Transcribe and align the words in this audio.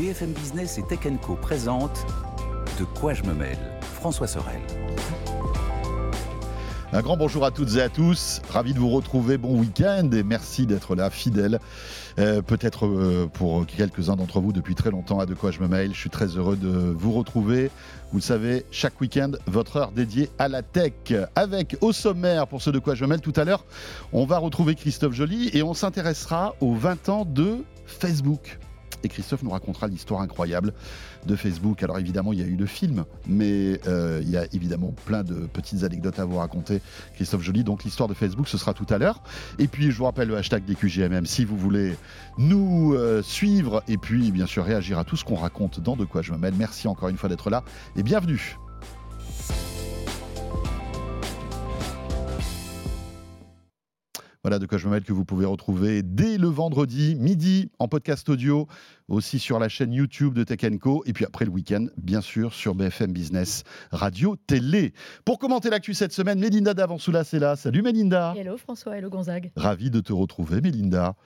BFM 0.00 0.32
Business 0.32 0.78
et 0.78 0.82
Tech 0.82 1.00
Co 1.20 1.34
présente 1.34 2.06
De 2.78 2.84
quoi 2.84 3.12
je 3.12 3.22
me 3.22 3.34
mêle 3.34 3.58
François 3.82 4.26
Sorel. 4.26 4.58
Un 6.94 7.02
grand 7.02 7.18
bonjour 7.18 7.44
à 7.44 7.50
toutes 7.50 7.76
et 7.76 7.82
à 7.82 7.90
tous. 7.90 8.40
Ravi 8.48 8.72
de 8.72 8.78
vous 8.78 8.88
retrouver. 8.88 9.36
Bon 9.36 9.58
week-end 9.58 10.08
et 10.10 10.22
merci 10.22 10.64
d'être 10.64 10.94
là, 10.94 11.10
fidèle. 11.10 11.60
Euh, 12.18 12.40
peut-être 12.40 12.86
euh, 12.86 13.28
pour 13.30 13.66
quelques-uns 13.66 14.16
d'entre 14.16 14.40
vous 14.40 14.54
depuis 14.54 14.74
très 14.74 14.90
longtemps 14.90 15.18
à 15.18 15.26
De 15.26 15.34
quoi 15.34 15.50
je 15.50 15.60
me 15.60 15.68
mail. 15.68 15.92
Je 15.92 16.00
suis 16.00 16.08
très 16.08 16.28
heureux 16.28 16.56
de 16.56 16.70
vous 16.70 17.12
retrouver. 17.12 17.70
Vous 18.10 18.18
le 18.18 18.22
savez, 18.22 18.64
chaque 18.70 18.98
week-end, 19.02 19.32
votre 19.48 19.76
heure 19.76 19.92
dédiée 19.92 20.30
à 20.38 20.48
la 20.48 20.62
tech. 20.62 20.94
Avec 21.36 21.76
au 21.82 21.92
sommaire, 21.92 22.46
pour 22.46 22.62
ce 22.62 22.70
De 22.70 22.78
quoi 22.78 22.94
je 22.94 23.04
me 23.04 23.10
mêle 23.10 23.20
tout 23.20 23.34
à 23.36 23.44
l'heure, 23.44 23.66
on 24.14 24.24
va 24.24 24.38
retrouver 24.38 24.76
Christophe 24.76 25.12
Joly 25.12 25.50
et 25.52 25.62
on 25.62 25.74
s'intéressera 25.74 26.54
aux 26.62 26.74
20 26.74 27.10
ans 27.10 27.26
de 27.26 27.58
Facebook 27.84 28.58
et 29.04 29.08
Christophe 29.08 29.42
nous 29.42 29.50
racontera 29.50 29.86
l'histoire 29.86 30.20
incroyable 30.20 30.72
de 31.26 31.36
Facebook. 31.36 31.82
Alors 31.82 31.98
évidemment, 31.98 32.32
il 32.32 32.40
y 32.40 32.42
a 32.42 32.46
eu 32.46 32.56
le 32.56 32.66
film, 32.66 33.04
mais 33.26 33.80
euh, 33.86 34.20
il 34.22 34.30
y 34.30 34.36
a 34.36 34.46
évidemment 34.52 34.94
plein 35.06 35.22
de 35.22 35.46
petites 35.46 35.84
anecdotes 35.84 36.18
à 36.18 36.24
vous 36.24 36.36
raconter, 36.36 36.80
Christophe 37.14 37.42
Joly. 37.42 37.64
Donc 37.64 37.84
l'histoire 37.84 38.08
de 38.08 38.14
Facebook, 38.14 38.48
ce 38.48 38.58
sera 38.58 38.74
tout 38.74 38.86
à 38.88 38.98
l'heure. 38.98 39.22
Et 39.58 39.66
puis 39.66 39.90
je 39.90 39.98
vous 39.98 40.04
rappelle 40.04 40.28
le 40.28 40.36
hashtag 40.36 40.64
des 40.64 40.74
QGMM 40.74 41.26
si 41.26 41.44
vous 41.44 41.56
voulez 41.56 41.96
nous 42.38 42.94
euh, 42.94 43.22
suivre 43.22 43.82
et 43.88 43.98
puis 43.98 44.30
bien 44.30 44.46
sûr 44.46 44.64
réagir 44.64 44.98
à 44.98 45.04
tout 45.04 45.16
ce 45.16 45.24
qu'on 45.24 45.36
raconte 45.36 45.80
dans 45.80 45.96
De 45.96 46.04
quoi 46.04 46.22
je 46.22 46.32
me 46.32 46.38
mêle. 46.38 46.54
Merci 46.56 46.88
encore 46.88 47.08
une 47.08 47.16
fois 47.16 47.28
d'être 47.28 47.50
là 47.50 47.64
et 47.96 48.02
bienvenue. 48.02 48.56
Voilà 54.42 54.58
de 54.58 54.64
quoi 54.64 54.78
je 54.78 54.86
me 54.86 54.92
mêle 54.92 55.04
que 55.04 55.12
vous 55.12 55.26
pouvez 55.26 55.44
retrouver 55.44 56.02
dès 56.02 56.38
le 56.38 56.48
vendredi 56.48 57.14
midi 57.14 57.70
en 57.78 57.88
podcast 57.88 58.26
audio, 58.30 58.66
aussi 59.08 59.38
sur 59.38 59.58
la 59.58 59.68
chaîne 59.68 59.92
YouTube 59.92 60.32
de 60.32 60.44
Tech 60.44 60.60
Co, 60.80 61.02
et 61.04 61.12
puis 61.12 61.26
après 61.26 61.44
le 61.44 61.50
week-end, 61.50 61.88
bien 61.98 62.22
sûr, 62.22 62.54
sur 62.54 62.74
BFM 62.74 63.12
Business 63.12 63.64
Radio 63.92 64.36
Télé. 64.46 64.94
Pour 65.26 65.38
commenter 65.38 65.68
l'actu 65.68 65.92
cette 65.92 66.14
semaine, 66.14 66.38
Mélinda 66.38 66.72
Davansoula, 66.72 67.22
c'est 67.22 67.38
là. 67.38 67.54
Salut 67.54 67.82
Mélinda. 67.82 68.32
Hello 68.34 68.56
François, 68.56 68.96
hello 68.96 69.10
Gonzague. 69.10 69.52
Ravi 69.56 69.90
de 69.90 70.00
te 70.00 70.14
retrouver, 70.14 70.62
Mélinda. 70.62 71.16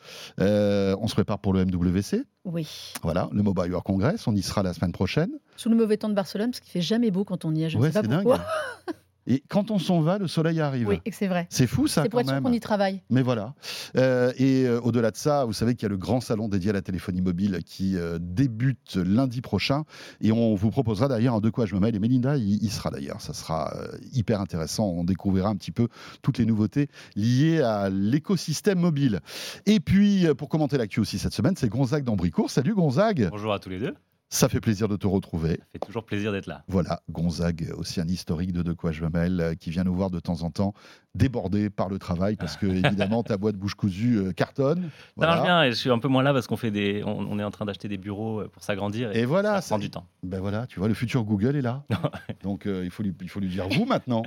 Euh, 0.41 0.97
on 1.01 1.07
se 1.07 1.15
prépare 1.15 1.39
pour 1.39 1.53
le 1.53 1.65
MWC 1.65 2.25
Oui. 2.45 2.95
Voilà, 3.05 3.29
le 3.31 3.45
Mobile 3.45 3.71
World 3.71 3.87
Congress, 3.87 4.27
on 4.27 4.35
y 4.35 4.43
sera 4.43 4.65
la 4.65 4.73
semaine 4.73 4.91
prochaine. 4.91 5.31
Sous 5.57 5.69
le 5.69 5.77
mauvais 5.77 5.99
temps 5.99 6.09
de 6.09 6.15
Barcelone, 6.15 6.51
parce 6.51 6.59
qu'il 6.59 6.73
fait 6.73 6.81
jamais 6.81 7.13
beau 7.13 7.23
quand 7.23 7.45
on 7.45 7.55
y 7.55 7.63
est. 7.63 7.71
Je 7.71 7.79
ouais, 7.79 7.93
sais 7.93 8.03
pas 8.03 8.09
pourquoi. 8.09 8.39
Dingue. 8.39 8.97
Et 9.27 9.43
quand 9.49 9.71
on 9.71 9.79
s'en 9.79 10.01
va, 10.01 10.19
le 10.19 10.29
soleil 10.29 10.61
arrive. 10.61 10.89
Oui, 10.89 11.01
c'est 11.11 11.27
vrai. 11.27 11.47
C'est 11.51 11.67
fou 11.67 11.87
ça. 11.87 12.03
C'est 12.03 12.09
pour 12.09 12.21
être 12.21 12.29
sûr 12.29 12.43
qu'on 12.43 12.53
y 12.53 12.61
travaille. 12.61 13.01
Mais 13.11 13.23
voilà. 13.23 13.55
Euh, 13.97 14.33
et 14.37 14.65
euh, 14.65 14.81
au-delà 14.81 15.11
de 15.11 15.17
ça, 15.17 15.45
vous 15.45 15.53
savez 15.53 15.75
qu'il 15.75 15.85
y 15.85 15.87
a 15.87 15.89
le 15.89 15.97
grand 15.97 16.21
salon 16.21 16.49
dédié 16.49 16.71
à 16.71 16.73
la 16.75 16.83
téléphonie 16.83 17.23
mobile 17.23 17.61
qui 17.65 17.97
euh, 17.97 18.19
débute 18.21 18.97
lundi 18.97 19.41
prochain. 19.41 19.85
Et 20.21 20.33
on 20.33 20.55
vous 20.55 20.71
proposera 20.71 21.09
d'ailleurs 21.09 21.35
un 21.35 21.41
de 21.41 21.51
quoi 21.51 21.67
je 21.67 21.75
me 21.75 21.81
mêle. 21.81 21.97
Et 21.97 21.99
Melinda, 21.99 22.37
il, 22.37 22.63
il 22.63 22.71
sera 22.71 22.91
d'ailleurs. 22.91 23.21
Ça 23.21 23.33
sera 23.33 23.75
hyper 24.13 24.41
intéressant. 24.41 24.87
On 24.89 25.05
découvrira 25.05 25.49
un 25.49 25.57
petit 25.57 25.73
peu 25.73 25.89
toutes 26.23 26.39
les 26.39 26.47
nouveautés 26.47 26.89
liées 27.17 27.61
à 27.61 27.89
l'écosystème 27.91 28.79
mobile. 28.79 29.21
Et 29.67 29.81
puis, 29.81 30.27
pour 30.37 30.49
commenter 30.49 30.77
l'actu 30.77 31.01
aussi 31.01 31.19
cette 31.19 31.35
semaine, 31.35 31.55
c'est 31.57 31.69
Gonzague 31.69 32.05
d'Ambricourt. 32.05 32.51
Salut 32.51 32.75
Gonzague. 32.75 33.29
Bonjour 33.31 33.53
à 33.53 33.59
tous 33.59 33.71
les 33.71 33.79
deux. 33.79 33.95
Ça 34.35 34.49
fait 34.49 34.61
plaisir 34.61 34.89
de 34.89 34.97
te 34.97 35.07
retrouver. 35.07 35.51
Ça 35.51 35.67
fait 35.75 35.79
toujours 35.79 36.05
plaisir 36.05 36.33
d'être 36.33 36.49
là. 36.49 36.65
Voilà, 36.67 37.01
Gonzague, 37.09 37.73
aussi 37.77 38.01
un 38.01 38.09
historique 38.09 38.53
de 38.53 38.63
De 38.63 38.73
quoi 38.73 38.91
je 38.91 39.05
me 39.05 39.09
mêle, 39.09 39.55
qui 39.61 39.71
vient 39.71 39.85
nous 39.85 39.95
voir 39.95 40.11
de 40.11 40.19
temps 40.19 40.43
en 40.43 40.51
temps, 40.51 40.75
débordé 41.15 41.71
par 41.71 41.89
le 41.89 41.99
travail, 41.99 42.37
parce 42.37 42.57
que 42.57 42.67
évidemment 42.67 43.23
ta 43.23 43.37
boîte 43.37 43.57
bouche 43.57 43.75
cousue 43.75 44.17
euh, 44.19 44.33
cartonne. 44.33 44.83
Ça 44.83 44.89
Voilà. 45.17 45.33
marche 45.37 45.47
bien 45.47 45.63
et 45.65 45.71
je 45.71 45.77
suis 45.77 45.91
un 45.91 45.99
peu 45.99 46.09
moins 46.09 46.23
là 46.23 46.33
parce 46.33 46.47
qu'on 46.49 46.57
fait 46.57 46.71
des, 46.73 47.03
on, 47.05 47.19
on 47.31 47.39
est 47.39 47.45
en 47.45 47.51
train 47.53 47.65
d'acheter 47.65 47.87
des 47.89 47.99
bureaux 47.99 48.41
euh, 48.41 48.49
pour 48.49 48.63
s'agrandir 48.65 49.13
et, 49.13 49.21
Et 49.21 49.25
voilà, 49.25 49.61
ça 49.61 49.75
prend 49.75 49.79
du 49.79 49.91
temps. 49.91 50.07
Ben 50.25 50.41
voilà, 50.41 50.67
tu 50.67 50.79
vois, 50.81 50.89
le 50.89 50.95
futur 50.95 51.23
Google 51.25 51.55
est 51.57 51.63
là. 51.63 51.85
Donc 52.43 52.67
euh, 52.67 52.83
il, 52.85 52.91
faut 52.91 53.03
lui, 53.03 53.15
il 53.21 53.29
faut 53.29 53.41
lui 53.41 53.49
dire 53.49 53.69
vous 53.69 53.85
maintenant. 53.85 54.23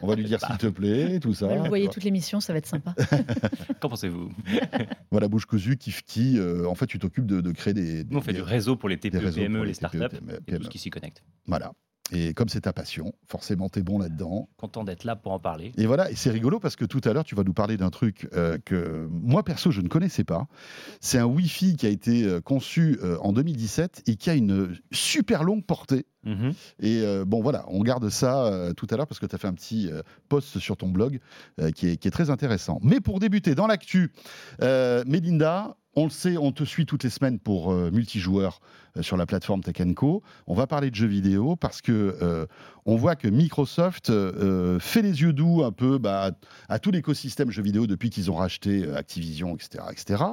On 0.00 0.06
va 0.06 0.14
lui 0.14 0.24
dire 0.24 0.40
s'il 0.40 0.56
te 0.56 0.66
plaît, 0.68 1.20
tout 1.20 1.34
ça. 1.34 1.48
Vous 1.48 1.64
voyez 1.66 1.88
toute 1.88 2.04
l'émission, 2.04 2.40
ça 2.40 2.52
va 2.52 2.58
être 2.58 2.66
sympa. 2.66 2.94
Qu'en 3.80 3.88
pensez-vous? 3.90 4.30
Voilà, 5.10 5.28
bouche 5.28 5.44
cousue, 5.46 5.76
qui, 5.76 5.92
qui 6.06 6.38
euh, 6.38 6.66
en 6.66 6.74
fait, 6.74 6.86
tu 6.86 6.98
t'occupes 6.98 7.26
de, 7.26 7.40
de 7.40 7.52
créer 7.52 7.74
des. 7.74 8.04
Nous 8.04 8.18
on 8.18 8.20
fait 8.22 8.32
des- 8.32 8.38
du 8.38 8.42
réseau 8.44 8.76
pour 8.76 8.88
les 8.88 8.96
des 8.96 9.10
TPE, 9.10 9.34
PME, 9.34 9.64
les 9.64 9.74
startups 9.74 9.98
et 10.46 10.56
tout 10.56 10.62
ce 10.64 10.68
qui 10.70 10.78
s'y 10.78 10.90
connecte. 10.90 11.22
Voilà. 11.46 11.72
Et 12.12 12.34
comme 12.34 12.48
c'est 12.50 12.62
ta 12.62 12.74
passion, 12.74 13.14
forcément, 13.26 13.70
t'es 13.70 13.82
bon 13.82 13.98
là-dedans. 13.98 14.48
Content 14.58 14.84
d'être 14.84 15.04
là 15.04 15.16
pour 15.16 15.32
en 15.32 15.38
parler. 15.38 15.72
Et 15.78 15.86
voilà, 15.86 16.10
et 16.10 16.14
c'est 16.14 16.30
rigolo 16.30 16.60
parce 16.60 16.76
que 16.76 16.84
tout 16.84 17.00
à 17.04 17.12
l'heure, 17.14 17.24
tu 17.24 17.34
vas 17.34 17.42
nous 17.42 17.54
parler 17.54 17.78
d'un 17.78 17.88
truc 17.88 18.28
euh, 18.34 18.58
que 18.64 19.08
moi, 19.10 19.42
perso, 19.42 19.70
je 19.70 19.80
ne 19.80 19.88
connaissais 19.88 20.24
pas. 20.24 20.46
C'est 21.00 21.18
un 21.18 21.24
Wi-Fi 21.24 21.76
qui 21.76 21.86
a 21.86 21.88
été 21.88 22.24
euh, 22.24 22.40
conçu 22.42 22.98
euh, 23.02 23.16
en 23.20 23.32
2017 23.32 24.02
et 24.06 24.16
qui 24.16 24.28
a 24.28 24.34
une 24.34 24.76
super 24.92 25.42
longue 25.42 25.64
portée. 25.64 26.04
Mhm. 26.24 26.52
Et 26.80 27.00
euh, 27.02 27.24
bon, 27.24 27.42
voilà, 27.42 27.64
on 27.68 27.82
garde 27.82 28.08
ça 28.08 28.46
euh, 28.46 28.72
tout 28.72 28.86
à 28.90 28.96
l'heure 28.96 29.06
parce 29.06 29.18
que 29.18 29.26
tu 29.26 29.34
as 29.34 29.38
fait 29.38 29.48
un 29.48 29.54
petit 29.54 29.90
euh, 29.90 30.02
post 30.28 30.58
sur 30.58 30.76
ton 30.76 30.88
blog 30.88 31.20
euh, 31.60 31.70
qui, 31.70 31.88
est, 31.88 31.96
qui 31.96 32.08
est 32.08 32.12
très 32.12 32.30
intéressant. 32.30 32.78
Mais 32.82 33.00
pour 33.00 33.18
débuter, 33.20 33.54
dans 33.54 33.66
l'actu, 33.66 34.12
euh, 34.62 35.02
Mélinda, 35.06 35.76
on 35.94 36.04
le 36.04 36.10
sait, 36.10 36.36
on 36.38 36.52
te 36.52 36.64
suit 36.64 36.86
toutes 36.86 37.04
les 37.04 37.10
semaines 37.10 37.38
pour 37.38 37.72
euh, 37.72 37.90
multijoueur 37.90 38.60
euh, 38.96 39.02
sur 39.02 39.16
la 39.16 39.26
plateforme 39.26 39.62
Tech 39.62 39.76
Co. 39.94 40.22
On 40.46 40.54
va 40.54 40.66
parler 40.66 40.90
de 40.90 40.94
jeux 40.94 41.06
vidéo 41.06 41.56
parce 41.56 41.82
que 41.82 42.16
euh, 42.22 42.46
on 42.86 42.96
voit 42.96 43.16
que 43.16 43.28
Microsoft 43.28 44.08
euh, 44.10 44.78
fait 44.78 45.02
les 45.02 45.20
yeux 45.20 45.32
doux 45.32 45.62
un 45.64 45.72
peu 45.72 45.98
bah, 45.98 46.30
à 46.68 46.78
tout 46.78 46.90
l'écosystème 46.90 47.50
jeux 47.50 47.62
vidéo 47.62 47.86
depuis 47.86 48.10
qu'ils 48.10 48.30
ont 48.30 48.36
racheté 48.36 48.84
euh, 48.84 48.96
Activision, 48.96 49.54
etc., 49.54 49.84
etc. 49.90 50.24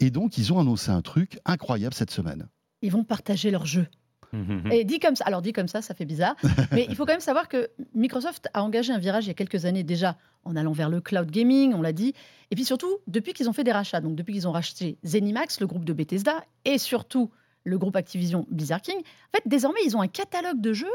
Et 0.00 0.10
donc, 0.10 0.38
ils 0.38 0.52
ont 0.52 0.60
annoncé 0.60 0.90
un 0.90 1.02
truc 1.02 1.38
incroyable 1.44 1.94
cette 1.94 2.10
semaine. 2.10 2.48
Ils 2.80 2.92
vont 2.92 3.04
partager 3.04 3.50
leurs 3.50 3.66
jeux. 3.66 3.86
Mhm. 4.36 4.72
Et 4.72 4.84
dit 4.84 4.98
comme 4.98 5.16
ça, 5.16 5.24
alors 5.24 5.42
dit 5.42 5.52
comme 5.52 5.68
ça, 5.68 5.82
ça 5.82 5.94
fait 5.94 6.04
bizarre. 6.04 6.36
mais 6.72 6.86
il 6.88 6.94
faut 6.96 7.04
quand 7.06 7.12
même 7.12 7.20
savoir 7.20 7.48
que 7.48 7.68
Microsoft 7.94 8.48
a 8.54 8.62
engagé 8.62 8.92
un 8.92 8.98
virage 8.98 9.24
il 9.24 9.28
y 9.28 9.30
a 9.30 9.34
quelques 9.34 9.64
années 9.64 9.82
déjà 9.82 10.16
en 10.44 10.54
allant 10.56 10.72
vers 10.72 10.88
le 10.90 11.00
cloud 11.00 11.30
gaming, 11.30 11.74
on 11.74 11.82
l'a 11.82 11.92
dit. 11.92 12.12
Et 12.50 12.54
puis 12.54 12.64
surtout, 12.64 12.98
depuis 13.06 13.32
qu'ils 13.32 13.48
ont 13.48 13.52
fait 13.52 13.64
des 13.64 13.72
rachats, 13.72 14.00
donc 14.00 14.14
depuis 14.14 14.32
qu'ils 14.34 14.46
ont 14.46 14.52
racheté 14.52 14.98
Zenimax, 15.04 15.60
le 15.60 15.66
groupe 15.66 15.84
de 15.84 15.92
Bethesda, 15.92 16.44
et 16.64 16.78
surtout 16.78 17.30
le 17.64 17.78
groupe 17.78 17.96
Activision 17.96 18.46
Blizzard 18.50 18.80
King, 18.82 18.96
en 18.98 19.36
fait, 19.36 19.42
désormais, 19.46 19.80
ils 19.84 19.96
ont 19.96 20.00
un 20.00 20.06
catalogue 20.08 20.60
de 20.60 20.72
jeux 20.72 20.86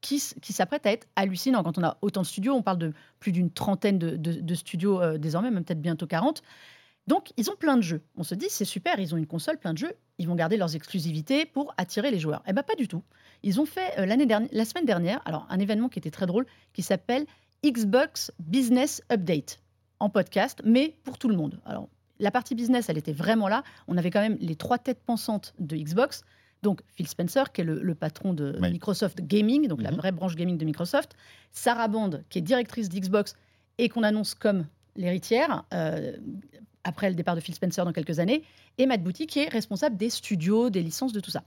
qui, 0.00 0.22
qui 0.42 0.52
s'apprête 0.52 0.86
à 0.86 0.92
être 0.92 1.06
hallucinant. 1.16 1.62
Quand 1.64 1.78
on 1.78 1.82
a 1.82 1.96
autant 2.02 2.20
de 2.20 2.26
studios, 2.26 2.52
on 2.54 2.62
parle 2.62 2.78
de 2.78 2.92
plus 3.20 3.32
d'une 3.32 3.50
trentaine 3.50 3.98
de, 3.98 4.10
de- 4.16 4.40
de 4.40 4.54
studios 4.54 5.00
euh, 5.00 5.18
désormais, 5.18 5.50
même 5.50 5.64
peut-être 5.64 5.80
bientôt 5.80 6.06
40. 6.06 6.42
Donc, 7.06 7.32
ils 7.36 7.50
ont 7.50 7.56
plein 7.56 7.76
de 7.76 7.82
jeux. 7.82 8.02
On 8.16 8.22
se 8.22 8.34
dit, 8.34 8.46
c'est 8.48 8.64
super, 8.64 8.98
ils 8.98 9.14
ont 9.14 9.18
une 9.18 9.26
console, 9.26 9.58
plein 9.58 9.72
de 9.74 9.78
jeux, 9.78 9.92
ils 10.18 10.26
vont 10.26 10.34
garder 10.34 10.56
leurs 10.56 10.74
exclusivités 10.74 11.44
pour 11.44 11.74
attirer 11.76 12.10
les 12.10 12.18
joueurs. 12.18 12.42
Eh 12.46 12.52
bien, 12.52 12.62
pas 12.62 12.74
du 12.76 12.88
tout. 12.88 13.02
Ils 13.42 13.60
ont 13.60 13.66
fait 13.66 13.98
euh, 13.98 14.06
l'année 14.06 14.24
dernière, 14.26 14.48
la 14.52 14.64
semaine 14.64 14.86
dernière, 14.86 15.20
alors 15.26 15.46
un 15.50 15.58
événement 15.58 15.88
qui 15.90 15.98
était 15.98 16.10
très 16.10 16.24
drôle, 16.26 16.46
qui 16.72 16.82
s'appelle 16.82 17.26
Xbox 17.64 18.32
Business 18.38 19.02
Update 19.12 19.60
en 20.00 20.08
podcast, 20.08 20.60
mais 20.64 20.96
pour 21.04 21.18
tout 21.18 21.28
le 21.28 21.36
monde. 21.36 21.60
Alors, 21.66 21.88
la 22.20 22.30
partie 22.30 22.54
business, 22.54 22.88
elle 22.88 22.96
était 22.98 23.12
vraiment 23.12 23.48
là. 23.48 23.64
On 23.88 23.96
avait 23.98 24.10
quand 24.10 24.20
même 24.20 24.38
les 24.40 24.54
trois 24.56 24.78
têtes 24.78 25.02
pensantes 25.04 25.52
de 25.58 25.76
Xbox. 25.76 26.22
Donc, 26.62 26.80
Phil 26.94 27.06
Spencer, 27.06 27.52
qui 27.52 27.60
est 27.60 27.64
le, 27.64 27.82
le 27.82 27.94
patron 27.94 28.32
de 28.32 28.56
Oui. 28.62 28.70
Microsoft 28.70 29.20
Gaming, 29.20 29.66
donc 29.68 29.82
la 29.82 29.90
Mhm. 29.90 29.96
vraie 29.98 30.12
branche 30.12 30.36
gaming 30.36 30.56
de 30.56 30.64
Microsoft. 30.64 31.14
Sarah 31.52 31.88
Bond, 31.88 32.22
qui 32.30 32.38
est 32.38 32.42
directrice 32.42 32.88
d'Xbox 32.88 33.34
et 33.76 33.88
qu'on 33.90 34.02
annonce 34.04 34.34
comme 34.34 34.66
l'héritière, 34.96 35.64
euh, 35.74 36.16
après 36.84 37.08
le 37.08 37.14
départ 37.14 37.34
de 37.34 37.40
Phil 37.40 37.54
Spencer 37.54 37.84
dans 37.84 37.92
quelques 37.92 38.18
années. 38.20 38.42
Et 38.78 38.86
Matt 38.86 39.02
Booty, 39.02 39.26
qui 39.26 39.40
est 39.40 39.48
responsable 39.48 39.96
des 39.96 40.10
studios, 40.10 40.70
des 40.70 40.82
licences, 40.82 41.12
de 41.12 41.20
tout 41.20 41.30
ça. 41.30 41.42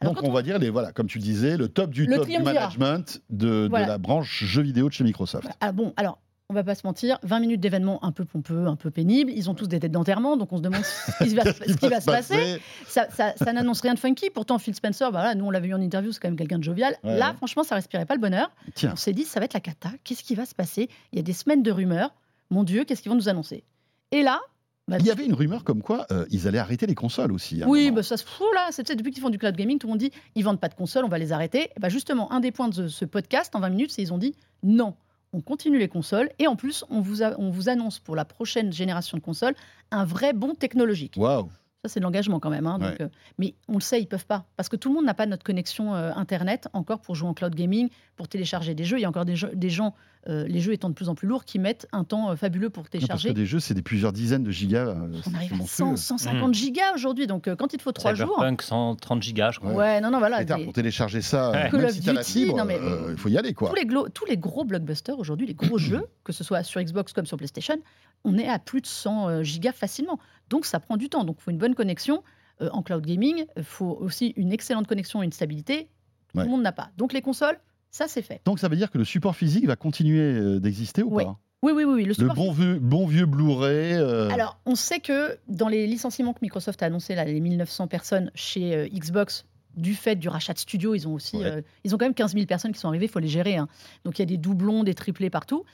Alors, 0.00 0.14
Donc 0.14 0.24
on 0.24 0.32
va 0.32 0.42
dire, 0.42 0.58
les, 0.58 0.70
voilà, 0.70 0.92
comme 0.92 1.06
tu 1.06 1.18
disais, 1.18 1.56
le 1.56 1.68
top 1.68 1.90
du 1.90 2.06
Le 2.06 2.16
top 2.16 2.26
du 2.26 2.38
management 2.40 3.22
de, 3.30 3.68
la 3.72 3.98
branche 3.98 4.44
jeux 4.44 4.62
vidéo 4.62 4.88
de 4.88 4.92
chez 4.94 5.04
Microsoft. 5.04 5.48
Ah 5.60 5.70
bon, 5.72 5.92
alors, 5.96 6.18
on 6.48 6.54
va 6.54 6.64
pas 6.64 6.74
se 6.74 6.84
mentir, 6.86 7.18
20 7.22 7.38
minutes 7.40 7.60
d'événements 7.60 8.04
un 8.04 8.12
peu 8.12 8.24
pompeux, 8.26 8.66
un 8.66 8.74
peu 8.76 8.90
pénibles. 8.90 9.30
Ils 9.30 9.48
ont 9.48 9.54
tous 9.54 9.68
des 9.68 9.78
têtes 9.80 9.92
d'enterrement, 9.92 10.36
donc 10.36 10.52
on 10.52 10.58
se 10.58 10.62
demande 10.62 10.82
ce 10.84 11.24
qui 11.24 11.34
va, 11.34 11.44
ce 11.52 11.76
qui 11.76 11.88
va 11.88 12.00
se 12.00 12.06
passer. 12.06 12.60
Ça, 12.86 13.06
ça- 13.10 13.32
ça 13.36 13.52
n'annonce 13.52 13.80
rien 13.80 13.94
de 13.94 13.98
funky. 13.98 14.28
Pourtant, 14.28 14.58
Phil 14.58 14.74
Spencer, 14.74 15.10
bah 15.12 15.20
voilà, 15.20 15.34
nous 15.34 15.44
on 15.46 15.50
l'avait 15.50 15.68
vu 15.68 15.74
en 15.74 15.80
interview, 15.80 16.10
c'est 16.12 16.20
quand 16.20 16.28
même 16.28 16.36
quelqu'un 16.36 16.58
de 16.58 16.64
jovial. 16.64 16.94
Ouais, 17.04 17.16
Là, 17.16 17.30
ouais. 17.30 17.36
franchement, 17.36 17.62
ça 17.62 17.76
respirait 17.76 18.04
pas 18.04 18.14
le 18.14 18.20
bonheur. 18.20 18.50
Tiens. 18.74 18.90
On 18.92 18.96
s'est 18.96 19.12
dit, 19.14 19.22
ça 19.24 19.38
va 19.40 19.44
être 19.46 19.54
la 19.54 19.60
cata. 19.60 19.90
Qu'est-ce 20.04 20.24
qui 20.24 20.34
va 20.34 20.44
se 20.46 20.54
passer? 20.54 20.88
Il 21.12 21.16
y 21.16 21.20
a 21.20 21.22
des 21.22 21.32
semaines 21.32 21.62
de 21.62 21.70
rumeurs. 21.70 22.12
Mon 22.50 22.64
Dieu, 22.64 22.84
qu'est-ce 22.84 23.00
qu'ils 23.02 23.10
vont 23.10 23.16
nous 23.16 23.28
annoncer? 23.30 23.64
Et 24.10 24.22
là, 24.22 24.40
bah, 24.88 24.96
Il 25.00 25.06
y 25.06 25.10
avait 25.10 25.24
une 25.24 25.34
rumeur 25.34 25.64
comme 25.64 25.82
quoi 25.82 26.06
euh, 26.10 26.24
ils 26.30 26.46
allaient 26.48 26.58
arrêter 26.58 26.86
les 26.86 26.94
consoles 26.94 27.32
aussi. 27.32 27.62
oui, 27.66 27.90
bah, 27.90 28.02
ça 28.02 28.16
se 28.16 28.24
fout 28.24 28.46
là. 28.54 28.68
C'est 28.70 28.92
depuis 28.94 29.10
qu'ils 29.12 29.22
font 29.22 29.30
du 29.30 29.38
cloud 29.38 29.54
gaming, 29.56 29.78
tout 29.78 29.86
le 29.86 29.92
monde 29.92 30.00
dit 30.00 30.10
ils 30.34 30.44
vendent 30.44 30.60
pas 30.60 30.68
de 30.68 30.74
consoles, 30.74 31.04
on 31.04 31.08
va 31.08 31.18
les 31.18 31.32
arrêter. 31.32 31.70
Et 31.76 31.80
bah, 31.80 31.88
justement, 31.88 32.30
un 32.32 32.40
des 32.40 32.50
points 32.52 32.68
de 32.68 32.74
ce- 32.74 32.88
ce 32.88 33.04
podcast 33.04 33.54
en 33.54 33.60
20 33.60 33.70
minutes, 33.70 33.90
c'est 33.92 34.02
ils 34.02 34.12
ont 34.12 34.18
dit 34.18 34.34
non, 34.62 34.94
on 35.32 35.40
continue 35.40 35.78
les 35.78 35.88
consoles 35.88 36.30
et 36.38 36.46
en 36.46 36.56
plus, 36.56 36.84
on 36.90 37.00
vous, 37.00 37.22
a- 37.22 37.34
on 37.38 37.50
vous 37.50 37.68
annonce 37.68 37.98
pour 37.98 38.16
la 38.16 38.24
prochaine 38.24 38.72
génération 38.72 39.16
de 39.16 39.22
consoles 39.22 39.54
un 39.90 40.04
vrai 40.04 40.32
bond 40.32 40.54
technologique. 40.54 41.14
Waouh. 41.16 41.48
Ça, 41.84 41.88
c'est 41.88 41.98
de 41.98 42.04
l'engagement 42.04 42.38
quand 42.38 42.50
même. 42.50 42.68
hein, 42.68 42.78
donc, 42.78 42.90
Ouais. 42.90 43.02
euh, 43.02 43.08
mais 43.38 43.54
on 43.66 43.74
le 43.74 43.80
sait, 43.80 44.00
ils 44.00 44.06
peuvent 44.06 44.24
pas. 44.26 44.44
Parce 44.56 44.68
que 44.68 44.76
tout 44.76 44.88
le 44.88 44.94
monde 44.94 45.04
n'a 45.04 45.14
pas 45.14 45.26
notre 45.26 45.42
connexion 45.42 45.96
euh, 45.96 46.12
Internet 46.14 46.68
encore 46.74 47.00
pour 47.00 47.16
jouer 47.16 47.28
en 47.28 47.34
cloud 47.34 47.56
gaming, 47.56 47.88
pour 48.14 48.28
télécharger 48.28 48.76
des 48.76 48.84
jeux. 48.84 48.98
Il 48.98 49.02
y 49.02 49.04
a 49.04 49.08
encore 49.08 49.24
des, 49.24 49.34
jeux- 49.34 49.50
des 49.52 49.68
gens, 49.68 49.92
euh, 50.28 50.44
les 50.46 50.60
jeux 50.60 50.72
étant 50.74 50.90
de 50.90 50.94
plus 50.94 51.08
en 51.08 51.16
plus 51.16 51.26
lourds, 51.26 51.44
qui 51.44 51.58
mettent 51.58 51.88
un 51.90 52.04
temps 52.04 52.30
euh, 52.30 52.36
fabuleux 52.36 52.70
pour 52.70 52.84
Non, 52.84 52.88
Parce 52.92 52.92
que 52.92 52.98
télécharger. 53.08 53.34
des 53.34 53.46
jeux, 53.46 53.58
c'est 53.58 53.74
des 53.74 53.82
plusieurs 53.82 54.12
dizaines 54.12 54.44
de 54.44 54.52
gigas. 54.52 54.86
euh, 54.90 55.08
On 55.28 55.34
arrive 55.34 55.54
à 55.54 55.56
monstrueux. 55.56 55.96
100, 55.96 56.18
150 56.18 56.54
gigas 56.54 56.94
aujourd'hui. 56.94 57.26
Donc, 57.26 57.48
euh, 57.48 57.56
quand 57.56 57.72
il 57.72 57.78
te 57.78 57.82
faut 57.82 57.90
trois 57.90 58.14
jours. 58.14 58.28
Cyberpunk 58.36 58.62
130 58.62 59.20
gigas, 59.20 59.50
je 59.50 59.58
crois. 59.58 59.72
Ouais, 59.72 60.00
non, 60.00 60.12
non, 60.12 60.20
voilà. 60.20 60.44
Des- 60.44 60.62
pour 60.62 60.72
télécharger 60.72 61.20
ça, 61.20 61.50
Ouais. 61.50 61.68
même 61.72 61.90
si 61.90 62.00
t'as 62.00 62.12
la 62.12 62.22
fibre, 62.22 62.60
euh, 62.64 63.08
il 63.10 63.16
faut 63.18 63.28
y 63.28 63.36
aller 63.36 63.54
quoi. 63.54 63.70
tous 63.70 63.74
les, 63.74 63.86
glo- 63.86 64.08
tous 64.08 64.26
les 64.26 64.36
gros 64.36 64.64
blockbusters 64.64 65.18
aujourd'hui, 65.18 65.48
les 65.48 65.54
gros 65.54 65.78
jeux, 65.78 66.06
que 66.22 66.32
ce 66.32 66.44
soit 66.44 66.62
sur 66.62 66.80
Xbox 66.80 67.12
comme 67.12 67.26
sur 67.26 67.36
PlayStation, 67.38 67.74
on 68.22 68.38
est 68.38 68.46
à 68.46 68.60
plus 68.60 68.80
de 68.82 68.86
100 68.86 69.28
euh, 69.28 69.42
gigas 69.42 69.72
facilement. 69.72 70.20
Donc 70.52 70.66
ça 70.66 70.78
prend 70.80 70.96
du 70.98 71.08
temps. 71.08 71.24
Donc 71.24 71.36
il 71.40 71.42
faut 71.44 71.50
une 71.50 71.58
bonne 71.64 71.74
connexion. 71.74 72.22
Euh, 72.60 72.68
en 72.72 72.82
cloud 72.82 73.04
gaming, 73.04 73.46
il 73.56 73.64
faut 73.64 73.96
aussi 74.00 74.34
une 74.36 74.52
excellente 74.52 74.86
connexion 74.86 75.22
et 75.22 75.24
une 75.24 75.32
stabilité. 75.32 75.88
Tout 76.28 76.38
Ouais. 76.38 76.44
le 76.44 76.50
monde 76.50 76.62
n'a 76.62 76.72
pas. 76.72 76.90
Donc 76.98 77.12
les 77.14 77.22
consoles, 77.22 77.58
ça 77.90 78.06
c'est 78.08 78.22
fait. 78.22 78.40
Donc 78.44 78.58
ça 78.58 78.68
veut 78.68 78.76
dire 78.76 78.90
que 78.90 78.98
le 78.98 79.04
support 79.04 79.34
physique 79.34 79.66
va 79.66 79.76
continuer 79.76 80.20
euh, 80.20 80.60
d'exister 80.60 81.02
ou 81.02 81.10
pas 81.16 81.38
Oui, 81.62 81.72
oui, 81.74 81.84
oui. 81.84 81.94
oui, 81.94 82.04
le 82.04 82.28
bon 82.34 82.52
vieux, 82.52 82.78
bon 82.78 83.06
vieux 83.06 83.24
Blu-ray. 83.26 83.94
euh, 83.94 84.28
Alors, 84.30 84.58
on 84.66 84.74
sait 84.74 85.00
que 85.00 85.38
dans 85.48 85.68
les 85.68 85.86
licenciements 85.86 86.32
que 86.34 86.40
Microsoft 86.42 86.82
a 86.82 86.86
annoncé, 86.86 87.14
là, 87.14 87.24
les 87.24 87.40
1900 87.40 87.86
personnes 87.88 88.30
chez 88.34 88.74
euh, 88.74 88.88
Xbox, 88.88 89.46
du 89.76 89.94
fait 89.94 90.16
du 90.16 90.28
rachat 90.28 90.52
de 90.52 90.58
studios, 90.58 90.94
ils 90.94 91.06
ont 91.08 91.14
aussi, 91.14 91.36
Ouais. 91.38 91.44
euh, 91.46 91.62
ils 91.84 91.94
ont 91.94 91.98
quand 91.98 92.04
même 92.04 92.14
15 92.14 92.34
000 92.34 92.44
personnes 92.46 92.72
qui 92.72 92.78
sont 92.80 92.88
arrivées, 92.88 93.06
il 93.06 93.10
faut 93.10 93.20
les 93.20 93.28
gérer. 93.28 93.56
hein. 93.56 93.68
Donc, 94.04 94.18
il 94.18 94.22
y 94.22 94.24
a 94.24 94.26
des 94.26 94.36
doublons, 94.36 94.84
des 94.84 94.94
triplés 94.94 95.30
partout. 95.30 95.64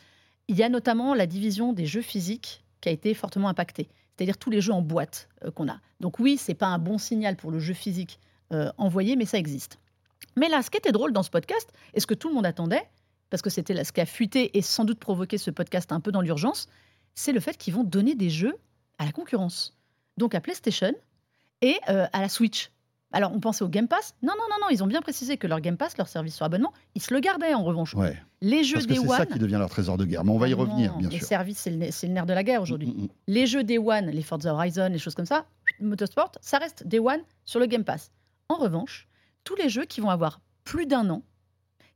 Il 0.49 0.57
y 0.57 0.63
a 0.63 0.69
notamment 0.69 1.15
la 1.15 1.27
division 1.27 1.73
des 1.73 1.87
jeux 1.87 2.03
physiques 2.03 2.65
qui 2.81 2.89
a 2.89 2.93
été 2.93 3.13
fortement 3.15 3.49
impactée, 3.49 3.89
c'est-à-dire 4.19 4.37
tous 4.37 4.51
les 4.51 4.61
jeux 4.61 4.73
en 4.73 4.83
boîte 4.83 5.29
euh, 5.45 5.51
qu'on 5.53 5.69
a. 5.69 5.79
Donc 6.01 6.19
oui, 6.19 6.37
c'est 6.37 6.55
pas 6.55 6.67
un 6.67 6.79
bon 6.79 6.99
signal 6.99 7.37
pour 7.37 7.53
le 7.53 7.61
jeu 7.61 7.73
physique 7.73 8.19
euh, 8.53 8.73
envoyé, 8.77 9.15
mais 9.15 9.27
ça 9.27 9.39
existe. 9.39 9.79
Mais 10.37 10.49
là, 10.49 10.63
ce 10.63 10.71
qui 10.71 10.77
était 10.77 10.91
drôle 10.91 11.13
dans 11.13 11.23
ce 11.23 11.31
podcast, 11.31 11.73
et 11.95 12.01
ce 12.01 12.07
que 12.07 12.15
tout 12.15 12.29
le 12.29 12.35
monde 12.35 12.47
attendait, 12.47 12.83
parce 13.31 13.43
que 13.43 13.51
c'était 13.51 13.85
ce 13.85 13.93
qui 13.93 14.01
a 14.01 14.07
fuité 14.07 14.57
et 14.59 14.63
sans 14.63 14.85
doute 14.85 14.99
provoqué 14.99 15.39
ce 15.39 15.51
podcast 15.51 15.93
un 15.93 16.01
peu 16.01 16.11
dans 16.11 16.21
l'urgence, 16.21 16.69
c'est 17.15 17.33
le 17.33 17.41
fait 17.41 17.57
qu'ils 17.57 17.75
vont 17.75 17.85
donner 17.85 18.15
des 18.15 18.31
jeux 18.31 18.57
à 18.99 19.05
la 19.05 19.13
concurrence. 19.13 19.77
Donc 20.17 20.35
à 20.35 20.41
PlayStation 20.41 20.95
et 21.61 21.77
euh, 21.89 22.07
à 22.13 22.21
la 22.21 22.29
Switch. 22.29 22.71
Alors 23.13 23.33
on 23.33 23.41
pensait 23.41 23.65
au 23.65 23.69
Game 23.69 23.89
Pass. 23.89 24.15
Non, 24.23 24.35
non, 24.37 24.45
non, 24.51 24.57
non, 24.63 24.67
ils 24.71 24.83
ont 24.85 24.87
bien 24.87 25.01
précisé 25.01 25.37
que 25.39 25.47
leur 25.47 25.61
Game 25.61 25.77
Pass, 25.79 25.97
leur 25.97 26.09
service 26.09 26.35
sur 26.37 26.45
abonnement, 26.45 26.73
ils 26.95 27.03
se 27.03 27.15
le 27.15 27.21
gardaient 27.21 27.55
en 27.55 27.65
revanche. 27.65 27.95
ouais. 27.95 28.17
Les 28.41 28.63
jeux 28.65 28.75
Parce 28.75 28.87
que 28.87 28.93
Day 28.93 28.99
c'est 29.01 29.09
One. 29.09 29.17
ça 29.17 29.27
qui 29.27 29.39
devient 29.39 29.57
leur 29.59 29.71
trésor 29.71 29.97
de 29.97 30.05
guerre. 30.05 30.25
Mais 30.25 30.31
on 30.31 30.39
va 30.39 30.47
y 30.49 30.53
Ah 30.53 30.57
non, 30.57 30.63
revenir, 30.63 30.97
bien 30.99 31.09
les 31.09 31.19
sûr. 31.19 31.27
services, 31.27 31.59
c'est 31.59 31.71
le, 31.71 31.77
ne- 31.77 31.91
c'est 31.91 32.07
le 32.07 32.13
nerf 32.13 32.27
de 32.27 32.33
la 32.35 32.45
guerre 32.45 32.61
aujourd'hui. 32.63 32.89
Mm, 32.89 33.01
mm, 33.01 33.05
mm. 33.05 33.09
Les 33.29 33.47
jeux 33.47 33.65
Day 33.65 33.79
One, 33.79 34.07
les 34.11 34.23
Forza 34.23 34.53
Horizon, 34.55 34.89
les 34.91 34.99
choses 34.99 35.15
comme 35.15 35.27
ça, 35.27 35.47
Motorsport, 35.81 36.33
ça 36.41 36.59
reste 36.59 36.87
Day 36.87 36.99
One 36.99 37.21
sur 37.45 37.59
le 37.61 37.67
Game 37.67 37.85
Pass. 37.85 38.13
En 38.49 38.57
revanche, 38.57 39.09
tous 39.45 39.57
les 39.57 39.69
jeux 39.69 39.85
qui 39.87 40.01
vont 40.01 40.11
avoir 40.11 40.41
plus 40.65 40.87
d'un 40.87 41.09
an, 41.11 41.23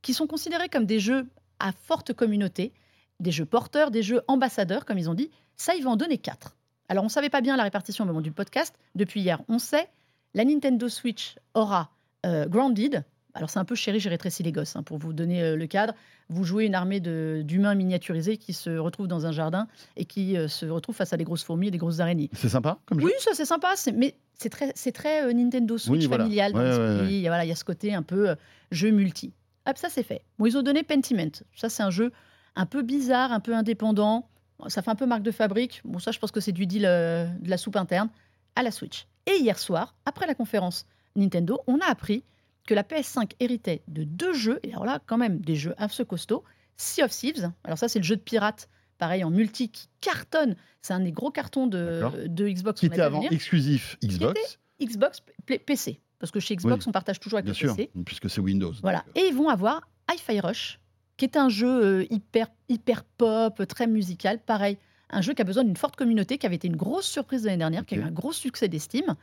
qui 0.01 0.15
sont 0.15 0.27
considérés 0.27 0.69
comme 0.69 0.87
des 0.87 0.99
jeux 0.99 1.29
à 1.61 1.71
forte 1.73 2.13
communauté, 2.13 2.73
des 3.21 3.31
jeux 3.31 3.45
porteurs, 3.47 3.91
des 3.91 4.03
jeux 4.03 4.23
ambassadeurs, 4.29 4.85
comme 4.85 4.99
ils 4.99 5.09
ont 5.11 5.15
dit, 5.15 5.31
ça, 5.57 5.75
ils 5.77 5.85
vont 5.85 5.93
en 5.93 5.97
donner 5.97 6.19
quatre. 6.19 6.57
Alors, 6.89 7.05
on 7.05 7.07
ne 7.07 7.11
savait 7.13 7.31
pas 7.31 7.41
bien 7.41 7.57
la 7.57 7.63
répartition 7.63 8.03
au 8.05 8.07
moment 8.09 8.21
du 8.21 8.33
podcast. 8.33 8.75
Depuis 8.97 9.21
hier, 9.21 9.41
on 9.49 9.59
sait. 9.61 9.89
La 10.35 10.45
Nintendo 10.45 10.89
Switch 10.89 11.37
aura 11.55 11.91
euh, 12.27 12.47
Grounded. 12.47 13.05
Alors, 13.35 13.49
c'est 13.49 13.59
un 13.59 13.65
peu 13.65 13.75
chéri, 13.75 13.99
j'ai 13.99 14.11
rétréci 14.11 14.43
les 14.43 14.53
gosses, 14.53 14.77
hein, 14.77 14.83
pour 14.83 14.99
vous 14.99 15.13
donner 15.15 15.43
euh, 15.43 15.57
le 15.57 15.67
cadre. 15.67 15.95
Vous 16.29 16.45
jouez 16.45 16.67
une 16.67 16.75
armée 16.75 17.01
de- 17.01 17.41
d'humains 17.45 17.75
miniaturisés 17.75 18.37
qui 18.37 18.53
se 18.53 18.77
retrouvent 18.77 19.09
dans 19.09 19.25
un 19.27 19.33
jardin 19.33 19.69
et 19.97 20.05
qui 20.05 20.37
euh, 20.37 20.49
se 20.49 20.67
retrouvent 20.67 20.95
face 20.95 21.13
à 21.15 21.17
des 21.17 21.25
grosses 21.25 21.43
fourmis 21.43 21.69
et 21.69 21.71
des 21.71 21.79
grosses 21.79 22.01
araignées. 22.01 22.29
C'est 22.35 22.51
sympa 22.51 22.79
comme 22.87 23.01
jeu? 23.01 23.07
Oui, 23.07 23.13
ça 23.21 23.31
c'est 23.35 23.47
sympa, 23.47 23.73
mais 23.95 24.17
c'est 24.35 24.51
très, 24.93 25.33
Nintendo 25.33 25.79
Switch 25.79 26.03
Oui, 26.03 26.07
voilà. 26.07 26.25
familial 26.25 26.53
dans 26.53 26.59
Ouais, 26.61 26.71
ouais, 26.79 27.01
ouais. 27.07 27.13
Et 27.15 27.23
Voilà, 27.29 27.45
il 27.45 27.49
y 27.49 27.53
a 27.53 27.57
ce 27.57 27.65
côté 27.65 27.95
un 27.95 28.03
peu 28.03 28.35
jeu 28.71 28.91
multi. 28.91 29.33
Hop, 29.67 29.79
ça 29.79 29.89
c'est 29.89 30.03
fait. 30.03 30.23
Bon, 30.39 30.45
ils 30.47 30.59
ont 30.59 30.63
donné 30.63 30.83
Pentiment. 30.83 31.31
Ça 31.55 31.69
c'est 31.71 31.83
un 31.83 31.91
jeu 31.91 32.13
un 32.57 32.67
peu 32.67 32.83
bizarre, 32.83 33.33
un 33.33 33.41
peu 33.41 33.55
indépendant. 33.55 34.29
Ça 34.69 34.83
fait 34.83 34.91
un 34.91 34.95
peu 34.95 35.07
marque 35.07 35.23
de 35.23 35.31
fabrique. 35.31 35.81
Bon, 35.85 35.99
ça 35.99 36.11
je 36.13 36.19
pense 36.19 36.33
que 36.33 36.41
c'est 36.41 36.53
du 36.53 36.67
deal 36.67 36.83
de 36.83 37.49
la 37.49 37.57
soupe 37.57 37.77
interne 37.77 38.09
à 38.57 38.63
la 38.63 38.71
Switch. 38.71 39.07
Et 39.27 39.37
hier 39.37 39.59
soir, 39.59 39.95
après 40.05 40.27
la 40.27 40.35
conférence 40.35 40.87
Nintendo, 41.17 41.61
on 41.67 41.79
a 41.79 41.87
appris 41.87 42.25
que 42.67 42.75
la 42.75 42.83
PS5 42.83 43.33
héritait 43.41 43.83
de 43.89 44.05
deux 44.05 44.33
jeux, 44.33 44.61
et 44.63 44.73
alors 44.73 44.85
là 44.85 45.01
quand 45.07 45.19
même 45.19 45.41
des 45.41 45.57
jeux 45.57 45.75
assez 45.79 46.05
costauds. 46.05 46.45
Sea 46.77 47.03
of 47.05 47.11
Thieves, 47.11 47.51
alors 47.65 47.79
ça 47.79 47.89
c'est 47.89 47.99
le 47.99 48.05
jeu 48.05 48.17
de 48.17 48.21
pirate, 48.21 48.69
pareil 48.99 49.25
en 49.25 49.31
multi 49.31 49.69
qui 49.69 49.89
cartonne. 50.01 50.57
C'est 50.81 50.95
un 50.95 51.01
des 51.01 51.13
gros 51.13 51.31
cartons 51.31 51.67
de, 51.67 52.03
Xbox. 52.29 52.81
Qui 52.81 52.87
était 52.87 53.01
avant 53.01 53.23
exclusif 53.23 53.97
Xbox, 54.03 54.59
Xbox, 54.81 55.23
PC. 55.67 56.01
Parce 56.19 56.31
que 56.31 56.39
chez 56.41 56.55
Xbox, 56.55 56.85
Oui. 56.85 56.89
on 56.89 56.93
partage 56.93 57.19
toujours 57.19 57.39
avec 57.39 57.47
bien 57.47 57.53
le 57.53 57.57
sûr, 57.57 57.77
PC. 57.77 57.91
puisque 58.07 58.31
c'est 58.31 58.41
Windows. 58.41 58.73
Voilà. 58.81 59.01
donc, 59.01 59.19
euh, 59.19 59.21
Et 59.21 59.29
ils 59.29 59.35
vont 59.35 59.49
avoir 59.49 59.89
Hi-Fi 60.11 60.39
Rush, 60.41 60.81
qui 61.17 61.25
est 61.25 61.37
un 61.37 61.49
jeu 61.49 61.85
euh, 61.85 62.07
hyper, 62.11 62.47
hyper 62.69 63.03
pop, 63.05 63.61
très 63.67 63.89
musical. 63.89 64.39
Pareil, 64.39 64.79
un 65.13 65.21
jeu 65.21 65.35
qui 65.35 65.43
a 65.43 65.45
besoin 65.45 65.65
d'une 65.65 65.77
forte 65.77 65.97
communauté, 65.97 66.39
qui 66.39 66.47
avait 66.47 66.57
été 66.57 66.69
une 66.69 66.77
grosse 66.77 67.07
surprise 67.07 67.45
l'année 67.45 67.59
dernière, 67.59 67.87
qui 67.87 67.95
a 67.95 67.99
eu 67.99 68.03
un 68.03 68.11
gros 68.11 68.33
succès 68.33 68.69
d'estime, 68.69 69.17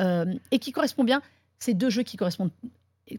euh, 0.00 0.34
et 0.50 0.58
qui 0.58 0.72
correspond 0.72 1.04
bien. 1.04 1.22
C'est 1.58 1.74
deux 1.74 1.90
jeux 1.90 2.02
qui 2.02 2.16
correspondent 2.16 2.50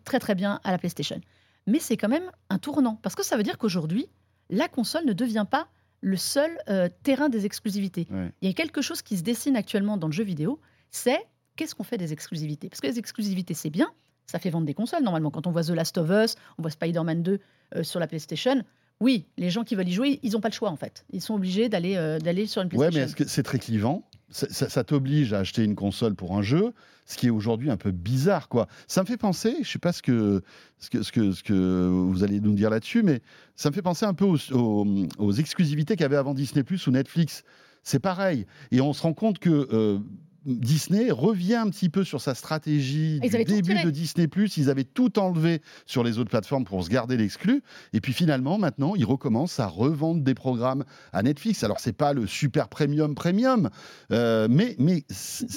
très 0.03 0.19
très 0.19 0.35
bien 0.35 0.59
à 0.63 0.71
la 0.71 0.77
PlayStation. 0.77 1.19
Mais 1.65 1.79
c'est 1.79 1.97
quand 1.97 2.09
même 2.09 2.29
un 2.49 2.59
tournant, 2.59 2.99
parce 3.01 3.15
que 3.15 3.23
ça 3.23 3.37
veut 3.37 3.43
dire 3.43 3.57
qu'aujourd'hui, 3.57 4.07
la 4.49 4.67
console 4.67 5.05
ne 5.05 5.13
devient 5.13 5.45
pas 5.49 5.67
le 6.01 6.17
seul 6.17 6.51
euh, 6.69 6.89
terrain 7.03 7.29
des 7.29 7.45
exclusivités. 7.45 8.07
Ouais. 8.11 8.31
Il 8.41 8.47
y 8.47 8.51
a 8.51 8.53
quelque 8.53 8.81
chose 8.81 9.01
qui 9.01 9.17
se 9.17 9.23
dessine 9.23 9.55
actuellement 9.55 9.97
dans 9.97 10.07
le 10.07 10.13
jeu 10.13 10.23
vidéo, 10.23 10.59
c'est 10.91 11.19
qu'est-ce 11.55 11.75
qu'on 11.75 11.83
fait 11.83 11.97
des 11.97 12.13
exclusivités? 12.13 12.69
Parce 12.69 12.81
que 12.81 12.87
les 12.87 12.99
exclusivités, 12.99 13.53
c'est 13.53 13.69
bien, 13.69 13.91
ça 14.27 14.39
fait 14.39 14.49
vendre 14.49 14.65
des 14.65 14.73
consoles 14.73 15.03
normalement. 15.03 15.31
Quand 15.31 15.47
on 15.47 15.51
voit 15.51 15.63
The 15.63 15.69
Last 15.69 15.97
of 15.97 16.09
Us, 16.09 16.35
on 16.57 16.61
voit 16.61 16.71
Spider-Man 16.71 17.23
2 17.23 17.39
euh, 17.75 17.83
sur 17.83 17.99
la 17.99 18.07
PlayStation, 18.07 18.61
oui, 18.99 19.25
les 19.37 19.49
gens 19.49 19.63
qui 19.63 19.75
veulent 19.75 19.87
y 19.87 19.93
jouer, 19.93 20.19
ils 20.23 20.31
n'ont 20.31 20.39
pas 20.41 20.49
le 20.49 20.53
choix 20.53 20.69
en 20.69 20.75
fait. 20.75 21.05
Ils 21.13 21.21
sont 21.21 21.35
obligés 21.35 21.69
d'aller 21.69 21.95
euh, 21.97 22.19
d'aller 22.19 22.47
sur 22.47 22.61
une 22.61 22.67
Ouais, 22.67 22.89
PlayStation. 22.89 22.99
mais 22.99 23.05
est-ce 23.05 23.15
que 23.15 23.27
c'est 23.27 23.43
très 23.43 23.59
clivant? 23.59 24.03
Ça, 24.29 24.47
ça- 24.49 24.67
ça 24.69 24.83
t'oblige 24.83 25.31
à 25.33 25.39
acheter 25.39 25.63
une 25.63 25.75
console 25.75 26.13
pour 26.15 26.35
un 26.37 26.41
jeu, 26.41 26.73
ce 27.05 27.15
qui 27.15 27.27
est 27.27 27.29
aujourd'hui 27.29 27.69
un 27.69 27.77
peu 27.77 27.91
bizarre, 27.91 28.49
quoi. 28.49 28.67
Ça 28.87 29.01
me 29.01 29.07
fait 29.07 29.15
penser, 29.15 29.55
je 29.61 29.69
sais 29.71 29.79
pas 29.79 29.93
ce 29.93 30.01
que, 30.01 30.41
ce 30.79 30.89
que, 30.89 31.01
ce 31.03 31.11
que, 31.13 31.31
ce 31.31 31.43
que 31.43 31.87
vous 31.87 32.23
allez 32.25 32.41
nous 32.41 32.53
dire 32.53 32.69
là-dessus, 32.69 33.03
mais 33.03 33.21
ça 33.55 33.69
me 33.69 33.73
fait 33.75 33.81
penser 33.81 34.05
un 34.05 34.13
peu 34.13 34.25
aux, 34.25 34.37
aux- 34.53 35.07
aux 35.17 35.31
exclusivités 35.31 35.95
qu'il 35.95 36.01
y 36.01 36.05
avait 36.05 36.17
avant 36.17 36.33
Disney 36.33 36.63
Plus 36.63 36.85
ou 36.87 36.91
Netflix. 36.91 37.43
C'est 37.83 37.99
pareil. 37.99 38.45
Et 38.71 38.81
on 38.81 38.91
se 38.91 39.01
rend 39.03 39.13
compte 39.13 39.39
que 39.39 39.69
euh, 39.71 39.99
Disney 40.47 41.11
revient 41.11 41.55
un 41.55 41.69
petit 41.69 41.89
peu 41.89 42.03
sur 42.03 42.21
sa 42.21 42.33
stratégie 42.33 43.19
Ils 43.23 43.29
du 43.29 43.43
début 43.43 43.83
de 43.83 43.89
Disney 43.89 44.27
Plus. 44.27 44.57
Ils 44.57 44.69
avaient 44.69 44.85
tout 44.85 45.19
enlevé 45.19 45.61
sur 45.85 46.03
les 46.03 46.17
autres 46.19 46.29
plateformes 46.29 46.63
pour 46.63 46.83
se 46.83 46.89
garder 46.89 47.17
l'exclu. 47.17 47.61
Et 47.93 47.99
puis 48.01 48.13
finalement, 48.13 48.57
maintenant, 48.57 48.95
ils 48.95 49.05
recommencent 49.05 49.59
à 49.59 49.67
revendre 49.67 50.23
des 50.23 50.33
programmes 50.33 50.85
à 51.11 51.21
Netflix. 51.21 51.63
Alors, 51.63 51.79
c'est 51.81 51.93
pas 51.93 52.13
le 52.13 52.25
super 52.27 52.69
premium 52.69 53.13
premium, 53.13 53.69
euh, 54.11 54.47
mais, 54.49 54.75
mais 54.79 55.03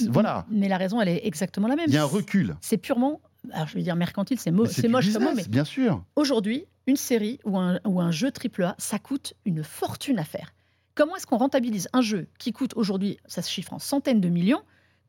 voilà, 0.09 0.45
Mais 0.51 0.67
la 0.67 0.77
raison, 0.77 0.99
elle 1.01 1.09
est 1.09 1.25
exactement 1.25 1.67
la 1.67 1.75
même. 1.75 1.85
il 1.87 1.93
y 1.93 1.97
a 1.97 2.03
un 2.03 2.05
recul. 2.05 2.55
C'est 2.61 2.77
purement, 2.77 3.21
alors 3.53 3.67
je 3.67 3.75
vais 3.75 3.83
dire 3.83 3.95
mercantile, 3.95 4.39
c'est 4.39 4.51
mo- 4.51 4.63
moche 4.65 4.77
mot, 4.83 4.99
business, 4.99 5.33
mais 5.35 5.43
bien 5.47 5.63
sûr. 5.63 6.03
aujourd'hui, 6.15 6.65
une 6.87 6.97
série 6.97 7.39
ou 7.45 7.57
un, 7.57 7.79
ou 7.85 8.01
un 8.01 8.11
jeu 8.11 8.29
AAA, 8.31 8.75
ça 8.77 8.99
coûte 8.99 9.33
une 9.45 9.63
fortune 9.63 10.19
à 10.19 10.23
faire. 10.25 10.53
Comment 10.95 11.15
est-ce 11.15 11.25
qu'on 11.25 11.37
rentabilise 11.37 11.87
un 11.93 12.01
jeu 12.01 12.27
qui 12.37 12.51
coûte 12.51 12.73
aujourd'hui, 12.75 13.17
ça 13.25 13.41
se 13.41 13.49
chiffre 13.49 13.73
en 13.73 13.79
centaines 13.79 14.19
de 14.19 14.27
millions, 14.29 14.61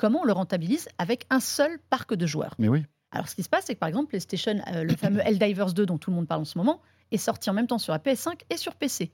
comment 0.03 0.23
on 0.23 0.25
le 0.25 0.33
rentabilise 0.33 0.89
avec 0.99 1.27
un 1.31 1.39
seul 1.39 1.79
parc 1.89 2.15
de 2.15 2.27
joueurs 2.27 2.55
Mais 2.59 2.69
oui. 2.69 2.83
Alors 3.13 3.29
ce 3.29 3.37
qui 3.37 3.43
se 3.45 3.49
passe, 3.49 3.67
c'est 3.67 3.75
que 3.75 3.79
par 3.79 3.89
exemple, 3.89 4.09
PlayStation, 4.09 4.61
euh, 4.75 4.83
le 4.83 4.97
fameux 4.97 5.21
Helldivers 5.25 5.73
2 5.75 5.87
dont 5.87 5.97
tout 5.97 6.11
le 6.11 6.17
monde 6.17 6.27
parle 6.27 6.41
en 6.41 6.45
ce 6.45 6.59
moment, 6.59 6.81
est 7.13 7.19
sorti 7.19 7.49
en 7.51 7.53
même 7.53 7.69
temps 7.69 7.79
sur 7.79 7.93
la 7.93 8.01
PS5 8.01 8.41
et 8.51 8.57
sur 8.57 8.75
PC. 8.75 9.13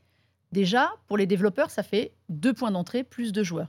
Déjà, 0.51 0.91
pour 1.07 1.19
les 1.19 1.27
développeurs, 1.27 1.71
ça 1.71 1.83
fait 1.83 2.13
deux 2.31 2.55
points 2.55 2.71
d'entrée, 2.71 3.05
plus 3.05 3.33
de 3.33 3.43
joueurs. 3.43 3.69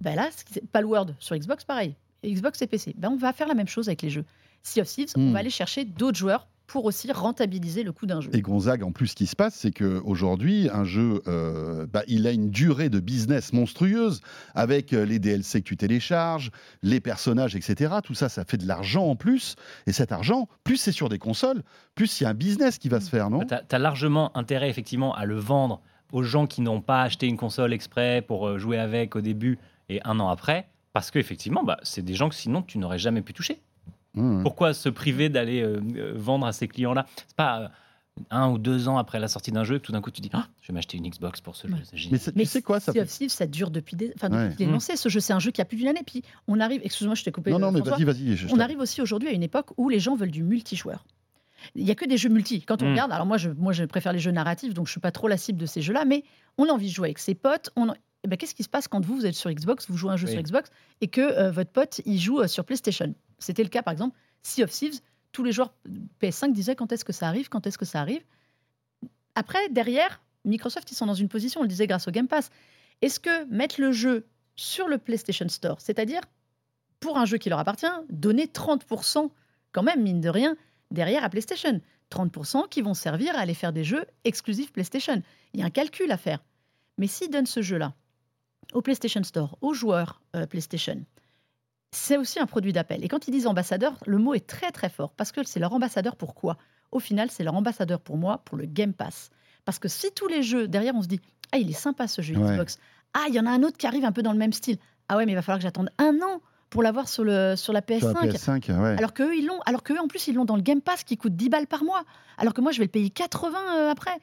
Ben 0.00 0.14
là, 0.14 0.30
ce 0.30 0.44
qui- 0.44 0.60
Palworld 0.60 1.16
sur 1.18 1.36
Xbox, 1.36 1.64
pareil. 1.64 1.96
Xbox 2.24 2.62
et 2.62 2.68
PC. 2.68 2.94
Ben 2.96 3.08
on 3.10 3.16
va 3.16 3.32
faire 3.32 3.48
la 3.48 3.54
même 3.54 3.66
chose 3.66 3.88
avec 3.88 4.02
les 4.02 4.10
jeux. 4.10 4.24
Sea 4.62 4.82
of 4.82 4.86
Thieves, 4.88 5.12
on 5.16 5.20
Hmm. 5.30 5.32
va 5.32 5.40
aller 5.40 5.50
chercher 5.50 5.84
d'autres 5.84 6.18
joueurs 6.18 6.46
pour 6.66 6.84
aussi 6.84 7.10
rentabiliser 7.12 7.82
le 7.82 7.92
coût 7.92 8.06
d'un 8.06 8.20
jeu. 8.20 8.30
Et 8.32 8.40
Gonzague, 8.40 8.82
en 8.82 8.92
plus, 8.92 9.08
ce 9.08 9.14
qui 9.14 9.26
se 9.26 9.36
passe, 9.36 9.54
c'est 9.54 9.72
qu'aujourd'hui, 9.72 10.68
un 10.72 10.84
jeu, 10.84 11.22
euh, 11.26 11.86
bah, 11.86 12.02
il 12.08 12.26
a 12.26 12.32
une 12.32 12.50
durée 12.50 12.88
de 12.88 13.00
business 13.00 13.52
monstrueuse 13.52 14.20
avec 14.54 14.92
euh, 14.92 15.04
les 15.04 15.18
DLC 15.18 15.60
que 15.60 15.68
tu 15.68 15.76
télécharges, 15.76 16.50
les 16.82 17.00
personnages, 17.00 17.56
etc. 17.56 17.94
Tout 18.02 18.14
ça, 18.14 18.28
ça 18.28 18.44
fait 18.44 18.56
de 18.56 18.66
l'argent 18.66 19.04
en 19.04 19.16
plus. 19.16 19.56
Et 19.86 19.92
cet 19.92 20.12
argent, 20.12 20.48
plus 20.64 20.76
c'est 20.76 20.92
sur 20.92 21.08
des 21.08 21.18
consoles, 21.18 21.62
plus 21.94 22.20
il 22.20 22.24
y 22.24 22.26
a 22.26 22.30
un 22.30 22.34
business 22.34 22.78
qui 22.78 22.88
va 22.88 23.00
se 23.00 23.10
faire, 23.10 23.30
non? 23.30 23.40
Tu 23.40 23.54
as, 23.54 23.78
largement 23.78 24.36
intérêt 24.36 24.70
effectivement 24.70 25.14
à 25.14 25.24
le 25.24 25.36
vendre 25.36 25.82
aux 26.12 26.22
gens 26.22 26.46
qui 26.46 26.60
n'ont 26.60 26.80
pas 26.80 27.02
acheté 27.02 27.26
une 27.26 27.36
console 27.36 27.72
exprès 27.72 28.22
pour 28.22 28.46
euh, 28.46 28.58
jouer 28.58 28.78
avec 28.78 29.16
au 29.16 29.20
début 29.20 29.58
et 29.88 30.00
un 30.04 30.20
an 30.20 30.28
après, 30.28 30.68
parce 30.92 31.10
qu'effectivement, 31.10 31.64
bah, 31.64 31.78
c'est 31.82 32.02
des 32.02 32.14
gens 32.14 32.28
que 32.28 32.34
sinon 32.34 32.62
tu 32.62 32.78
n'aurais 32.78 32.98
jamais 32.98 33.22
pu 33.22 33.32
toucher. 33.32 33.60
Mmh. 34.14 34.42
Pourquoi 34.42 34.74
se 34.74 34.88
priver 34.88 35.28
d'aller 35.28 35.62
euh, 35.62 35.80
euh, 35.96 36.12
vendre 36.16 36.46
à 36.46 36.52
ces 36.52 36.68
clients-là? 36.68 37.06
C'est 37.26 37.36
pas 37.36 37.60
euh, 37.60 37.68
un 38.30 38.50
ou 38.50 38.58
deux 38.58 38.88
ans 38.88 38.98
après 38.98 39.18
la 39.18 39.26
sortie 39.28 39.52
d'un 39.52 39.64
jeu, 39.64 39.78
tout 39.78 39.90
d'un 39.92 40.02
coup 40.02 40.10
tu 40.10 40.20
dis 40.20 40.28
ah, 40.34 40.46
je 40.60 40.68
vais 40.68 40.74
m'acheter 40.74 40.98
une 40.98 41.08
Xbox 41.08 41.40
pour 41.40 41.56
ce 41.56 41.66
jeu. 41.66 41.72
Ouais. 41.74 41.80
c'est 41.84 41.96
génial. 41.96 42.12
Mais 42.12 42.18
c'est- 42.18 42.36
Mais 42.36 42.42
tu 42.42 42.48
sais 42.50 42.60
quoi 42.62 42.78
ça 42.78 42.92
Sea 42.92 42.98
fait... 42.98 43.04
of 43.04 43.08
Thieves, 43.10 43.30
ça 43.30 43.46
dure 43.46 43.70
depuis 43.70 43.96
des... 43.96 44.12
enfin, 44.16 44.28
depuis 44.28 44.42
Ouais. 44.48 44.54
qu'il 44.54 44.66
est 44.66 44.68
Mm. 44.68 44.72
lancé. 44.72 44.96
Ce 44.96 45.08
jeu, 45.08 45.20
c'est 45.20 45.32
un 45.32 45.38
jeu 45.38 45.50
qui 45.50 45.62
a 45.62 45.64
plus 45.64 45.78
d'une 45.78 45.88
année. 45.88 46.02
Puis 46.06 46.22
on 46.46 46.60
arrive, 46.60 46.82
excuse-moi, 46.84 47.14
je 47.14 47.24
t'ai 47.24 47.32
coupé. 47.32 47.50
Non, 47.52 47.58
non, 47.58 47.72
mais 47.72 47.80
vas-y, 47.80 48.04
vas-y. 48.04 48.36
je- 48.36 48.48
On 48.52 48.60
arrive 48.60 48.80
aussi 48.80 49.00
aujourd'hui 49.00 49.30
à 49.30 49.32
une 49.32 49.42
époque 49.42 49.70
où 49.78 49.88
les 49.88 49.98
gens 49.98 50.14
veulent 50.14 50.30
du 50.30 50.42
multijoueur. 50.42 51.06
Il 51.74 51.84
n'y 51.84 51.90
a 51.90 51.94
que 51.94 52.04
des 52.04 52.16
jeux 52.18 52.28
multi. 52.28 52.60
Quand 52.62 52.82
on 52.82 52.90
regarde, 52.90 53.12
alors 53.12 53.24
moi 53.24 53.38
je, 53.38 53.48
moi 53.50 53.72
je 53.72 53.84
préfère 53.84 54.12
les 54.12 54.18
jeux 54.18 54.32
narratifs, 54.32 54.74
donc 54.74 54.88
je 54.88 54.90
suis 54.92 55.00
pas 55.00 55.12
trop 55.12 55.28
la 55.28 55.36
cible 55.38 55.58
de 55.60 55.66
ces 55.66 55.80
jeux-là, 55.80 56.04
mais 56.04 56.24
on 56.58 56.64
a 56.68 56.72
envie 56.72 56.88
de 56.88 56.92
jouer 56.92 57.06
avec 57.06 57.18
ses 57.20 57.34
potes. 57.36 57.70
On 57.76 57.88
en- 57.88 57.94
Eh 58.24 58.28
ben, 58.28 58.36
Qu'est-ce 58.36 58.54
qui 58.54 58.62
se 58.62 58.68
passe 58.68 58.88
quand 58.88 59.04
vous, 59.04 59.16
vous 59.16 59.26
êtes 59.26 59.34
sur 59.34 59.50
Xbox, 59.50 59.88
vous 59.88 59.96
jouez 59.96 60.10
à 60.10 60.12
un 60.14 60.16
jeu 60.16 60.26
Oui. 60.26 60.32
sur 60.32 60.42
Xbox, 60.42 60.70
et 61.00 61.08
que 61.08 61.20
euh, 61.20 61.50
votre 61.50 61.70
pote, 61.70 62.00
il 62.04 62.18
joue 62.18 62.40
euh, 62.40 62.46
sur 62.46 62.64
PlayStation? 62.64 63.14
C'était 63.38 63.62
le 63.64 63.68
cas, 63.68 63.82
par 63.82 63.92
exemple, 63.92 64.16
Sea 64.42 64.62
of 64.64 64.70
Thieves. 64.70 65.00
Tous 65.32 65.42
les 65.42 65.52
joueurs 65.52 65.72
PS5 66.20 66.52
disaient 66.52 66.76
quand 66.76 66.92
est-ce 66.92 67.04
que 67.04 67.12
ça 67.12 67.26
arrive, 67.26 67.48
quand 67.48 67.66
est-ce 67.66 67.78
que 67.78 67.84
ça 67.84 68.00
arrive. 68.00 68.22
Après, 69.34 69.68
derrière, 69.70 70.20
Microsoft, 70.44 70.90
ils 70.92 70.94
sont 70.94 71.06
dans 71.06 71.14
une 71.14 71.28
position, 71.28 71.60
on 71.60 71.64
le 71.64 71.68
disait 71.68 71.86
grâce 71.86 72.06
au 72.06 72.10
Game 72.10 72.28
Pass. 72.28 72.50
Est-ce 73.00 73.18
que 73.18 73.44
mettre 73.46 73.80
le 73.80 73.92
jeu 73.92 74.26
sur 74.56 74.88
le 74.88 74.98
PlayStation 74.98 75.48
Store, 75.48 75.80
c'est-à-dire 75.80 76.20
pour 77.00 77.18
un 77.18 77.24
jeu 77.24 77.38
qui 77.38 77.48
leur 77.48 77.58
appartient, 77.58 77.86
donner 78.10 78.46
30% 78.46 79.30
quand 79.72 79.82
même, 79.82 80.02
mine 80.02 80.20
de 80.20 80.28
rien, 80.28 80.56
derrière 80.90 81.24
à 81.24 81.30
PlayStation? 81.30 81.80
30% 82.10 82.68
qui 82.68 82.82
vont 82.82 82.94
servir 82.94 83.34
à 83.34 83.40
aller 83.40 83.54
faire 83.54 83.72
des 83.72 83.84
jeux 83.84 84.04
exclusifs 84.24 84.70
PlayStation. 84.70 85.22
Il 85.54 85.60
y 85.60 85.62
a 85.62 85.66
un 85.66 85.70
calcul 85.70 86.12
à 86.12 86.18
faire. 86.18 86.44
Mais 86.98 87.06
s'ils 87.06 87.30
donnent 87.30 87.46
ce 87.46 87.62
jeu-là 87.62 87.94
au 88.72 88.82
PlayStation 88.82 89.22
Store, 89.22 89.56
aux 89.60 89.74
joueurs 89.74 90.22
euh, 90.36 90.46
PlayStation, 90.46 91.00
c'est 91.94 92.16
aussi 92.16 92.38
un 92.40 92.46
produit 92.46 92.72
d'appel. 92.72 93.04
Et 93.04 93.08
quand 93.08 93.28
ils 93.28 93.30
disent 93.30 93.46
ambassadeur, 93.46 93.94
le 94.06 94.18
mot 94.18 94.34
est 94.34 94.46
très 94.46 94.70
très 94.70 94.88
fort 94.88 95.12
parce 95.12 95.30
que 95.32 95.42
c'est 95.44 95.60
leur 95.60 95.72
ambassadeur 95.72 96.16
pour 96.16 96.34
quoi? 96.34 96.56
Au 96.90 96.98
final, 97.00 97.30
c'est 97.30 97.44
leur 97.44 97.54
ambassadeur 97.54 98.00
pour 98.00 98.16
moi, 98.16 98.38
pour 98.44 98.56
le 98.56 98.64
Game 98.66 98.92
Pass. 98.94 99.30
Parce 99.64 99.78
que 99.78 99.88
si 99.88 100.10
tous 100.14 100.26
les 100.28 100.42
jeux, 100.42 100.68
derrière, 100.68 100.94
on 100.94 101.02
se 101.02 101.08
dit 101.08 101.20
Ah, 101.52 101.58
il 101.58 101.68
est 101.70 101.74
sympa 101.74 102.08
ce 102.08 102.22
jeu 102.22 102.36
Ouais. 102.36 102.52
Xbox. 102.54 102.78
Ah, 103.14 103.24
il 103.28 103.34
y 103.34 103.40
en 103.40 103.46
a 103.46 103.50
un 103.50 103.62
autre 103.62 103.76
qui 103.76 103.86
arrive 103.86 104.04
un 104.04 104.12
peu 104.12 104.22
dans 104.22 104.32
le 104.32 104.38
même 104.38 104.52
style. 104.52 104.78
Ah 105.08 105.16
ouais, 105.16 105.26
mais 105.26 105.32
il 105.32 105.34
va 105.34 105.42
falloir 105.42 105.58
que 105.58 105.62
j'attende 105.64 105.90
un 105.98 106.18
an 106.22 106.40
pour 106.70 106.82
l'avoir 106.82 107.08
sur, 107.08 107.24
le, 107.24 107.54
sur 107.56 107.74
la 107.74 107.82
PS5. 107.82 107.98
Sur 108.00 108.08
la 108.14 108.58
PS5, 108.58 108.80
ouais. 108.82 108.96
Alors 108.96 109.12
qu'eux, 109.12 109.36
ils 109.36 109.44
l'ont. 109.46 109.60
Alors 109.66 109.82
qu'eux, 109.82 109.98
en 109.98 110.08
plus, 110.08 110.26
ils 110.28 110.34
l'ont 110.34 110.46
dans 110.46 110.56
le 110.56 110.62
Game 110.62 110.80
Pass 110.80 111.04
qui 111.04 111.18
coûte 111.18 111.36
10 111.36 111.50
balles 111.50 111.66
par 111.66 111.84
mois. 111.84 112.02
Alors 112.38 112.54
que 112.54 112.62
moi, 112.62 112.72
je 112.72 112.78
vais 112.78 112.84
le 112.86 112.90
payer 112.90 113.10
80 113.10 113.58
euh, 113.76 113.90
après. 113.90 114.18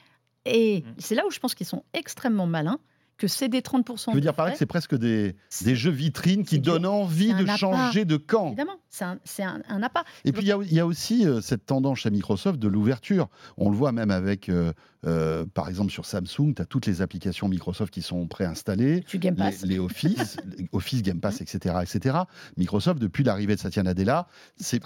Et 0.45 0.81
Mm. 0.81 0.93
c'est 0.97 1.13
là 1.15 1.25
où 1.27 1.31
je 1.31 1.37
pense 1.39 1.53
qu'ils 1.53 1.67
sont 1.67 1.83
extrêmement 1.93 2.47
malins, 2.47 2.79
que 3.19 3.27
céder 3.27 3.59
30%. 3.61 4.11
Je 4.11 4.15
veux 4.15 4.21
dire 4.21 4.31
de 4.31 4.35
par 4.35 4.45
là 4.45 4.51
frais, 4.51 4.55
que 4.55 4.59
c'est 4.59 4.65
presque 4.65 4.95
des, 4.95 5.35
c'est- 5.49 5.65
des 5.65 5.75
jeux 5.75 5.91
vitrines 5.91 6.43
qui 6.43 6.55
c'est 6.55 6.61
donnent 6.61 6.85
envie 6.87 7.33
C'est 7.37 7.43
de 7.43 7.45
changer 7.57 8.05
de 8.05 8.17
camp. 8.17 8.47
Évidemment, 8.47 8.77
c'est 8.89 9.05
un, 9.05 9.19
c'est 9.23 9.43
un, 9.43 9.61
un 9.69 9.83
appât. 9.83 10.03
Et 10.25 10.31
puis 10.31 10.41
il 10.43 10.47
y 10.47 10.51
a- 10.51 10.59
il 10.61 10.73
y, 10.73 10.79
a 10.79 10.85
aussi 10.85 11.25
euh, 11.27 11.41
cette 11.41 11.65
tendance 11.65 11.99
chez 11.99 12.09
Microsoft 12.11 12.59
de 12.59 12.67
l'ouverture. 12.67 13.27
On 13.57 13.69
le 13.69 13.75
voit 13.75 13.91
même 13.91 14.11
avec, 14.11 14.49
euh, 14.49 14.73
euh, 15.05 15.45
par 15.53 15.69
exemple 15.69 15.91
sur 15.91 16.05
Samsung, 16.05 16.53
tu 16.55 16.61
as 16.61 16.65
toutes 16.65 16.85
les 16.87 17.01
applications 17.01 17.47
Microsoft 17.47 17.93
qui 17.93 18.01
sont 18.01 18.27
préinstallées. 18.27 19.03
Tu 19.07 19.19
Game 19.19 19.35
Pass. 19.35 19.61
Les, 19.61 19.69
les 19.75 19.79
Office, 19.79 20.37
les 20.57 20.67
Office, 20.73 21.01
Game 21.03 21.19
Pass, 21.19 21.41
etc., 21.41 21.75
etc. 21.81 22.17
Microsoft, 22.57 22.99
depuis 22.99 23.23
l'arrivée 23.23 23.55
de 23.55 23.59
Satya 23.59 23.83
Nadella, 23.83 24.27
c'est 24.57 24.79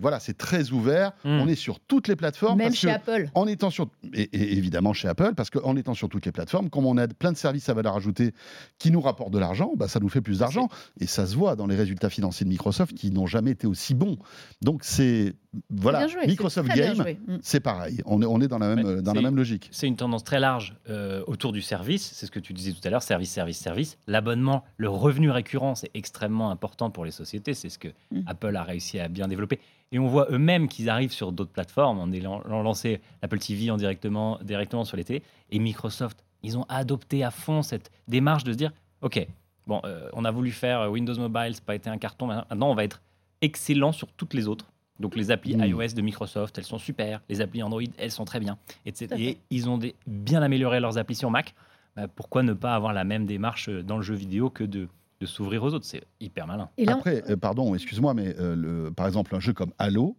voilà, 0.00 0.20
c'est 0.20 0.36
très 0.36 0.70
ouvert. 0.72 1.12
Mm. 1.24 1.28
On 1.40 1.48
est 1.48 1.54
sur 1.54 1.80
toutes 1.80 2.08
les 2.08 2.16
plateformes. 2.16 2.58
Même 2.58 2.68
parce 2.68 2.78
chez 2.78 2.88
que 2.88 2.92
Apple. 2.92 3.30
en 3.34 3.46
étant 3.46 3.70
sur 3.70 3.88
et, 4.14 4.22
et 4.22 4.56
évidemment 4.56 4.92
chez 4.92 5.08
Apple 5.08 5.32
parce 5.36 5.50
qu'en 5.50 5.76
étant 5.76 5.94
sur 5.94 6.08
toutes 6.08 6.26
les 6.26 6.32
plateformes 6.32 6.70
comme 6.70 6.86
on 6.86 6.96
a 6.96 7.06
plein 7.08 7.32
de 7.32 7.36
services 7.36 7.68
à 7.68 7.74
valeur 7.74 7.96
ajoutée 7.96 8.32
qui 8.78 8.90
nous 8.90 9.00
rapportent 9.00 9.32
de 9.32 9.38
l'argent 9.38 9.72
bah, 9.76 9.88
ça 9.88 10.00
nous 10.00 10.08
fait 10.08 10.20
plus 10.20 10.38
d'argent 10.40 10.68
et 11.00 11.06
ça 11.06 11.26
se 11.26 11.36
voit 11.36 11.56
dans 11.56 11.66
les 11.66 11.76
résultats 11.76 12.10
financiers 12.10 12.44
de 12.44 12.50
Microsoft 12.50 12.94
qui 12.94 13.10
n'ont 13.10 13.26
jamais 13.28 13.52
été 13.52 13.66
aussi 13.66 13.94
bons 13.94 14.16
donc 14.62 14.80
c'est 14.82 15.34
voilà 15.70 16.06
joué, 16.06 16.26
Microsoft 16.26 16.68
Game. 16.74 16.98
Mm. 16.98 17.38
c'est 17.42 17.60
pareil 17.60 18.02
on 18.04 18.20
est, 18.22 18.26
on 18.26 18.40
est 18.40 18.48
dans 18.48 18.58
la 18.58 18.74
même 18.74 18.86
Ouais, 18.86 19.02
dans 19.02 19.12
la 19.12 19.22
même 19.22 19.36
logique 19.36 19.68
C'est 19.72 19.86
une 19.86 19.96
tendance 19.96 20.24
très 20.24 20.38
large 20.38 20.76
euh, 20.88 21.22
autour 21.26 21.52
du 21.52 21.62
service, 21.62 22.12
c'est 22.14 22.26
ce 22.26 22.30
que 22.30 22.38
tu 22.38 22.52
disais 22.52 22.72
tout 22.72 22.80
à 22.84 22.90
l'heure, 22.90 23.02
service, 23.02 23.30
service, 23.30 23.58
service. 23.58 23.98
L'abonnement, 24.06 24.64
le 24.76 24.88
revenu 24.88 25.30
récurrent, 25.30 25.74
c'est 25.74 25.90
extrêmement 25.94 26.50
important 26.50 26.90
pour 26.90 27.04
les 27.04 27.10
sociétés, 27.10 27.54
c'est 27.54 27.68
ce 27.68 27.78
que 27.78 27.88
Mm. 28.10 28.20
Apple 28.26 28.56
a 28.56 28.62
réussi 28.62 28.98
à 28.98 29.08
bien 29.08 29.28
développer. 29.28 29.60
Et 29.92 29.98
on 29.98 30.06
voit 30.06 30.26
eux-mêmêmes 30.30 30.68
qu'ils 30.68 30.90
arrivent 30.90 31.12
sur 31.12 31.32
d'autres 31.32 31.52
plateformes, 31.52 31.98
en 31.98 32.12
ayant 32.12 32.42
en 32.48 32.62
lancé 32.62 33.00
Apple 33.22 33.38
TV 33.38 33.70
en 33.70 33.76
directement, 33.76 34.38
directement 34.42 34.84
sur 34.84 34.96
les 34.96 35.04
télés. 35.04 35.22
Et 35.50 35.58
Microsoft, 35.58 36.24
ils 36.42 36.58
ont 36.58 36.64
adopté 36.68 37.24
à 37.24 37.30
fond 37.30 37.62
cette 37.62 37.90
démarche 38.06 38.44
de 38.44 38.52
se 38.52 38.56
dire, 38.56 38.72
OK, 39.02 39.26
bon, 39.66 39.80
euh, 39.84 40.08
on 40.12 40.24
a 40.24 40.30
voulu 40.30 40.50
faire 40.50 40.90
Windows 40.90 41.18
Mobile, 41.18 41.54
ça 41.54 41.60
n'a 41.60 41.66
pas 41.66 41.74
été 41.74 41.90
un 41.90 41.98
carton, 41.98 42.26
maintenant 42.26 42.70
on 42.70 42.74
va 42.74 42.84
être 42.84 43.00
excellent 43.42 43.92
sur 43.92 44.08
toutes 44.12 44.34
les 44.34 44.48
autres. 44.48 44.66
Donc 45.00 45.14
les 45.14 45.30
applis 45.30 45.56
Mm. 45.56 45.64
iOS 45.64 45.94
de 45.94 46.02
Microsoft, 46.02 46.58
elles 46.58 46.64
sont 46.64 46.78
super. 46.78 47.20
Les 47.28 47.40
applis 47.40 47.62
Android, 47.62 47.82
elles 47.98 48.10
sont 48.10 48.24
très 48.24 48.40
bien. 48.40 48.58
etc. 48.84 49.08
Et 49.18 49.38
ils 49.50 49.68
ont 49.68 49.78
des- 49.78 49.94
bien 50.06 50.42
amélioré 50.42 50.80
leurs 50.80 50.98
applis 50.98 51.14
sur 51.14 51.30
Mac. 51.30 51.54
Bah, 51.96 52.08
pourquoi 52.08 52.42
ne 52.42 52.52
pas 52.52 52.74
avoir 52.74 52.92
la 52.92 53.04
même 53.04 53.24
démarche 53.26 53.68
euh, 53.68 53.82
dans 53.82 53.96
le 53.96 54.02
jeu 54.02 54.14
vidéo 54.14 54.50
que 54.50 54.64
de, 54.64 54.88
de 55.20 55.26
s'ouvrir 55.26 55.62
aux 55.62 55.72
autres? 55.72 55.84
C'est 55.84 56.02
hyper 56.20 56.46
malin. 56.46 56.68
Et 56.78 56.84
là, 56.84 56.94
après 56.94 57.22
euh, 57.30 57.36
pardon 57.36 57.74
excuse-moi 57.74 58.14
mais 58.14 58.34
euh, 58.38 58.54
le, 58.56 58.90
par 58.92 59.06
exemple 59.06 59.34
un 59.36 59.40
jeu 59.40 59.52
comme 59.52 59.72
Halo 59.78 60.16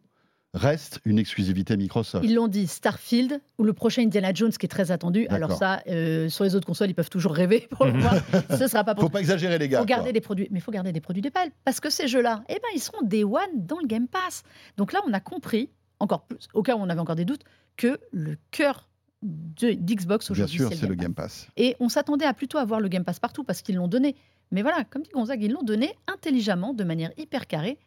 reste 0.54 1.00
une 1.06 1.20
exclusivité 1.20 1.78
Microsoft 1.78 2.26
Ils 2.26 2.34
l'ont 2.34 2.48
dit, 2.48 2.66
Starfield 2.68 3.40
ou 3.60 3.64
le 3.64 3.74
prochain 3.74 4.02
Indiana 4.04 4.34
Jones 4.34 4.52
qui 4.52 4.66
est 4.66 4.70
très 4.70 4.92
attendu. 4.92 5.28
Alors 5.28 5.52
ça, 5.54 5.82
euh, 5.88 6.28
sur 6.30 6.44
les 6.44 6.56
autres 6.56 6.66
consoles, 6.66 6.90
ils 6.90 6.96
peuvent 6.96 7.10
toujours 7.10 7.34
rêver 7.34 7.68
pour 7.72 7.86
le 7.86 7.92
voir. 8.00 8.16
Ce 8.58 8.68
sera 8.68 8.84
pas 8.84 8.96
pour 8.96 9.04
faut 9.04 9.10
pas 9.10 9.20
exagérer 9.20 9.58
les 9.60 9.70
gars 9.70 9.80
faut 9.80 9.86
garder 9.86 10.06
quoi. 10.06 10.12
des 10.14 10.22
produits, 10.22 10.48
mais 10.52 10.60
il 10.60 10.62
faut 10.62 10.72
garder 10.72 10.92
des 10.92 11.02
produits 11.02 11.22
d'Apple 11.22 11.52
parce 11.66 11.80
que 11.80 11.90
ces 11.90 12.08
jeux-là, 12.08 12.44
eh 12.50 12.54
ben, 12.54 12.68
ils 12.76 12.80
seront 12.82 13.02
day 13.04 13.24
one 13.24 13.40
dans 13.56 13.78
le 13.80 13.88
Game 13.88 14.08
Pass. 14.08 14.44
Donc 14.78 14.92
là, 14.94 15.02
on 15.08 15.14
a 15.14 15.20
compris, 15.20 15.70
encore 16.00 16.24
plus, 16.26 16.48
au 16.54 16.64
cas 16.64 16.76
où 16.76 16.80
on 16.80 16.90
avait 16.90 17.00
encore 17.02 17.16
des 17.16 17.26
doutes, 17.26 17.44
que 17.78 18.00
le 18.12 18.38
cœur 18.52 18.90
de- 19.22 19.74
d'Xbox 19.74 20.28
bien 20.28 20.32
aujourd'hui, 20.34 20.58
sûr 20.58 20.70
c'est 20.74 20.88
le 20.88 20.96
Game 20.96 21.14
Pass 21.14 21.46
Pass. 21.46 21.48
Et 21.58 21.76
on 21.80 21.90
s'attendait 21.90 22.26
à 22.26 22.34
plutôt 22.34 22.58
avoir 22.58 22.80
le 22.80 22.88
Game 22.88 23.04
Pass 23.04 23.20
partout 23.20 23.44
parce 23.44 23.62
qu'ils 23.62 23.76
l'ont 23.76 23.88
donné. 23.88 24.16
Mais 24.52 24.64
voilà, 24.64 24.84
comme 24.86 25.04
dit 25.04 25.12
Gonzague, 25.14 25.44
ils 25.44 25.52
l'ont 25.52 25.62
donné 25.62 25.94
intelligemment, 26.08 26.74
de 26.74 26.84
manière 26.84 27.12
hyper 27.18 27.46
carrée, 27.46 27.78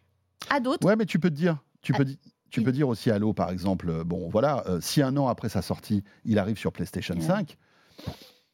à 0.48 0.60
d'autres. 0.60 0.86
Ouais, 0.86 0.94
mais 0.94 1.06
tu 1.06 1.18
peux 1.18 1.30
te 1.30 1.34
dire, 1.34 1.58
tu 1.80 1.92
Ah, 1.94 1.98
peux, 1.98 2.06
tu 2.52 2.60
il- 2.60 2.64
peux 2.64 2.72
dire 2.72 2.88
aussi 2.88 3.10
Halo, 3.10 3.32
par 3.32 3.50
exemple. 3.50 3.88
euh, 3.90 4.04
Bon, 4.04 4.28
voilà, 4.28 4.62
euh, 4.68 4.78
si 4.80 5.02
un 5.02 5.16
an 5.16 5.26
après 5.28 5.48
sa 5.48 5.62
sortie, 5.62 6.04
il 6.24 6.38
arrive 6.38 6.56
sur 6.58 6.72
PlayStation 6.72 7.14
Ouais. 7.16 7.20
5, 7.20 7.56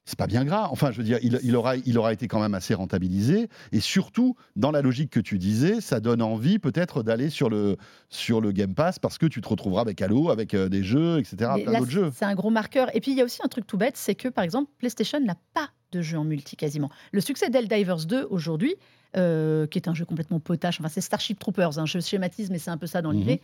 c'est 0.04 0.18
pas 0.18 0.26
bien 0.26 0.44
grave. 0.46 0.68
Enfin, 0.72 0.90
je 0.90 0.96
veux 0.98 1.04
dire, 1.04 1.18
il, 1.22 1.38
il 1.42 1.54
aura, 1.54 1.76
il 1.76 1.98
aura 1.98 2.14
été 2.14 2.28
quand 2.28 2.40
même 2.40 2.54
assez 2.54 2.72
rentabilisé. 2.72 3.48
Et 3.72 3.80
surtout, 3.80 4.36
dans 4.56 4.70
la 4.70 4.80
logique 4.80 5.10
que 5.10 5.20
tu 5.20 5.36
disais, 5.38 5.82
ça 5.82 6.00
donne 6.00 6.22
envie 6.22 6.58
peut-être 6.58 7.02
d'aller 7.02 7.28
sur 7.28 7.50
le, 7.50 7.76
sur 8.08 8.40
le 8.40 8.52
Game 8.52 8.74
Pass 8.74 8.98
parce 8.98 9.18
que 9.18 9.26
tu 9.26 9.42
te 9.42 9.48
retrouveras 9.48 9.82
avec 9.82 10.00
Halo, 10.00 10.30
avec 10.30 10.54
euh, 10.54 10.70
des 10.70 10.82
jeux, 10.82 11.18
etc., 11.18 11.50
Mais 11.56 11.62
plein 11.64 11.72
là, 11.72 11.78
d'autres 11.80 11.90
jeux. 11.90 12.10
C'est 12.14 12.24
un 12.24 12.34
gros 12.34 12.48
marqueur. 12.50 12.88
Et 12.96 13.00
puis, 13.00 13.10
il 13.10 13.18
y 13.18 13.20
a 13.20 13.24
aussi 13.24 13.40
un 13.44 13.48
truc 13.48 13.66
tout 13.66 13.76
bête, 13.76 13.98
c'est 13.98 14.14
que, 14.14 14.28
par 14.28 14.44
exemple, 14.44 14.70
PlayStation 14.78 15.20
n'a 15.20 15.36
pas 15.52 15.68
de 15.92 16.00
jeu 16.00 16.16
en 16.16 16.24
multi 16.24 16.56
quasiment. 16.56 16.88
Le 17.12 17.20
succès 17.20 17.50
d'Helldivers 17.50 18.06
2 18.06 18.26
aujourd'hui, 18.30 18.76
euh, 19.16 19.66
qui 19.66 19.78
est 19.78 19.88
un 19.88 19.94
jeu 19.94 20.04
complètement 20.06 20.38
potache, 20.40 20.78
enfin 20.80 20.90
c'est 20.90 21.00
Starship 21.00 21.38
Troopers, 21.38 21.78
hein, 21.78 21.86
je 21.86 21.98
schématise, 21.98 22.50
mais 22.50 22.58
c'est 22.58 22.70
un 22.70 22.76
peu 22.76 22.86
ça 22.86 23.00
dans 23.02 23.10
Mhm. 23.12 23.18
l'idée. 23.18 23.40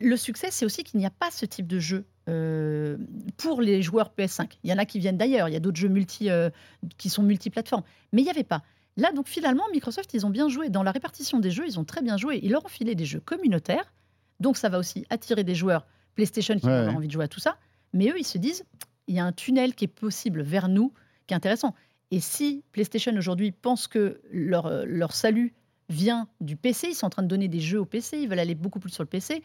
Le 0.00 0.16
succès, 0.16 0.48
c'est 0.50 0.64
aussi 0.64 0.84
qu'il 0.84 1.00
n'y 1.00 1.06
a 1.06 1.10
pas 1.10 1.30
ce 1.30 1.44
type 1.44 1.66
de 1.66 1.78
jeu 1.80 2.04
euh, 2.28 2.96
pour 3.36 3.60
les 3.60 3.82
joueurs 3.82 4.12
PS5. 4.16 4.58
Il 4.62 4.70
y 4.70 4.72
en 4.72 4.78
a 4.78 4.84
qui 4.84 4.98
viennent 5.00 5.16
d'ailleurs, 5.16 5.48
il 5.48 5.52
y 5.52 5.56
a 5.56 5.60
d'autres 5.60 5.78
jeux 5.78 5.88
multi, 5.88 6.30
euh, 6.30 6.50
qui 6.98 7.10
sont 7.10 7.22
multiplateformes, 7.22 7.82
mais 8.12 8.22
il 8.22 8.24
n'y 8.24 8.30
avait 8.30 8.44
pas. 8.44 8.62
Là, 8.96 9.10
donc 9.12 9.28
finalement, 9.28 9.64
Microsoft, 9.72 10.12
ils 10.14 10.24
ont 10.26 10.30
bien 10.30 10.48
joué. 10.48 10.68
Dans 10.70 10.82
la 10.82 10.92
répartition 10.92 11.40
des 11.40 11.50
jeux, 11.50 11.66
ils 11.66 11.78
ont 11.78 11.84
très 11.84 12.02
bien 12.02 12.16
joué. 12.16 12.38
Ils 12.42 12.50
leur 12.52 12.64
ont 12.64 12.68
filé 12.68 12.94
des 12.94 13.04
jeux 13.06 13.20
communautaires, 13.20 13.92
donc 14.40 14.56
ça 14.56 14.68
va 14.68 14.78
aussi 14.78 15.04
attirer 15.10 15.42
des 15.44 15.54
joueurs 15.54 15.86
PlayStation 16.14 16.56
qui 16.58 16.66
Ouais, 16.66 16.72
vont 16.72 16.76
avoir 16.78 16.92
ouais. 16.92 16.96
envie 16.98 17.06
de 17.08 17.12
jouer 17.12 17.24
à 17.24 17.28
tout 17.28 17.40
ça. 17.40 17.58
Mais 17.92 18.08
eux, 18.10 18.18
ils 18.18 18.24
se 18.26 18.38
disent, 18.38 18.64
il 19.06 19.14
y 19.14 19.20
a 19.20 19.24
un 19.24 19.32
tunnel 19.32 19.74
qui 19.74 19.84
est 19.84 19.88
possible 19.88 20.42
vers 20.42 20.68
nous, 20.68 20.92
qui 21.26 21.34
est 21.34 21.36
intéressant. 21.36 21.74
Et 22.10 22.20
si 22.20 22.62
PlayStation 22.72 23.12
aujourd'hui 23.16 23.52
pense 23.52 23.86
que 23.88 24.20
leur, 24.30 24.66
euh, 24.66 24.84
leur 24.86 25.12
salut 25.12 25.54
vient 25.88 26.28
du 26.40 26.56
PC, 26.56 26.88
ils 26.90 26.94
sont 26.94 27.06
en 27.06 27.10
train 27.10 27.22
de 27.22 27.28
donner 27.28 27.48
des 27.48 27.60
jeux 27.60 27.80
au 27.80 27.84
PC, 27.84 28.18
ils 28.20 28.28
veulent 28.28 28.38
aller 28.38 28.54
beaucoup 28.54 28.78
plus 28.80 28.90
sur 28.90 29.02
le 29.02 29.08
PC, 29.08 29.42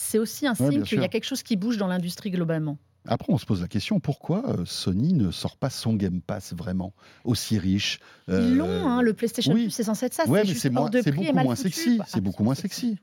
c'est 0.00 0.18
aussi 0.18 0.46
un 0.46 0.54
signe 0.54 0.82
qu'il 0.82 1.00
y 1.00 1.04
a 1.04 1.08
quelque 1.08 1.24
chose 1.24 1.42
qui 1.42 1.56
bouge 1.56 1.76
dans 1.76 1.86
l'industrie 1.86 2.30
globalement. 2.30 2.78
Après, 3.06 3.32
on 3.32 3.38
se 3.38 3.46
pose 3.46 3.62
la 3.62 3.68
question 3.68 3.98
pourquoi 3.98 4.42
euh, 4.50 4.64
Sony 4.66 5.14
ne 5.14 5.30
sort 5.30 5.56
pas 5.56 5.70
son 5.70 5.94
Game 5.94 6.20
Pass 6.20 6.52
vraiment 6.52 6.92
aussi 7.24 7.58
riche 7.58 7.98
Ils 8.28 8.34
euh, 8.34 8.54
l'ont, 8.56 8.86
hein, 8.86 9.00
le 9.02 9.14
PlayStation 9.14 9.54
oui. 9.54 9.64
Plus, 9.64 9.70
c'est 9.70 9.84
censé 9.84 10.06
être 10.06 10.14
ça. 10.14 10.26
Ouais, 10.28 10.44
c'est 10.44 10.68
moins- 10.68 10.90
de 10.90 11.00
prix 11.00 11.12
beaucoup 11.12 11.32
moins 11.32 11.54
foutu, 11.56 11.70
sexy. 11.70 11.98
C'est 12.06 12.18
Ah, 12.18 12.20
beaucoup 12.20 12.44
moins 12.44 12.54
sexy. 12.54 12.98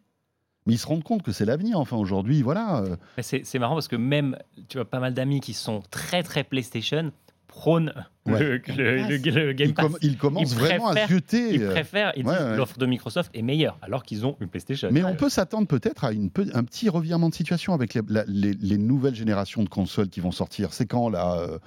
Mais 0.68 0.74
ils 0.74 0.78
se 0.78 0.86
rendent 0.86 1.04
compte 1.04 1.24
que 1.24 1.32
c'est 1.32 1.46
l'avenir. 1.46 1.80
Enfin, 1.80 1.98
aujourd'hui, 1.98 2.42
voilà. 2.44 2.82
euh, 2.84 2.96
Mais 3.18 3.24
C'est 3.24 3.44
c'est 3.46 3.58
marrant 3.58 3.74
parce 3.74 3.88
que 3.88 3.96
même, 3.96 4.38
tu 4.70 4.78
vois, 4.78 4.86
pas 4.88 5.00
mal 5.00 5.14
d'amis 5.16 5.40
qui 5.40 5.54
sont 5.54 5.82
très 5.90 6.22
très 6.24 6.44
PlayStation 6.44 7.12
prônent 7.58 7.94
Ouais. 8.28 8.40
le, 8.40 8.58
le- 8.76 9.18
le- 9.18 9.46
le 9.48 9.54
Game 9.54 9.70
ils, 9.70 9.74
Pass. 9.74 9.86
com- 9.86 9.98
ils 10.02 10.18
commencent 10.18 10.52
Ils 10.52 10.58
vraiment 10.58 10.90
à 10.90 11.08
zioter. 11.08 11.54
Ils 11.56 11.64
euh, 11.64 11.72
préfèrent, 11.72 12.12
ils 12.18 12.26
ouais, 12.26 12.34
disent 12.38 12.44
ouais. 12.46 12.58
l'offre 12.58 12.78
de 12.78 12.86
Microsoft 12.86 13.32
est 13.34 13.42
meilleure 13.42 13.78
alors 13.82 14.04
qu'ils 14.04 14.26
ont 14.26 14.36
une 14.42 14.48
PlayStation. 14.50 14.90
Mais 14.92 15.04
on 15.04 15.16
peut 15.16 15.30
s'attendre 15.30 15.66
peut-être 15.66 16.04
à 16.04 16.12
une, 16.12 16.30
un 16.54 16.64
petit 16.66 16.90
revirement 16.90 17.30
de 17.30 17.34
situation 17.36 17.74
avec 17.74 17.94
les, 17.94 18.02
la- 18.10 18.26
les- 18.28 18.54
les 18.54 18.78
nouvelles 18.78 19.16
générations 19.16 19.64
de 19.64 19.70
consoles 19.70 20.10
qui 20.10 20.20
vont 20.20 20.32
sortir. 20.32 20.74
C'est 20.74 20.86
quand 20.88 21.08
là 21.10 21.38
euh, 21.40 21.58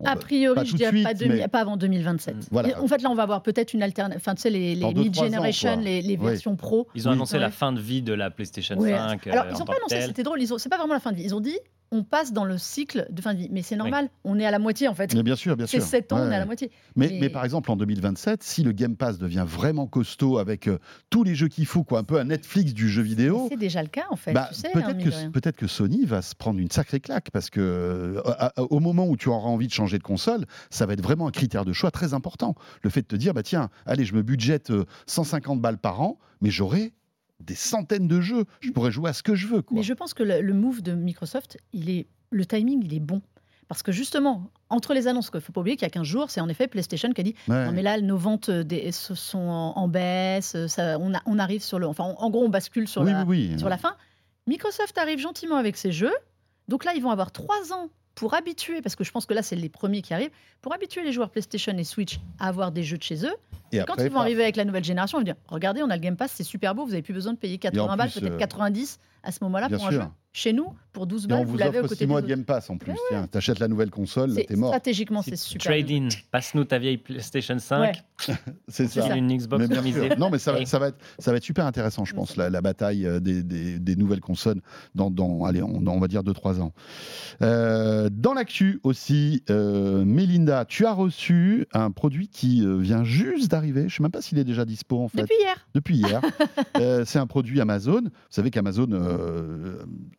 on 0.00 0.06
A 0.06 0.14
priori, 0.16 0.54
pas 0.54 0.64
je 0.64 0.74
dirais 0.76 1.02
pas, 1.02 1.08
suite, 1.14 1.20
demi- 1.28 1.40
mais- 1.40 1.48
pas 1.48 1.60
avant 1.60 1.76
2027. 1.76 2.36
Voilà. 2.50 2.68
Et 2.70 2.74
En 2.76 2.86
fait, 2.88 3.00
là, 3.02 3.10
on 3.10 3.14
va 3.14 3.22
avoir 3.24 3.42
peut-être 3.42 3.74
une 3.74 3.82
alternative. 3.82 4.20
Enfin, 4.20 4.34
tu 4.36 4.42
sais, 4.42 4.50
les, 4.50 4.74
mid-generation, 4.76 5.78
les, 5.80 6.00
Oui. 6.02 6.16
versions 6.30 6.56
pro. 6.56 6.88
Ils 6.94 7.08
ont 7.08 7.12
annoncé 7.12 7.38
la 7.38 7.50
fin 7.50 7.72
de 7.72 7.80
vie 7.80 8.02
de 8.02 8.12
la 8.12 8.30
PlayStation 8.30 8.76
Ouais. 8.78 8.90
5. 8.90 9.26
Alors, 9.28 9.44
euh, 9.44 9.48
ils 9.54 9.58
n'ont 9.58 9.64
pas 9.64 9.74
annoncé, 9.74 10.00
c'était 10.06 10.22
drôle, 10.24 10.40
ont- 10.52 10.58
c'est 10.58 10.68
pas 10.68 10.78
vraiment 10.78 10.94
la 10.94 11.00
fin 11.00 11.12
de 11.12 11.16
vie. 11.16 11.24
Ils 11.24 11.34
ont 11.34 11.40
dit 11.40 11.58
on 11.94 12.02
passe 12.04 12.32
dans 12.32 12.44
le 12.44 12.58
cycle 12.58 13.06
de 13.10 13.22
fin 13.22 13.34
de 13.34 13.38
vie. 13.38 13.48
Mais 13.50 13.62
c'est 13.62 13.76
normal, 13.76 14.08
on 14.24 14.38
est 14.38 14.44
à 14.46 14.50
la 14.50 14.58
moitié 14.58 14.88
en 14.88 14.94
fait. 14.94 15.14
Mais 15.14 15.22
bien 15.22 15.36
sûr, 15.36 15.56
bien 15.56 15.66
C'est 15.66 15.78
sûr. 15.80 15.88
7 15.88 16.12
ans, 16.12 16.16
Ouais, 16.16 16.22
on 16.26 16.30
est 16.32 16.34
à 16.34 16.38
la 16.40 16.46
moitié. 16.46 16.70
Mais, 16.96 17.08
Mais- 17.08 17.18
mais 17.22 17.28
par 17.30 17.44
exemple, 17.44 17.70
en 17.70 17.76
2027, 17.76 18.42
si 18.42 18.62
le 18.64 18.72
Game 18.72 18.96
Pass 18.96 19.18
devient 19.18 19.44
vraiment 19.46 19.86
costaud 19.86 20.38
avec 20.38 20.66
euh, 20.68 20.78
tous 21.10 21.22
les 21.24 21.34
jeux 21.34 21.48
qu'il 21.48 21.66
faut, 21.66 21.84
quoi, 21.84 22.00
un 22.00 22.04
peu 22.04 22.18
un 22.18 22.24
Netflix 22.24 22.74
du 22.74 22.88
jeu 22.88 23.02
vidéo, 23.02 23.46
C'est 23.50 23.56
déjà 23.56 23.82
le 23.82 23.88
cas 23.88 24.06
en 24.10 24.16
fait. 24.16 24.32
bah, 24.32 24.48
tu 24.52 24.56
sais, 24.60 24.68
hein, 24.68 24.70
peut-être 24.74 24.98
que, 25.04 25.08
rien. 25.10 25.30
peut 25.30 25.40
que 25.52 25.66
Sony 25.66 26.04
va 26.04 26.20
se 26.22 26.34
prendre 26.34 26.58
une 26.58 26.70
sacrée 26.70 27.00
claque 27.00 27.30
parce 27.30 27.48
que 27.50 27.60
euh, 27.60 28.20
à- 28.24 28.52
au 28.62 28.80
moment 28.80 29.06
où 29.06 29.16
tu 29.16 29.28
auras 29.28 29.48
envie 29.48 29.68
de 29.68 29.72
changer 29.72 29.98
de 29.98 30.02
console, 30.02 30.46
ça 30.70 30.86
va 30.86 30.94
être 30.94 31.02
vraiment 31.02 31.28
un 31.28 31.30
critère 31.30 31.64
de 31.64 31.72
choix 31.72 31.90
très 31.90 32.14
important. 32.14 32.54
Le 32.82 32.90
fait 32.90 33.02
de 33.02 33.06
te 33.06 33.16
dire, 33.16 33.34
bah 33.34 33.42
tiens, 33.42 33.70
allez, 33.86 34.04
je 34.04 34.14
me 34.14 34.22
budgète 34.22 34.70
euh, 34.70 34.84
150 35.06 35.60
balles 35.60 35.78
par 35.78 36.00
an, 36.00 36.18
mais 36.40 36.50
j'aurai 36.50 36.92
des 37.40 37.54
centaines 37.54 38.08
de 38.08 38.20
jeux. 38.20 38.44
Je 38.60 38.70
pourrais 38.70 38.90
jouer 38.90 39.10
à 39.10 39.12
ce 39.12 39.22
que 39.22 39.34
je 39.34 39.46
veux. 39.46 39.62
Quoi. 39.62 39.76
Mais 39.76 39.82
je 39.82 39.92
pense 39.92 40.14
que 40.14 40.22
le, 40.22 40.40
le 40.40 40.54
move 40.54 40.82
de 40.82 40.92
Microsoft, 40.94 41.58
il 41.72 41.90
est, 41.90 42.06
le 42.30 42.46
timing, 42.46 42.82
il 42.84 42.94
est 42.94 43.00
bon. 43.00 43.22
Parce 43.68 43.82
que 43.82 43.92
justement, 43.92 44.50
entre 44.68 44.92
les 44.92 45.08
annonces, 45.08 45.30
il 45.32 45.36
ne 45.36 45.40
faut 45.40 45.52
pas 45.52 45.60
oublier 45.62 45.76
qu'il 45.76 45.86
y 45.86 45.90
a 45.90 45.90
15 45.90 46.06
jours, 46.06 46.30
c'est 46.30 46.40
en 46.42 46.48
effet 46.50 46.68
PlayStation 46.68 47.10
qui 47.12 47.20
a 47.22 47.24
dit 47.24 47.34
Ouais. 47.48 47.64
Non, 47.66 47.72
mais 47.72 47.82
là, 47.82 47.98
nos 48.00 48.18
ventes 48.18 48.50
euh, 48.50 48.62
des, 48.62 48.92
sont 48.92 49.38
en, 49.38 49.88
baisse, 49.88 50.54
euh, 50.54 50.68
ça, 50.68 50.98
on, 51.00 51.14
a- 51.14 51.22
on 51.26 51.38
arrive 51.38 51.62
sur 51.62 51.78
le. 51.78 51.86
Enfin, 51.86 52.04
en, 52.04 52.14
en 52.22 52.30
gros, 52.30 52.44
on 52.44 52.50
bascule 52.50 52.86
sur, 52.86 53.02
oui, 53.02 53.12
la, 53.12 53.24
oui, 53.24 53.48
oui. 53.52 53.58
sur 53.58 53.70
la 53.70 53.78
fin. 53.78 53.96
Microsoft 54.46 54.96
arrive 54.98 55.18
gentiment 55.18 55.56
avec 55.56 55.76
ses 55.78 55.92
jeux. 55.92 56.12
Donc 56.68 56.84
là, 56.84 56.92
ils 56.94 57.02
vont 57.02 57.10
avoir 57.10 57.32
trois 57.32 57.72
ans 57.72 57.88
pour 58.14 58.34
habituer, 58.34 58.80
parce 58.82 58.96
que 58.96 59.04
je 59.04 59.10
pense 59.10 59.26
que 59.26 59.34
là, 59.34 59.42
c'est 59.42 59.56
les 59.56 59.68
premiers 59.68 60.02
qui 60.02 60.14
arrivent, 60.14 60.30
pour 60.62 60.72
habituer 60.74 61.02
les 61.02 61.12
joueurs 61.12 61.30
PlayStation 61.30 61.76
et 61.76 61.84
Switch 61.84 62.20
à 62.38 62.48
avoir 62.48 62.72
des 62.72 62.82
jeux 62.82 62.98
de 62.98 63.02
chez 63.02 63.26
eux. 63.26 63.34
Et 63.72 63.78
Quand 63.78 63.94
après, 63.94 64.06
ils 64.06 64.10
vont 64.10 64.20
arriver 64.20 64.42
avec 64.42 64.56
la 64.56 64.64
nouvelle 64.64 64.84
génération, 64.84 65.18
ils 65.18 65.22
vont 65.22 65.24
dire 65.24 65.36
Regardez, 65.48 65.82
on 65.82 65.90
a 65.90 65.96
le 65.96 66.00
Game 66.00 66.16
Pass, 66.16 66.32
c'est 66.34 66.44
super 66.44 66.74
beau, 66.74 66.84
vous 66.84 66.90
n'avez 66.90 67.02
plus 67.02 67.14
besoin 67.14 67.32
de 67.32 67.38
payer 67.38 67.58
80 67.58 67.96
balles, 67.96 68.10
peut-être 68.10 68.32
euh, 68.32 68.38
90 68.38 69.00
à 69.24 69.32
ce 69.32 69.38
moment-là 69.42 69.68
un 69.72 69.90
jeu. 69.90 70.00
Chez 70.36 70.52
nous, 70.52 70.66
pour 70.92 71.06
12 71.06 71.22
Et 71.22 71.26
on 71.26 71.28
balles, 71.28 71.44
vous 71.46 71.52
vous 71.52 71.58
l'avez 71.58 71.78
offre 71.78 71.90
côté 71.90 71.94
6 71.94 72.00
des 72.00 72.06
mois 72.08 72.20
de. 72.20 72.26
Game 72.26 72.44
Pass 72.44 72.68
en 72.68 72.76
plus. 72.76 72.92
Tiens, 73.08 73.28
t'achètes 73.28 73.60
la 73.60 73.68
nouvelle 73.68 73.90
console, 73.90 74.34
t'es 74.34 74.56
mort. 74.56 74.70
Stratégiquement, 74.70 75.22
c'est 75.22 75.36
super. 75.36 75.70
Trade 75.70 75.88
in, 75.92 76.08
passe-nous 76.32 76.64
ta 76.64 76.80
vieille 76.80 76.98
PlayStation 76.98 77.56
5, 77.56 78.02
C'est 78.26 78.88
C'est 78.88 78.88
ça. 78.88 79.14
une 79.16 79.32
Xbox 79.36 79.68
Mais 79.68 79.80
bien. 79.80 80.16
Non, 80.18 80.30
mais 80.30 80.38
ça 80.40 80.50
va, 80.50 80.58
Et- 80.60 80.66
ça, 80.66 80.80
va 80.80 80.88
être, 80.88 80.96
ça 81.20 81.30
va 81.30 81.36
être 81.36 81.44
super 81.44 81.66
intéressant, 81.66 82.04
je 82.04 82.14
pense, 82.14 82.36
la, 82.36 82.50
la 82.50 82.60
bataille 82.62 83.06
euh, 83.06 83.20
des, 83.20 83.44
des- 83.44 83.78
des 83.78 83.94
nouvelles 83.94 84.20
consoles 84.20 84.60
dans, 84.96 85.08
dans 85.08 85.44
allez, 85.44 85.62
on, 85.62 85.86
on 85.86 86.00
va 86.00 86.08
dire 86.08 86.24
2-3 86.24 86.60
ans. 86.60 86.72
Euh, 87.42 88.08
dans 88.12 88.34
l'actu 88.34 88.80
aussi, 88.82 89.44
euh, 89.50 90.04
Mélinda, 90.04 90.64
tu 90.64 90.84
as 90.84 90.92
reçu 90.94 91.66
un 91.72 91.92
produit 91.92 92.26
qui 92.26 92.66
vient 92.80 93.04
juste 93.04 93.52
d'arriver. 93.52 93.82
Je 93.82 93.86
ne 93.86 93.90
sais 93.90 94.02
même 94.02 94.10
pas 94.12 94.20
s'il 94.22 94.38
est 94.38 94.44
déjà 94.44 94.64
dispo 94.64 95.00
en 95.00 95.08
fait. 95.08 95.22
Depuis 95.22 95.36
hier. 95.40 95.66
Depuis 95.74 95.96
hier. 95.98 96.20
Euh, 96.80 97.04
c'est 97.06 97.20
un 97.20 97.26
produit 97.28 97.60
Amazon. 97.60 98.00
Vous 98.02 98.10
savez 98.30 98.50
qu'Amazon 98.50 98.88
euh, 98.90 99.13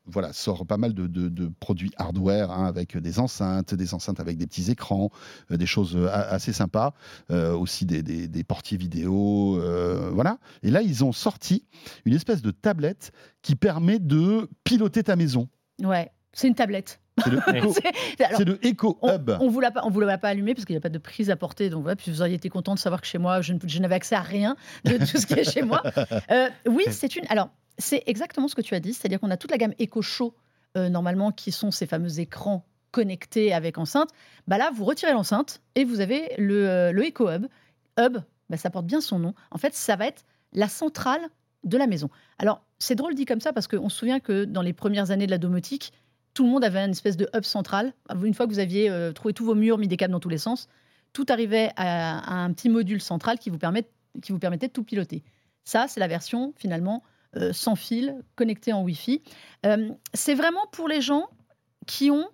voilà, 0.05 0.33
sort 0.33 0.65
pas 0.65 0.77
mal 0.77 0.93
de, 0.93 1.07
de- 1.07 1.29
de 1.29 1.51
produits 1.59 1.91
hardware 1.97 2.51
hein, 2.51 2.65
avec 2.65 2.97
des 2.97 3.19
enceintes, 3.19 3.73
des 3.73 3.93
enceintes 3.93 4.19
avec 4.19 4.37
des 4.37 4.47
petits 4.47 4.69
écrans, 4.71 5.09
euh, 5.51 5.57
des 5.57 5.65
choses 5.65 5.95
euh, 5.95 6.07
a- 6.07 6.29
assez 6.33 6.53
sympas, 6.53 6.93
euh, 7.31 7.53
aussi 7.53 7.85
des, 7.85 8.03
des- 8.03 8.27
des 8.27 8.43
portiers 8.43 8.77
vidéo. 8.77 9.59
euh, 9.59 10.09
voilà. 10.13 10.37
Et 10.63 10.71
là, 10.71 10.81
ils 10.81 11.03
ont 11.03 11.11
sorti 11.11 11.65
une 12.05 12.13
espèce 12.13 12.41
de 12.41 12.51
tablette 12.51 13.11
qui 13.41 13.55
permet 13.55 13.99
de 13.99 14.49
piloter 14.63 15.03
ta 15.03 15.15
maison. 15.15 15.47
Ouais, 15.83 16.11
c'est 16.33 16.47
une 16.47 16.55
tablette. 16.55 16.99
C'est 17.23 17.29
le 17.29 17.39
le 18.45 18.65
Echo 18.67 18.97
on, 19.01 19.09
Hub. 19.15 19.31
on 19.39 19.47
vous 19.49 19.61
l'a 19.61 19.71
pas, 19.71 19.81
on 19.85 19.89
vous 19.89 20.01
l'a 20.01 20.17
pas 20.17 20.27
allumé 20.27 20.53
parce 20.53 20.65
qu'il 20.65 20.73
n'y 20.73 20.79
a 20.79 20.81
pas 20.81 20.89
de 20.89 20.97
prise 20.97 21.29
à 21.29 21.37
porter. 21.37 21.69
Donc 21.69 21.83
voilà, 21.83 21.95
puis 21.95 22.11
vous 22.11 22.21
auriez 22.21 22.35
été 22.35 22.49
content 22.49 22.73
de 22.73 22.79
savoir 22.79 22.99
que 22.99 23.07
chez 23.07 23.17
moi, 23.19 23.39
je, 23.41 23.53
ne- 23.53 23.59
je 23.65 23.79
n'avais 23.79 23.95
accès 23.95 24.15
à 24.15 24.21
rien 24.21 24.57
de 24.83 24.97
tout 24.97 25.17
ce 25.17 25.25
qui 25.25 25.33
est 25.35 25.49
chez 25.49 25.61
moi. 25.61 25.81
Euh, 26.31 26.49
oui, 26.69 26.83
c'est 26.91 27.15
une. 27.15 27.23
Alors, 27.29 27.49
c'est 27.77 28.03
exactement 28.05 28.47
ce 28.47 28.55
que 28.55 28.61
tu 28.61 28.75
as 28.75 28.79
dit, 28.79 28.93
c'est-à-dire 28.93 29.19
qu'on 29.19 29.31
a 29.31 29.37
toute 29.37 29.51
la 29.51 29.57
gamme 29.57 29.73
Echo 29.79 30.01
Show 30.01 30.35
euh, 30.77 30.89
normalement 30.89 31.31
qui 31.31 31.51
sont 31.51 31.71
ces 31.71 31.85
fameux 31.85 32.19
écrans 32.19 32.65
connectés 32.91 33.53
avec 33.53 33.77
enceinte. 33.77 34.09
Bah 34.47 34.57
là, 34.57 34.71
vous 34.73 34.85
retirez 34.85 35.11
l'enceinte 35.11 35.61
et 35.75 35.83
vous 35.83 35.99
avez 35.99 36.31
le, 36.37 36.69
euh, 36.69 36.91
le 36.91 37.05
Echo 37.05 37.29
Hub. 37.29 37.47
Hub, 37.99 38.17
bah, 38.49 38.57
ça 38.57 38.69
porte 38.69 38.85
bien 38.85 39.01
son 39.01 39.19
nom. 39.19 39.33
En 39.51 39.57
fait, 39.57 39.73
ça 39.73 39.95
va 39.95 40.07
être 40.07 40.23
la 40.53 40.69
centrale 40.69 41.21
de 41.63 41.77
la 41.77 41.87
maison. 41.87 42.09
Alors, 42.39 42.61
c'est 42.79 42.95
drôle 42.95 43.15
dit 43.15 43.25
comme 43.25 43.41
ça 43.41 43.51
parce 43.51 43.67
qu'on 43.67 43.89
se 43.89 43.97
souvient 43.97 44.19
que 44.19 44.45
dans 44.45 44.61
les 44.61 44.73
premières 44.73 45.11
années 45.11 45.25
de 45.25 45.31
la 45.31 45.37
domotique, 45.37 45.91
tout 46.33 46.43
le 46.43 46.49
monde 46.49 46.63
avait 46.63 46.79
une 46.79 46.91
espèce 46.91 47.17
de 47.17 47.29
hub 47.33 47.43
central. 47.43 47.93
Une 48.23 48.33
fois 48.33 48.45
que 48.45 48.51
vous 48.51 48.59
aviez 48.59 48.89
euh, 48.89 49.11
trouvé 49.13 49.33
tous 49.33 49.45
vos 49.45 49.55
murs, 49.55 49.77
mis 49.77 49.87
des 49.87 49.97
câbles 49.97 50.11
dans 50.11 50.19
tous 50.19 50.29
les 50.29 50.37
sens, 50.37 50.67
tout 51.13 51.25
arrivait 51.29 51.71
à, 51.77 52.43
un 52.43 52.51
petit 52.53 52.69
module 52.69 53.01
central 53.01 53.39
qui 53.39 53.49
vous 53.49 53.57
permettait 53.57 54.67
de 54.67 54.73
tout 54.73 54.83
piloter. 54.83 55.23
Ça, 55.63 55.87
c'est 55.87 55.99
la 55.99 56.07
version 56.07 56.53
finalement 56.57 57.03
euh, 57.37 57.53
sans 57.53 57.75
fil, 57.75 58.15
connectée 58.35 58.73
en 58.73 58.83
Wi-Fi. 58.83 59.21
Euh, 59.65 59.89
c'est 60.13 60.33
vraiment 60.35 60.65
pour 60.71 60.87
les 60.87 61.01
gens 61.01 61.27
qui 61.87 62.11
ont 62.11 62.27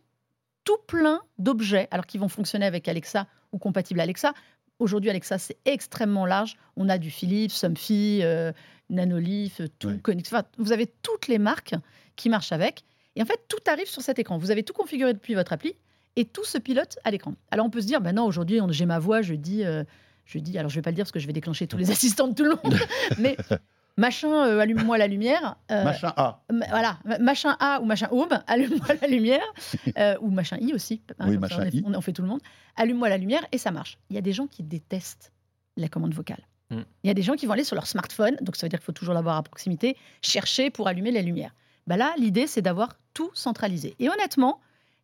tout 0.64 0.78
plein 0.88 1.22
d'objets, 1.40 1.88
alors 1.92 2.06
qu'ils 2.06 2.20
vont 2.22 2.30
fonctionner 2.30 2.66
avec 2.66 2.88
Alexa 2.88 3.28
ou 3.52 3.58
compatible 3.58 4.00
Alexa. 4.00 4.34
Aujourd'hui, 4.80 5.10
Alexa, 5.10 5.38
c'est 5.38 5.58
extrêmement 5.66 6.26
large. 6.26 6.56
On 6.76 6.90
a 6.90 6.98
du 6.98 7.10
Philips, 7.12 7.52
Somfy, 7.52 8.20
euh, 8.24 8.52
Nanolith, 8.90 9.62
tout. 9.80 9.90
Oui. 9.90 10.00
Connect- 10.02 10.28
enfin, 10.28 10.44
vous 10.58 10.72
avez 10.72 10.88
toutes 10.88 11.28
les 11.28 11.38
marques 11.40 11.76
qui 12.16 12.30
marchent 12.30 12.52
avec. 12.52 12.84
Et 13.16 13.22
en 13.22 13.26
fait, 13.26 13.40
tout 13.48 13.58
arrive 13.68 13.88
sur 13.88 14.02
cet 14.02 14.20
écran. 14.20 14.38
Vous 14.38 14.52
avez 14.52 14.64
tout 14.64 14.74
configuré 14.74 15.14
depuis 15.14 15.34
votre 15.34 15.54
appli 15.54 15.76
et 16.16 16.26
tout 16.26 16.44
se 16.46 16.58
pilote 16.58 16.98
à 17.04 17.12
l'écran. 17.12 17.34
Alors 17.52 17.66
on 17.66 17.70
peut 17.70 17.82
se 17.82 17.88
dire, 17.88 18.02
ben 18.02 18.14
non, 18.16 18.26
aujourd'hui, 18.26 18.60
j'ai 18.70 18.86
ma 18.86 19.00
voix, 19.00 19.22
je 19.22 19.34
dis, 19.34 19.64
euh, 19.66 19.84
je 20.26 20.40
dis, 20.40 20.58
alors 20.58 20.70
je 20.70 20.76
vais 20.76 20.82
pas 20.82 20.92
le 20.92 20.96
dire 20.96 21.04
parce 21.06 21.12
que 21.12 21.20
je 21.20 21.28
vais 21.28 21.34
déclencher 21.34 21.68
tous 21.68 21.78
les 21.78 21.90
assistants 21.92 22.28
de 22.28 22.34
tout 22.36 22.44
le 22.44 22.52
monde, 22.64 22.78
mais 23.18 23.36
machin, 24.02 24.30
euh, 24.48 24.60
allume-moi 24.60 24.98
la 24.98 25.08
lumière. 25.08 25.56
euh, 25.72 25.84
Machin 25.84 26.12
A. 26.18 26.42
Voilà, 26.70 26.98
ma- 27.06 27.18
machin 27.20 27.56
A 27.60 27.80
ou 27.82 27.86
machin 27.86 28.08
Home, 28.12 28.30
allume-moi 28.48 28.88
la 29.02 29.08
lumière, 29.08 29.46
euh, 29.98 30.16
ou 30.22 30.30
machin 30.30 30.58
I 30.60 30.74
aussi. 30.74 31.02
hein, 31.20 31.26
Oui, 31.28 31.34
ça, 31.36 31.40
machin 31.40 31.62
on, 31.62 31.66
est- 31.66 31.74
I. 31.76 31.84
on 31.86 31.94
en 31.94 32.02
fait 32.02 32.12
tout 32.14 32.22
le 32.24 32.28
monde. 32.28 32.42
Allume-moi 32.76 33.08
la 33.10 33.18
lumière 33.18 33.46
et 33.52 33.58
ça 33.58 33.72
marche. 33.72 33.98
Il 34.10 34.16
y 34.16 34.20
a 34.20 34.22
des 34.22 34.34
gens 34.34 34.48
qui 34.48 34.64
détestent 34.64 35.32
la 35.78 35.88
commande 35.88 36.14
vocale. 36.14 36.42
Mm. 36.70 36.82
Il 37.04 37.08
y 37.08 37.12
a 37.12 37.14
des 37.14 37.22
gens 37.22 37.36
qui 37.36 37.46
vont 37.46 37.54
aller 37.54 37.64
sur 37.64 37.76
leur 37.76 37.88
smartphone, 37.88 38.36
donc 38.42 38.56
ça 38.56 38.66
veut 38.66 38.70
dire 38.70 38.80
qu'il 38.80 38.86
faut 38.86 38.92
toujours 38.92 39.14
l'avoir 39.14 39.38
à 39.38 39.44
proximité, 39.44 39.96
chercher 40.22 40.70
pour 40.70 40.88
allumer 40.88 41.12
la 41.12 41.22
lumière. 41.22 41.54
Bah 41.88 41.98
là, 41.98 42.14
l'idée, 42.18 42.48
c'est 42.48 42.62
d'avoir 42.62 42.90
tout 43.14 43.30
centralisé. 43.34 43.96
Et 44.00 44.10
honnêtement, 44.10 44.60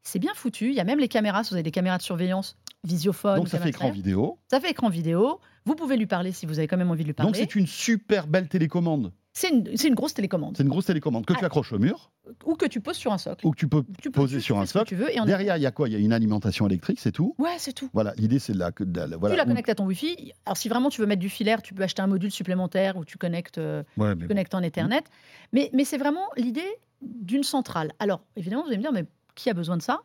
c'est 0.07 0.19
bien 0.19 0.33
foutu. 0.33 0.69
Il 0.69 0.73
y 0.75 0.79
a 0.79 0.83
même 0.83 0.99
les 0.99 1.07
caméras, 1.07 1.43
si 1.43 1.49
vous 1.51 1.55
avez 1.55 1.63
des 1.63 1.71
caméras 1.71 1.97
de 1.97 2.03
surveillance, 2.03 2.57
visiophone, 2.83 3.37
Donc 3.37 3.49
ça 3.49 3.59
fait 3.59 3.69
écran 3.69 3.89
vidéo. 3.91 4.37
Ça 4.49 4.59
fait 4.59 4.71
écran 4.71 4.89
vidéo. 4.89 5.39
Vous 5.65 5.75
pouvez 5.75 5.97
lui 5.97 6.05
parler 6.07 6.31
si 6.31 6.45
vous 6.45 6.59
avez 6.59 6.67
quand 6.67 6.77
même 6.77 6.89
envie 6.91 7.03
de 7.03 7.09
lui 7.09 7.13
Donc 7.13 7.17
parler. 7.33 7.39
c'est 7.39 7.55
une 7.55 7.67
super 7.67 8.27
belle 8.27 8.47
télécommande. 8.47 9.11
C'est 9.33 9.49
une, 9.49 9.93
grosse 9.93 10.15
télécommande. 10.15 10.55
C'est 10.57 10.63
une 10.63 10.69
grosse 10.69 10.85
télécommande 10.85 11.23
que 11.25 11.33
tu 11.33 11.39
Ah. 11.43 11.45
accroches 11.45 11.71
au 11.71 11.77
mur 11.77 12.11
Ou 12.45 12.55
que 12.55 12.65
tu 12.65 12.81
poses 12.81 12.95
sur 12.95 13.13
un 13.13 13.19
socle. 13.19 13.45
ou 13.45 13.51
que 13.51 13.57
tu 13.57 13.67
peux 13.67 13.83
Tu 14.01 14.09
peux 14.09 14.21
poser 14.21 14.37
tu 14.37 14.43
sur 14.43 14.57
un 14.57 14.65
socle. 14.65 14.87
tu 14.87 14.95
veux 14.95 15.11
et 15.15 15.19
Derrière, 15.25 15.57
il 15.57 15.61
y 15.61 15.65
a 15.67 15.71
quoi? 15.71 15.87
Il 15.87 15.91
y 15.91 15.95
a 15.95 15.99
une 15.99 16.11
alimentation 16.13 16.65
électrique, 16.65 16.99
c'est 16.99 17.11
tout? 17.11 17.35
Ouais, 17.37 17.55
c'est 17.59 17.73
tout. 17.73 17.87
Voilà, 17.93 18.13
l'idée 18.17 18.39
c'est 18.39 18.53
de 18.53 18.57
la, 18.57 18.71
de 18.71 18.99
la- 18.99 19.15
voilà. 19.17 19.35
tu 19.35 19.37
la 19.37 19.43
Ou- 19.43 19.47
connectes 19.47 19.69
à 19.69 19.75
ton 19.75 19.85
Wi-Fi. 19.85 20.33
Alors, 20.47 20.57
si 20.57 20.69
vraiment 20.69 20.89
tu 20.89 21.01
veux 21.01 21.07
mettre 21.07 21.19
du 21.21 21.29
filaire, 21.29 21.61
tu 21.61 21.75
peux 21.75 21.83
acheter 21.83 22.01
un 22.01 22.07
module 22.07 22.31
supplémentaire 22.31 22.97
où 22.97 23.05
tu 23.05 23.19
connectes, 23.19 23.59
euh, 23.59 23.83
Ouais, 23.97 24.15
tu 24.15 24.27
connectes 24.27 24.55
en 24.55 24.63
Ethernet. 24.63 25.03
Mais, 25.53 25.69
mais 25.73 25.83
c'est 25.85 25.97
vraiment 25.99 26.25
l'idée 26.35 26.65
d'une 27.03 27.43
centrale. 27.43 27.91
Alors, 27.99 28.21
évidemment, 28.37 28.63
vous 28.63 28.69
allez 28.69 28.77
me 28.77 28.81
dire, 28.81 28.91
mais 28.93 29.05
qui 29.37 29.49
a 29.49 29.53
besoin 29.53 29.77
de 29.77 29.81
ça 29.81 30.01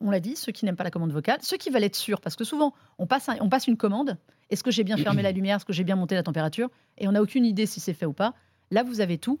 On 0.00 0.10
l'a 0.10 0.20
dit, 0.20 0.34
ceux 0.36 0.52
qui 0.52 0.64
n'aiment 0.64 0.76
pas 0.76 0.84
la 0.84 0.90
commande 0.90 1.12
vocale, 1.12 1.38
ceux 1.42 1.56
qui 1.56 1.70
veulent 1.70 1.84
être 1.84 1.96
sûrs, 1.96 2.20
parce 2.20 2.34
que 2.36 2.44
souvent, 2.44 2.72
on 2.98 3.06
passe, 3.06 3.28
un- 3.28 3.36
on 3.40 3.48
passe 3.48 3.66
une 3.68 3.76
commande. 3.76 4.16
Est-ce 4.50 4.64
que 4.64 4.70
j'ai 4.70 4.84
bien 4.84 4.96
fermé 4.96 5.22
la 5.22 5.30
lumière 5.38 5.56
Est-ce 5.56 5.64
que 5.64 5.72
j'ai 5.72 5.84
bien 5.84 5.96
monté 5.96 6.14
la 6.14 6.22
température 6.22 6.68
Et 6.98 7.06
on 7.08 7.12
n'a 7.12 7.22
aucune 7.22 7.44
idée 7.44 7.66
si 7.66 7.78
c'est 7.80 7.94
fait 7.94 8.06
ou 8.06 8.12
pas. 8.12 8.34
Là, 8.70 8.82
vous 8.82 9.00
avez 9.00 9.18
tout. 9.18 9.38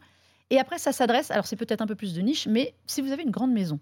Et 0.50 0.58
après, 0.58 0.78
ça 0.78 0.92
s'adresse, 0.92 1.30
alors 1.30 1.46
c'est 1.46 1.56
peut-être 1.56 1.80
un 1.80 1.86
peu 1.86 1.94
plus 1.94 2.14
de 2.14 2.20
niche, 2.20 2.46
mais 2.46 2.74
si 2.86 3.00
vous 3.00 3.10
avez 3.12 3.22
une 3.22 3.30
grande 3.30 3.52
maison, 3.52 3.80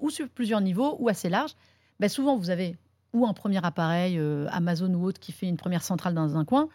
ou 0.00 0.10
sur 0.10 0.28
plusieurs 0.28 0.60
niveaux, 0.60 0.96
ou 0.98 1.08
assez 1.08 1.28
large, 1.28 1.52
ben 2.00 2.08
souvent 2.08 2.36
vous 2.36 2.50
avez 2.50 2.76
ou 3.12 3.26
un 3.26 3.34
premier 3.34 3.64
appareil, 3.64 4.18
euh, 4.18 4.46
Amazon 4.50 4.92
ou 4.94 5.04
autre, 5.04 5.18
qui 5.20 5.32
fait 5.32 5.46
une 5.48 5.56
première 5.56 5.82
centrale 5.82 6.14
dans 6.14 6.36
un 6.36 6.44
coin. 6.44 6.68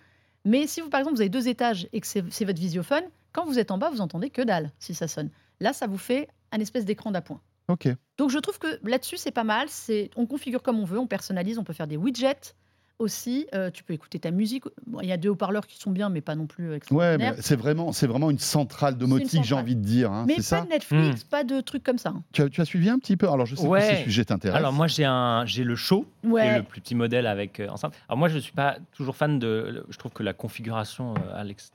Mais 0.43 0.67
si 0.67 0.81
vous, 0.81 0.89
par 0.89 0.99
exemple, 0.99 1.15
vous 1.15 1.21
avez 1.21 1.29
deux 1.29 1.47
étages 1.47 1.87
et 1.93 2.01
que 2.01 2.07
c'est 2.07 2.23
c'est 2.29 2.45
votre 2.45 2.59
visiophone, 2.59 3.03
quand 3.31 3.45
vous 3.45 3.57
êtes 3.57 3.71
en 3.71 3.77
bas, 3.77 3.89
vous 3.89 4.01
entendez 4.01 4.29
que 4.29 4.41
dalle 4.41 4.71
si 4.79 4.93
ça 4.93 5.07
sonne. 5.07 5.29
Là, 5.59 5.71
ça 5.73 5.87
vous 5.87 5.97
fait 5.97 6.27
un 6.51 6.59
espèce 6.59 6.85
d'écran 6.85 7.09
d'appoint. 7.11 7.41
Ok. 7.67 7.87
Donc 8.17 8.29
je 8.29 8.37
trouve 8.39 8.59
que 8.59 8.79
là-dessus, 8.87 9.17
c'est 9.17 9.31
pas 9.31 9.43
mal. 9.43 9.67
C'est, 9.69 10.09
on 10.15 10.25
configure 10.25 10.61
comme 10.61 10.79
on 10.79 10.85
veut, 10.85 10.99
on 10.99 11.07
personnalise, 11.07 11.57
on 11.57 11.63
peut 11.63 11.73
faire 11.73 11.87
des 11.87 11.97
widgets 11.97 12.53
aussi. 12.97 13.45
Euh, 13.53 13.69
tu 13.71 13.83
peux 13.83 13.93
écouter 13.93 14.19
ta 14.19 14.31
musique. 14.31 14.63
Bon, 14.87 15.01
Il 15.01 15.09
y 15.09 15.11
a 15.11 15.17
deux 15.17 15.27
haut-parleurs 15.29 15.67
qui 15.67 15.77
sont 15.77 15.91
bien, 15.91 16.07
mais 16.09 16.21
pas 16.21 16.35
non 16.35 16.45
plus 16.47 16.69
euh, 16.71 16.79
Ouais, 16.91 17.17
c'est 17.41 17.57
vraiment, 17.57 17.91
c'est 17.91 18.07
vraiment 18.07 18.31
une 18.31 18.39
centrale 18.39 18.95
domotique, 18.97 19.43
j'ai 19.43 19.55
envie 19.55 19.75
de 19.75 19.81
dire. 19.81 20.11
hein, 20.13 20.23
mais 20.27 20.41
ça 20.41 20.59
pas 20.59 20.65
de 20.65 20.69
Netflix, 20.69 21.23
Hmm. 21.23 21.27
pas 21.29 21.43
de 21.43 21.59
trucs 21.59 21.83
comme 21.83 21.97
ça. 21.97 22.09
hein. 22.15 22.23
tu 22.31 22.41
as, 22.43 22.49
tu 22.49 22.61
as 22.61 22.65
suivi 22.65 22.87
un 22.89 22.97
petit 22.99 23.17
peu? 23.17 23.27
Alors 23.29 23.45
je 23.45 23.55
sais 23.55 23.63
que 23.63 23.67
Ouais. 23.67 23.97
ce 23.97 24.03
sujet 24.03 24.23
t'intéresse. 24.23 24.57
Alors 24.57 24.71
moi 24.71 24.87
j'ai 24.87 25.03
un 25.03 25.45
j'ai 25.45 25.65
le 25.65 25.75
show 25.75 26.05
Ouais. 26.23 26.57
le 26.59 26.63
plus 26.63 26.79
petit 26.79 26.95
modèle 26.95 27.27
avec 27.27 27.59
euh, 27.59 27.67
enceinte. 27.67 27.93
Alors 28.07 28.17
moi 28.17 28.29
je 28.29 28.37
suis 28.37 28.53
pas 28.53 28.77
toujours 28.93 29.17
fan 29.17 29.39
de 29.39 29.85
je 29.89 29.97
trouve 29.97 30.13
que 30.13 30.23
la 30.23 30.31
configuration 30.33 31.15
euh, 31.15 31.35
Alex 31.41 31.71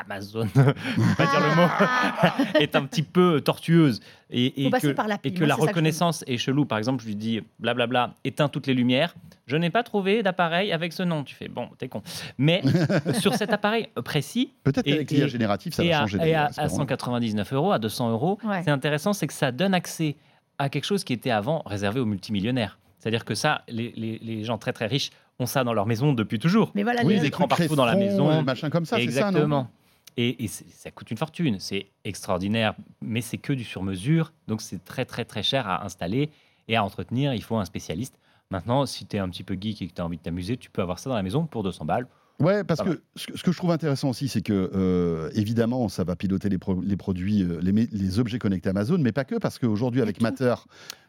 Amazon, 0.00 0.46
je 0.54 0.60
vais 0.60 1.14
pas 1.16 1.26
dire 1.26 1.40
le 1.40 1.54
mot, 1.56 2.60
est 2.60 2.76
un 2.76 2.84
petit 2.84 3.02
peu 3.02 3.40
tortueuse 3.40 4.00
et, 4.30 4.66
et 4.66 4.70
que, 4.70 4.88
par 4.92 5.08
l'appli. 5.08 5.30
et 5.30 5.34
que 5.34 5.40
Moi, 5.40 5.48
la 5.48 5.56
que 5.56 5.60
reconnaissance 5.60 6.24
est 6.26 6.36
chelou. 6.38 6.64
Par 6.64 6.78
exemple, 6.78 7.02
je 7.02 7.08
lui 7.08 7.16
dis 7.16 7.40
blablabla, 7.58 8.14
éteins 8.24 8.48
toutes 8.48 8.66
les 8.66 8.74
lumières. 8.74 9.14
Je 9.46 9.56
n'ai 9.56 9.70
pas 9.70 9.82
trouvé 9.82 10.22
d'appareil 10.22 10.72
avec 10.72 10.92
ce 10.92 11.02
nom. 11.02 11.22
Tu 11.24 11.34
fais 11.34 11.48
bon, 11.48 11.68
t'es 11.78 11.88
con. 11.88 12.02
Mais 12.38 12.62
sur 13.20 13.34
cet 13.34 13.52
appareil 13.52 13.88
précis, 14.04 14.52
Peut-être 14.64 14.86
et- 14.86 14.92
qu'avec 14.92 15.10
l'IA 15.10 15.26
et- 15.26 15.28
générative, 15.28 15.74
ça 15.74 15.84
et 15.84 15.90
va 15.90 15.98
à, 15.98 16.00
changer. 16.00 16.16
et 16.16 16.20
d'ailleurs, 16.20 16.42
à- 16.42 16.46
à 16.46 16.48
espérons. 16.50 16.76
199 16.76 17.52
euros, 17.52 17.72
à 17.72 17.78
200 17.78 18.10
euros, 18.10 18.38
Ouais. 18.44 18.62
c'est 18.64 18.70
intéressant, 18.70 19.12
c'est 19.12 19.26
que 19.26 19.32
ça 19.34 19.52
donne 19.52 19.74
accès 19.74 20.16
à 20.58 20.68
quelque 20.68 20.84
chose 20.84 21.04
qui 21.04 21.12
était 21.12 21.30
avant 21.30 21.62
réservé 21.66 22.00
aux 22.00 22.06
multimillionnaires. 22.06 22.78
C'est-à-dire 22.98 23.24
que 23.26 23.34
ça, 23.34 23.62
les, 23.68 23.92
les- 23.96 24.18
les 24.22 24.44
gens 24.44 24.56
très 24.56 24.72
très 24.72 24.86
riches 24.86 25.10
ont 25.38 25.46
ça 25.46 25.64
dans 25.64 25.72
leur 25.72 25.86
maison 25.86 26.12
depuis 26.12 26.38
toujours. 26.38 26.70
Mais 26.74 26.82
voilà, 26.82 27.02
Oui, 27.04 27.14
les- 27.14 27.20
les 27.20 27.26
écrans 27.26 27.48
partout 27.48 27.74
dans 27.76 27.84
la 27.86 27.96
maison. 27.96 28.42
machin 28.42 28.70
comme 28.70 28.84
ça, 28.86 28.96
c'est 28.96 29.10
ça, 29.10 29.22
non 29.22 29.28
Exactement. 29.30 29.70
et 30.16 30.44
et 30.44 30.48
c'est- 30.48 30.68
ça 30.70 30.90
coûte 30.90 31.10
une 31.10 31.16
fortune. 31.16 31.56
C'est 31.58 31.86
extraordinaire, 32.04 32.74
mais 33.02 33.20
c'est 33.20 33.38
que 33.38 33.52
du 33.52 33.64
sur-mesure. 33.64 34.32
Donc 34.48 34.60
c'est 34.62 34.84
très 34.84 35.04
très 35.04 35.24
très 35.24 35.42
cher 35.42 35.66
à 35.68 35.84
installer 35.84 36.30
et 36.68 36.76
à 36.76 36.84
entretenir. 36.84 37.34
Il 37.34 37.42
faut 37.42 37.56
un 37.56 37.64
spécialiste. 37.64 38.18
Maintenant, 38.50 38.86
si 38.86 39.06
tu 39.06 39.16
es 39.16 39.18
un 39.18 39.28
petit 39.28 39.42
peu 39.42 39.56
geek 39.60 39.82
et 39.82 39.88
que 39.88 39.94
tu 39.94 40.00
as 40.00 40.04
envie 40.04 40.18
de 40.18 40.22
t'amuser, 40.22 40.56
tu 40.56 40.70
peux 40.70 40.82
avoir 40.82 40.98
ça 40.98 41.10
dans 41.10 41.16
la 41.16 41.22
maison 41.22 41.46
pour 41.46 41.62
200 41.62 41.84
balles. 41.84 42.06
Ouais, 42.40 42.64
parce 42.64 42.82
que 42.82 43.00
ce, 43.14 43.28
que 43.28 43.38
ce 43.38 43.42
que 43.44 43.52
je 43.52 43.56
trouve 43.56 43.70
intéressant 43.70 44.10
aussi, 44.10 44.26
c'est 44.28 44.42
que 44.42 44.70
euh, 44.74 45.30
évidemment, 45.34 45.88
ça 45.88 46.02
va 46.02 46.16
piloter 46.16 46.48
les, 46.48 46.58
pro- 46.58 46.82
les 46.82 46.96
produits, 46.96 47.44
euh, 47.44 47.60
les, 47.62 48.18
objets 48.18 48.40
connectés 48.40 48.68
Amazon, 48.70 48.98
mais 48.98 49.12
pas 49.12 49.24
que, 49.24 49.36
parce 49.36 49.58
qu'aujourd'hui 49.60 50.02
avec 50.02 50.18
tout. 50.18 50.24
Matter, 50.24 50.54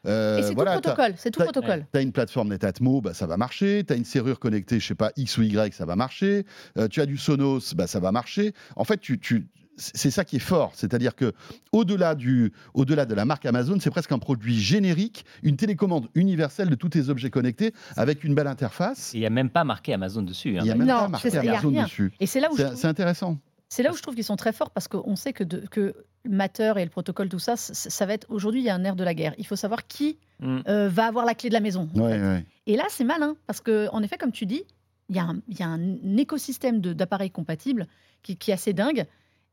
euh, 0.05 0.38
Et 0.38 0.43
c'est 0.43 0.53
voilà, 0.53 0.75
tout 0.75 0.81
t'as- 0.81 0.91
protocole, 0.93 1.15
c'est 1.17 1.31
tout 1.31 1.39
t'as- 1.39 1.45
protocole. 1.45 1.88
Tu 1.91 1.97
as 1.97 2.01
une 2.01 2.11
plateforme 2.11 2.49
Netatmo, 2.49 3.01
bah, 3.01 3.15
ça 3.15 3.25
va 3.25 3.38
marcher. 3.38 3.83
Tu 3.85 3.91
as 3.91 3.95
une 3.95 4.05
serrure 4.05 4.39
connectée, 4.39 4.79
je 4.79 4.85
sais 4.85 4.93
pas, 4.95 5.11
X 5.17 5.38
ou 5.39 5.41
Y, 5.41 5.73
ça 5.73 5.85
va 5.85 5.95
marcher. 5.95 6.45
Euh, 6.77 6.88
tu 6.88 7.01
as 7.01 7.07
du 7.07 7.17
Sonos, 7.17 7.73
bah, 7.75 7.88
ça 7.88 7.99
va 7.99 8.11
marcher. 8.11 8.53
En 8.75 8.83
fait, 8.83 8.99
tu, 8.99 9.17
tu- 9.19 9.47
c'est 9.77 10.11
ça 10.11 10.23
qui 10.25 10.38
est 10.38 10.39
fort. 10.39 10.71
C'est-à-dire 10.75 11.15
que 11.15 11.33
au-delà 11.71 12.15
du, 12.15 12.53
au-delà 12.73 13.05
de 13.05 13.13
la 13.13 13.25
marque 13.25 13.45
Amazon, 13.45 13.77
c'est 13.79 13.89
presque 13.89 14.11
un 14.11 14.19
produit 14.19 14.59
générique, 14.59 15.25
une 15.43 15.57
télécommande 15.57 16.07
universelle 16.15 16.69
de 16.69 16.75
tous 16.75 16.89
tes 16.89 17.09
objets 17.09 17.29
connectés 17.29 17.73
avec 17.97 18.23
une 18.23 18.35
belle 18.35 18.47
interface. 18.47 19.13
Et 19.13 19.17
il 19.17 19.19
n'y 19.21 19.25
a 19.25 19.29
même 19.31 19.49
pas 19.49 19.63
marqué 19.63 19.93
Amazon 19.93 20.21
dessus. 20.21 20.51
Il 20.53 20.59
hein. 20.59 20.63
n'y 20.63 20.71
a 20.71 20.75
même 20.75 20.88
Non, 20.88 20.99
pas 20.99 21.07
marqué 21.09 21.29
c'est 21.29 21.35
ça, 21.38 21.43
il 21.43 21.47
y 21.47 21.49
a 21.49 21.59
Amazon 21.59 21.83
dessus. 21.83 22.11
Et 22.19 22.25
c'est 22.25 22.39
là 22.39 22.49
où 22.51 22.55
je 22.55 22.61
C'est 22.61 22.67
trouve- 22.69 22.79
c'est 22.79 22.88
intéressant. 22.88 23.38
C'est 23.67 23.83
là 23.83 23.91
où 23.91 23.95
je 23.97 24.01
trouve 24.01 24.15
qu'ils 24.15 24.23
sont 24.23 24.35
très 24.35 24.53
forts 24.53 24.69
parce 24.69 24.88
qu'on 24.88 25.15
sait 25.15 25.33
que, 25.33 25.43
de- 25.43 25.63
que 25.69 25.95
Matter 26.27 26.73
et 26.77 26.83
le 26.83 26.89
protocole, 26.89 27.29
tout 27.29 27.39
ça, 27.39 27.55
c- 27.55 27.73
ça 27.73 28.05
va 28.05 28.13
être. 28.13 28.25
Aujourd'hui, 28.29 28.61
il 28.61 28.63
y 28.65 28.69
a 28.69 28.75
un 28.75 28.83
air 28.83 28.95
de 28.95 29.03
la 29.03 29.13
guerre. 29.13 29.33
Il 29.38 29.45
faut 29.45 29.55
savoir 29.55 29.85
qui 29.88 30.17
Mm. 30.39 30.59
euh, 30.67 30.89
va 30.89 31.05
avoir 31.05 31.25
la 31.25 31.33
clé 31.35 31.49
de 31.49 31.53
la 31.53 31.59
maison. 31.61 31.88
en 31.95 31.99
Ouais, 31.99 32.13
fait. 32.13 32.21
ouais. 32.21 32.45
Et 32.67 32.75
là, 32.77 32.83
c'est 32.89 33.03
malin 33.03 33.35
parce 33.47 33.61
que, 33.61 33.88
en 33.91 34.01
effet, 34.03 34.17
comme 34.17 34.31
tu 34.31 34.45
dis, 34.45 34.63
il 35.09 35.15
y 35.15 35.19
a 35.19 35.23
un, 35.23 35.39
il 35.47 35.59
y 35.59 35.63
a 35.63 35.67
un 35.67 36.17
écosystème 36.17 36.79
de- 36.81 36.93
d'appareils 36.93 37.29
compatibles 37.31 37.88
qui, 38.23 38.38
qui 38.38 38.51
est 38.51 38.53
assez 38.53 38.73
dingue. 38.73 39.05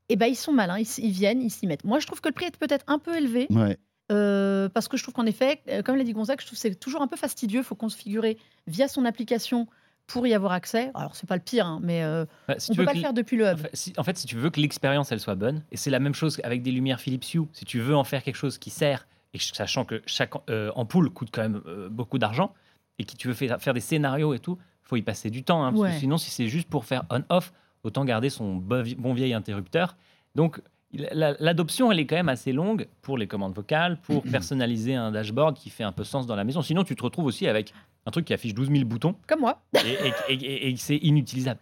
Et 0.09 0.17
ben, 0.17 0.27
ils 0.27 0.37
sont 0.37 0.53
malins, 0.53 0.79
ils, 0.79 1.11
viennent, 1.11 1.41
ils 1.43 1.51
s'y 1.51 1.67
mettent. 1.67 1.85
Moi, 1.85 1.99
je 2.01 2.07
trouve 2.07 2.21
que 2.21 2.29
le 2.29 2.35
prix 2.35 2.47
est 2.47 2.57
peut-être 2.57 2.85
un 2.89 2.99
peu 2.99 3.17
élevé 3.17 3.47
Ouais. 3.51 3.79
euh, 4.11 4.69
parce 4.69 4.89
que 4.89 4.97
je 4.97 5.03
trouve 5.03 5.15
qu'en 5.15 5.27
effet, 5.27 5.63
euh, 5.69 5.83
comme 5.83 5.97
l'a 5.97 6.05
dit 6.05 6.13
Gonzague, 6.13 6.41
je 6.41 6.47
trouve 6.47 6.57
que 6.59 6.61
c'est 6.61 6.75
toujours 6.75 7.03
un 7.03 7.07
peu 7.07 7.17
fastidieux. 7.17 7.61
Il 7.61 7.65
faut 7.65 7.75
configurer 7.75 8.37
via 8.67 8.89
son 8.89 9.05
application 9.05 9.67
pour 10.07 10.27
y 10.27 10.35
avoir 10.35 10.53
accès. 10.53 10.91
Alors, 10.95 11.15
c'est 11.17 11.27
pas 11.29 11.37
le 11.37 11.43
pire, 11.43 11.65
hein, 11.67 11.81
mais 11.83 12.03
euh, 12.03 12.27
Bah, 12.49 12.57
si 12.59 12.71
on 12.71 12.75
tu 12.75 12.79
peut 12.81 12.85
pas 12.85 12.93
le 12.93 13.01
faire 13.01 13.15
depuis 13.15 13.37
le 13.37 13.47
En 13.47 13.53
hub. 13.53 13.59
fait, 13.59 13.71
si, 13.73 13.93
en 13.97 14.03
fait, 14.03 14.19
si 14.19 14.27
tu 14.27 14.37
veux 14.37 14.51
que 14.51 14.61
l'expérience 14.61 15.13
elle 15.13 15.21
soit 15.21 15.37
bonne, 15.37 15.63
et 15.71 15.77
c'est 15.77 15.91
la 15.91 16.01
même 16.01 16.15
chose 16.15 16.41
avec 16.45 16.63
des 16.63 16.73
lumières 16.73 17.01
Philips 17.01 17.33
Hue, 17.35 17.47
si 17.53 17.65
tu 17.65 17.81
veux 17.81 17.97
en 17.97 18.05
faire 18.05 18.23
quelque 18.23 18.37
chose 18.37 18.59
qui 18.59 18.71
sert, 18.71 19.07
et 19.33 19.39
sachant 19.39 19.85
que 19.87 20.03
chaque 20.05 20.33
euh, 20.51 20.71
ampoule 20.75 21.09
coûte 21.09 21.29
quand 21.33 21.41
même 21.43 21.63
euh, 21.67 21.89
beaucoup 21.89 22.19
d'argent, 22.19 22.53
et 22.99 23.05
que 23.05 23.15
tu 23.17 23.29
veux 23.29 23.35
faire, 23.35 23.59
faire 23.63 23.73
des 23.73 23.81
scénarios 23.81 24.35
et 24.35 24.39
tout, 24.41 24.59
faut 24.83 24.97
y 24.97 25.03
passer 25.03 25.31
du 25.31 25.45
temps. 25.45 25.65
hein, 25.65 25.73
parce 25.73 25.95
que 25.95 25.99
sinon, 26.01 26.19
si 26.19 26.31
c'est 26.31 26.49
juste 26.49 26.69
pour 26.69 26.85
faire 26.85 27.05
on-off, 27.09 27.53
autant 27.85 28.05
garder 28.05 28.31
son 28.31 28.57
bon, 28.57 28.83
vi- 28.83 28.95
bon 28.97 29.13
vieil 29.15 29.33
interrupteur. 29.35 29.97
Donc, 30.35 30.61
l'adoption, 30.95 31.91
elle 31.91 32.01
est 32.01 32.07
quand 32.07 32.17
même 32.17 32.29
assez 32.29 32.53
longue 32.53 32.87
pour 33.01 33.17
les 33.19 33.27
commandes 33.27 33.55
vocales, 33.55 33.99
pour 34.03 34.23
personnaliser 34.23 34.95
un 34.95 35.11
dashboard 35.11 35.57
qui 35.57 35.71
fait 35.71 35.85
un 35.85 35.93
peu 35.93 36.05
sens 36.05 36.27
dans 36.27 36.37
la 36.37 36.45
maison. 36.45 36.63
Sinon, 36.63 36.85
tu 36.85 36.95
te 36.97 37.03
retrouves 37.03 37.25
aussi 37.27 37.47
avec 37.47 37.73
un 38.07 38.11
truc 38.11 38.25
qui 38.27 38.35
affiche 38.35 38.55
12 38.55 38.71
000 38.71 38.85
boutons 38.85 39.15
Comme 39.27 39.41
moi. 39.41 39.63
et, 39.75 40.33
et- 40.33 40.35
et- 40.35 40.71
et 40.71 40.77
c'est 40.77 40.97
inutilisable. 40.97 41.61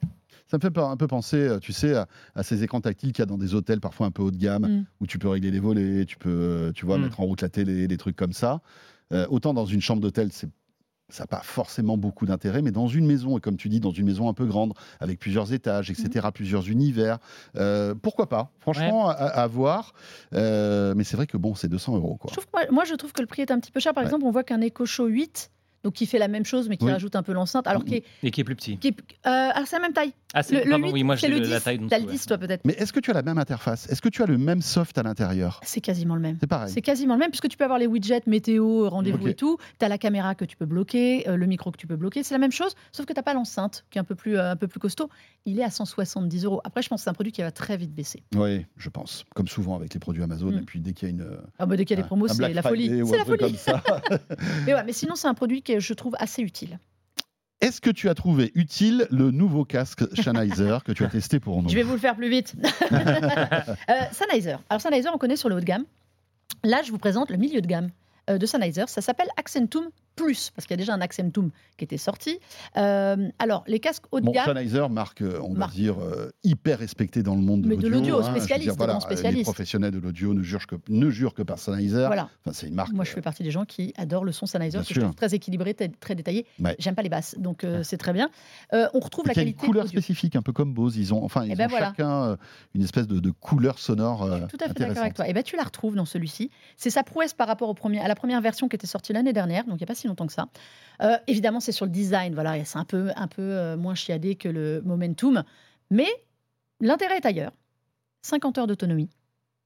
Ça 0.49 0.57
me 0.57 0.63
fait 0.63 0.77
un 0.79 0.97
peu 0.97 1.07
penser, 1.07 1.37
euh, 1.37 1.59
tu 1.61 1.73
sais, 1.73 1.95
à, 1.95 2.09
à 2.35 2.43
ces 2.43 2.65
écrans 2.65 2.81
tactiles 2.81 3.13
qu'il 3.13 3.21
y 3.21 3.23
a 3.23 3.27
dans 3.27 3.39
des 3.39 3.55
hôtels 3.55 3.79
parfois 3.81 4.07
un 4.07 4.11
peu 4.11 4.23
haut 4.23 4.33
de 4.33 4.37
gamme, 4.37 4.67
Mm. 4.67 4.85
où 5.01 5.07
tu 5.07 5.19
peux 5.21 5.29
régler 5.29 5.53
les 5.53 5.61
volets, 5.61 6.05
tu 6.07 6.17
peux, 6.17 6.29
euh, 6.29 6.73
tu 6.73 6.87
vois, 6.87 6.99
Mm. 6.99 7.03
mettre 7.03 7.21
en 7.21 7.25
route 7.25 7.41
la 7.43 7.49
télé, 7.49 7.87
des 7.87 7.97
trucs 7.97 8.17
comme 8.17 8.33
ça. 8.33 8.61
Euh, 9.13 9.27
autant 9.31 9.55
dans 9.55 9.65
une 9.65 9.81
chambre 9.81 10.01
d'hôtel, 10.03 10.31
c'est 10.33 10.49
ça 11.11 11.25
n'a 11.25 11.27
pas 11.27 11.43
forcément 11.43 11.97
beaucoup 11.97 12.27
d'intérêt, 12.27 12.63
mais 12.63 12.71
dans 12.71 12.89
une 12.89 13.07
maison, 13.07 13.37
et 13.39 13.41
comme 13.41 13.57
tu 13.57 13.69
dis, 13.69 13.81
dans 13.81 13.91
une 13.91 14.07
maison 14.07 14.29
un 14.29 14.35
peu 14.35 14.47
grande, 14.47 14.73
avec 15.01 15.19
plusieurs 15.19 15.53
étages, 15.53 15.91
etc., 15.91 16.29
plusieurs 16.33 16.69
univers, 16.69 17.19
euh, 17.57 17.95
pourquoi 17.95 18.29
pas? 18.29 18.51
Franchement, 18.61 19.09
à, 19.09 19.13
à 19.15 19.47
voir. 19.47 19.93
Euh, 20.35 20.95
mais 20.97 21.05
c'est 21.05 21.17
vrai 21.17 21.27
que 21.27 21.37
bon, 21.37 21.55
c'est 21.55 21.69
200 21.69 21.97
euros. 21.97 22.17
Quoi. 22.17 22.31
Je 22.31 22.35
trouve 22.37 22.47
que 22.47 22.51
moi, 22.53 22.63
moi, 22.71 22.85
je 22.85 22.95
trouve 22.95 23.13
que 23.13 23.21
le 23.21 23.27
prix 23.27 23.43
est 23.43 23.51
un 23.51 23.59
petit 23.61 23.73
peu 23.73 23.81
cher. 23.81 23.93
Par 23.95 24.03
Ouais. 24.03 24.09
exemple, 24.09 24.25
on 24.25 24.31
voit 24.31 24.45
qu'un 24.45 24.61
Echo 24.61 24.87
Show 24.87 25.07
8, 25.07 25.51
donc 25.85 25.95
qui 25.95 26.07
fait 26.07 26.19
la 26.19 26.29
même 26.29 26.45
chose, 26.45 26.69
mais 26.69 26.77
qui 26.77 26.85
Oui. 26.85 26.93
rajoute 26.93 27.17
un 27.17 27.23
peu 27.23 27.33
l'enceinte, 27.33 27.67
alors 27.67 27.85
qui 27.85 27.97
est, 27.97 28.05
Et 28.23 28.31
qui 28.31 28.41
est 28.41 28.45
plus 28.45 28.57
petit. 28.57 28.77
qui 28.79 28.89
est- 28.89 28.97
euh, 29.27 29.31
alors 29.55 29.67
c'est 29.67 29.77
la 29.77 29.83
même 29.83 29.93
taille. 29.93 30.13
Ah, 30.33 30.43
c'est 30.43 30.55
Le, 30.57 30.65
le 30.65 30.71
pardon, 30.71 30.87
8, 30.89 30.93
oui, 30.93 31.03
moi 31.03 31.17
j'ai 31.17 31.29
le 31.29 31.37
le- 31.39 31.41
10. 31.45 31.51
la 31.51 31.61
taille. 31.61 31.81
T'as 31.89 31.97
tu- 31.97 32.03
le 32.03 32.09
ouais. 32.09 32.15
10, 32.17 32.27
toi, 32.27 32.39
peut-être. 32.39 32.61
Mais 32.65 32.75
est-ce 32.75 32.93
que 32.93 33.01
tu 33.01 33.11
as 33.11 33.15
la 33.15 33.23
même 33.23 33.39
interface? 33.39 33.89
Est-ce 33.91 34.01
que 34.01 34.09
tu 34.09 34.23
as 34.23 34.27
le 34.27 34.39
même 34.39 34.63
soft 34.63 34.97
à 34.99 35.03
l'intérieur? 35.03 35.61
C'est 35.65 35.81
quasiment 35.81 36.15
le 36.15 36.21
même. 36.21 36.37
C'est 36.41 36.47
pareil. 36.47 36.71
C'est 36.73 36.83
quasiment 36.83 37.15
le 37.15 37.21
même, 37.21 37.31
puisque 37.31 37.49
tu 37.49 37.57
peux 37.57 37.65
avoir 37.65 37.79
les 37.81 37.87
widgets 37.87 38.23
météo, 38.27 38.89
rendez-vous 38.89 39.29
et 39.29 39.35
tout. 39.35 39.59
Tu 39.79 39.85
as 39.85 39.89
la 39.89 39.99
caméra 39.99 40.35
que 40.35 40.45
tu 40.45 40.57
peux 40.57 40.67
bloquer, 40.67 41.29
euh, 41.29 41.37
le 41.37 41.47
micro 41.47 41.71
que 41.73 41.77
tu 41.79 41.87
peux 41.87 41.97
bloquer. 41.97 42.23
C'est 42.23 42.35
la 42.35 42.39
même 42.39 42.53
chose, 42.53 42.75
sauf 42.93 43.07
que 43.07 43.13
tu 43.13 43.19
n'as 43.19 43.23
pas 43.25 43.35
l'enceinte, 43.35 43.85
qui 43.91 43.99
est 43.99 44.01
un 44.01 44.05
peu, 44.05 44.15
plus, 44.15 44.37
euh, 44.37 44.53
un 44.53 44.57
peu 44.57 44.69
plus 44.69 44.79
costaud. 44.81 45.09
Il 45.47 45.59
est 45.59 45.65
à 45.65 45.71
170 45.71 46.45
euros. 46.45 46.61
Après, 46.65 46.83
je 46.83 46.89
pense 46.89 47.01
que 47.01 47.05
c'est 47.05 47.11
un 47.11 47.15
produit 47.15 47.33
qui 47.33 47.43
va 47.43 47.51
très 47.51 47.77
vite 47.77 47.93
baisser. 47.95 48.23
Oui, 48.37 48.67
je 48.77 48.89
pense. 48.89 49.25
Comme 49.35 49.49
souvent 49.49 49.75
avec 49.75 49.93
les 49.95 50.01
produits 50.01 50.23
Amazon. 50.23 50.53
Mm. 50.53 50.59
Et 50.59 50.63
puis 50.63 50.81
dès 50.81 50.93
qu'il 50.93 51.09
y 51.09 51.11
a 51.11 51.15
une. 51.15 51.27
Ah 51.59 51.67
bah, 51.67 51.77
dès 51.77 51.85
qu'il 51.85 51.97
y 51.97 51.99
a 51.99 52.03
des 52.03 52.07
promos, 52.07 52.29
c'est 52.29 52.53
la 52.53 52.63
folie. 52.63 53.03
C'est 53.07 53.19
la 53.19 53.25
folie. 53.25 53.39
comme 53.39 53.57
ça. 53.57 53.83
Mais, 54.67 54.75
ouais, 54.75 54.85
mais 54.87 54.93
sinon, 54.93 55.15
c'est 55.17 55.29
un 55.29 55.35
produit 55.35 55.63
que 55.63 55.81
je 55.81 55.93
trouve 55.95 56.15
assez 56.19 56.43
utile. 56.43 56.79
Est-ce 57.61 57.83
que 57.83 57.91
tu 57.91 58.09
as 58.09 58.15
trouvé 58.15 58.53
utile 58.55 59.07
le 59.11 59.31
nouveau 59.31 59.67
casque 59.67 60.03
Sennheiser 60.23 60.79
que 60.85 60.93
tu 60.93 61.05
as 61.05 61.09
testé 61.09 61.41
pour 61.41 61.63
nous 61.63 61.69
Je 61.69 61.75
vais 61.75 61.83
vous 61.83 61.93
le 61.93 61.99
faire 61.99 62.17
plus 62.17 62.31
vite. 62.31 62.55
euh, 62.93 64.01
Sennheiser. 64.13 64.57
Alors 64.71 64.81
Sennheiser, 64.81 65.11
on 65.13 65.19
connaît 65.19 65.37
sur 65.37 65.51
le 65.51 65.57
haut 65.57 65.61
de 65.61 65.65
gamme. 65.65 65.85
Là, 66.65 66.81
je 66.83 66.91
vous 66.91 66.99
présente 66.99 67.31
le 67.31 67.37
milieu 67.37 67.61
de 67.61 67.67
gamme 67.67 67.91
euh, 68.31 68.39
de 68.39 68.47
Sennheiser. 68.47 68.85
Ça 68.87 69.03
s'appelle 69.03 69.29
Accentum 69.37 69.91
Plus, 70.23 70.51
parce 70.55 70.67
qu'il 70.67 70.75
y 70.75 70.79
a 70.79 70.83
déjà 70.83 70.93
un 70.95 71.01
Accentum 71.01 71.51
qui 71.79 71.85
était 71.85 71.97
sorti. 71.97 72.39
Euh, 72.77 73.29
alors, 73.39 73.65
les 73.67 73.81
casques 73.81 74.05
haut 74.13 74.21
de 74.21 74.27
Bon, 74.27 74.33
gamme... 74.33 74.45
Sennheiser, 74.47 74.87
marque, 74.91 75.23
euh, 75.23 75.41
on 75.43 75.55
Marque. 75.55 75.71
va 75.73 75.77
dire, 75.77 75.97
euh, 76.01 76.31
hyper 76.45 76.79
respectée 76.79 77.23
dans 77.23 77.35
le 77.35 77.41
monde 77.41 77.63
de 77.63 77.69
Mais 77.69 77.77
de 77.77 77.89
l'audio. 77.89 77.99
l'audio, 77.99 78.17
hein. 78.19 78.33
Dire, 78.33 78.43
spécialiste, 78.43 78.77
voilà, 78.77 78.95
grand 78.95 79.09
Les 79.09 79.15
spécialiste. 79.17 79.45
professionnels 79.45 79.93
de 79.93 79.99
l'audio 79.99 80.35
ne 80.35 80.43
jurent 80.43 80.67
que, 80.67 80.77
ne 80.89 81.09
jurent 81.11 81.33
que 81.35 81.43
par 81.43 81.59
Sennheiser. 81.59 82.05
Voilà. 82.07 82.29
Enfin, 82.45 82.53
c'est 82.53 82.67
une 82.69 82.75
marque. 82.75 82.93
Moi, 82.93 83.05
je 83.05 83.13
fais 83.13 83.23
partie 83.23 83.43
des 83.43 83.51
gens 83.51 83.65
qui 83.65 83.95
adorent 83.97 84.25
le 84.25 84.33
son 84.33 84.47
Sennheiser, 84.47 84.79
Bien 84.79 84.87
que 84.87 84.95
je 84.95 85.01
trouve 85.01 85.15
très 85.15 85.35
équilibré, 85.35 85.73
très, 85.75 85.89
très 85.89 86.15
détaillé. 86.15 86.45
Ouais. 86.63 86.77
J'aime 86.79 86.95
pas 86.95 87.03
les 87.03 87.09
basses, 87.09 87.37
donc 87.39 87.65
euh, 87.65 87.83
c'est 87.83 87.97
très 87.97 88.13
bien. 88.13 88.29
On 88.73 89.01
retrouve 89.01 89.27
la 89.27 89.33
qui 89.35 89.41
a 89.41 89.43
une 89.43 89.49
qualité 89.51 89.67
couleur 89.67 89.85
audio. 89.87 90.01
spécifique, 90.01 90.37
un 90.37 90.43
peu 90.43 90.53
comme 90.53 90.75
Bose. 90.75 90.97
Ils 90.97 91.15
ont, 91.15 91.25
enfin, 91.25 91.45
ils 91.45 91.53
Eh 91.53 91.57
ben 91.57 91.67
ont 91.67 91.71
voilà. 91.71 91.87
chacun 91.97 92.37
une 92.75 92.83
espèce 92.83 93.07
de, 93.07 93.21
de 93.21 93.31
couleur 93.31 93.79
sonore 93.79 94.29
Tout 94.51 94.59
à 94.61 94.69
fait 94.69 94.75
d'accord 94.75 94.99
avec 95.03 95.15
toi. 95.15 95.27
Et 95.29 95.33
ben 95.33 95.43
tu 95.43 95.57
la 95.57 95.63
retrouves 95.65 95.95
dans 95.97 96.05
celui-ci. 96.05 96.51
C'est 96.77 96.91
sa 96.91 97.03
prouesse 97.03 97.33
par 97.33 97.47
rapport 97.49 97.69
au 97.69 97.75
premier, 97.75 98.01
à 98.01 98.09
la 98.09 98.15
première 98.15 98.41
version 98.41 98.69
qui 98.69 98.77
était 98.77 98.87
sortie 98.87 99.13
l'année 99.13 99.33
dernière, 99.33 99.65
donc 99.65 99.75
il 99.75 99.79
n'y 99.79 99.85
a 99.85 99.87
pas 99.87 99.95
si 99.95 100.09
longtemps 100.11 100.27
que 100.27 100.33
ça. 100.33 100.49
Euh, 101.03 101.17
évidemment, 101.27 101.61
c'est 101.61 101.73
sur 101.73 101.87
le 101.87 101.91
design, 101.91 102.35
voilà, 102.35 102.63
c'est 102.65 102.79
un 102.79 102.85
peu, 102.85 103.11
un 103.17 103.27
peu 103.27 103.41
euh, 103.43 103.77
moins 103.77 103.95
chiadé 103.95 104.35
que 104.35 104.49
le 104.49 104.83
Momentum, 104.85 105.43
mais 105.91 106.09
l'intérêt 106.81 107.17
est 107.17 107.27
ailleurs. 107.27 107.53
50 108.23 108.59
heures 108.59 108.67
d'autonomie. 108.67 109.09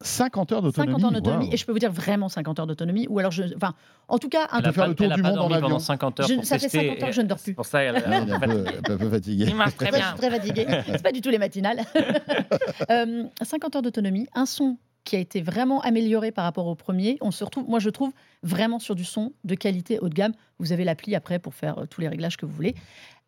50 0.03 0.53
heures 0.53 0.63
d'autonomie. 0.63 0.93
50 0.93 1.05
heures 1.05 1.13
d'autonomie. 1.21 1.45
waouh. 1.47 1.55
Et 1.55 1.57
je 1.57 1.65
peux 1.67 1.73
vous 1.73 1.79
dire 1.79 1.91
vraiment 1.91 2.29
50 2.29 2.59
heures 2.61 2.67
d'autonomie. 2.67 3.07
Ou 3.09 3.19
alors, 3.21 3.31
je, 3.33 3.45
enfin, 3.57 3.75
en 4.09 4.19
tout 4.19 4.29
cas, 4.29 4.49
un 4.53 4.59
Elle 4.59 4.67
a 4.67 4.73
faire 4.73 4.85
pas- 4.85 4.89
le 4.89 4.95
tour 4.95 5.07
elle 5.07 5.13
a 5.13 5.17
du 5.17 5.23
pas 5.23 5.31
monde 5.31 5.39
en 5.39 5.45
avion. 5.47 5.61
pendant 5.61 5.79
50 5.79 6.21
heures 6.21 6.29
Je- 6.29 6.35
pour 6.35 6.45
ça 6.45 6.57
fait 6.59 6.63
tester, 6.69 6.79
50 6.89 7.03
heures 7.03 7.09
que 7.09 7.15
je 7.15 7.21
ne 7.23 7.27
dors 7.27 7.39
c'est 7.39 7.45
plus. 7.45 7.55
pour 7.55 7.65
ça 7.67 7.83
elle, 7.83 8.03
elle 8.05 8.13
est 8.29 8.33
un 8.33 8.39
peu, 8.41 8.65
un 8.93 8.97
peu 8.97 9.11
fatiguée. 9.11 9.47
il 9.49 9.55
marche 9.57 9.77
très 9.77 9.87
Je 9.87 9.93
bien. 9.93 10.09
suis 10.09 10.17
très 10.19 10.31
fatiguée. 10.31 10.67
C'est 10.87 11.03
pas 11.03 11.13
du 11.13 11.21
tout 11.21 11.31
les 11.31 11.39
matinales. 11.39 11.81
Euh, 12.91 13.25
50 13.43 13.77
heures 13.77 13.83
d'autonomie, 13.83 14.27
un 14.35 14.47
son 14.47 14.77
qui 15.05 15.17
a 15.17 15.19
été 15.19 15.43
vraiment 15.43 15.81
amélioré 15.83 16.33
par 16.33 16.45
rapport 16.45 16.67
au 16.67 16.75
premier. 16.75 17.19
On 17.21 17.31
se 17.31 17.45
retrouve, 17.45 17.69
moi 17.69 17.79
je 17.79 17.91
trouve 17.91 18.13
vraiment 18.43 18.79
sur 18.79 18.95
du 18.95 19.05
son 19.05 19.33
de 19.45 19.55
qualité 19.55 19.99
haut 19.99 20.09
de 20.09 20.15
gamme. 20.15 20.33
Vous 20.59 20.73
avez 20.73 20.85
l'appli 20.85 21.15
après 21.15 21.39
pour 21.39 21.55
faire 21.55 21.79
euh, 21.79 21.87
tous 21.87 22.01
les 22.01 22.09
réglages 22.09 22.37
que 22.37 22.47
vous 22.47 22.53
voulez. 22.53 22.75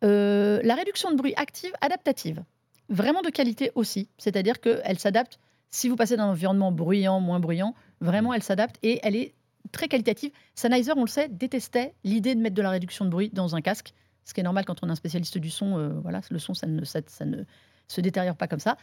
Euh, 0.03 0.59
la 0.63 0.75
réduction 0.75 1.11
de 1.11 1.15
bruit 1.15 1.33
active, 1.37 1.71
adaptative, 1.81 2.43
vraiment 2.89 3.21
de 3.21 3.29
qualité 3.29 3.71
aussi. 3.75 4.09
C'est-à-dire 4.17 4.59
qu'elle 4.59 4.99
s'adapte. 4.99 5.39
Si 5.69 5.89
vous 5.89 5.95
passez 5.95 6.17
dans 6.17 6.23
un 6.23 6.29
environnement 6.29 6.71
bruyant, 6.71 7.19
moins 7.19 7.39
bruyant, 7.39 7.75
vraiment 8.01 8.33
elle 8.33 8.43
s'adapte 8.43 8.77
et 8.83 8.99
elle 9.03 9.15
est 9.15 9.35
très 9.71 9.87
qualitative. 9.87 10.31
Sennheiser, 10.55 10.93
on 10.95 11.01
le 11.01 11.07
sait, 11.07 11.27
détestait 11.29 11.93
l'idée 12.03 12.35
de 12.35 12.39
mettre 12.39 12.55
de 12.55 12.61
la 12.61 12.69
réduction 12.69 13.05
de 13.05 13.09
bruit 13.09 13.29
dans 13.33 13.55
un 13.55 13.61
casque, 13.61 13.93
ce 14.23 14.33
qui 14.33 14.39
est 14.39 14.43
normal 14.43 14.65
quand 14.65 14.83
on 14.83 14.87
est 14.87 14.91
un 14.91 14.95
spécialiste 14.95 15.37
du 15.37 15.49
son. 15.49 15.77
euh, 15.77 15.89
voilà, 16.01 16.21
le 16.31 16.39
son, 16.39 16.53
ça 16.53 16.67
ne 16.67 16.83
se 16.85 18.01
détériore 18.01 18.35
pas 18.37 18.47
comme 18.47 18.59
ça. 18.59 18.77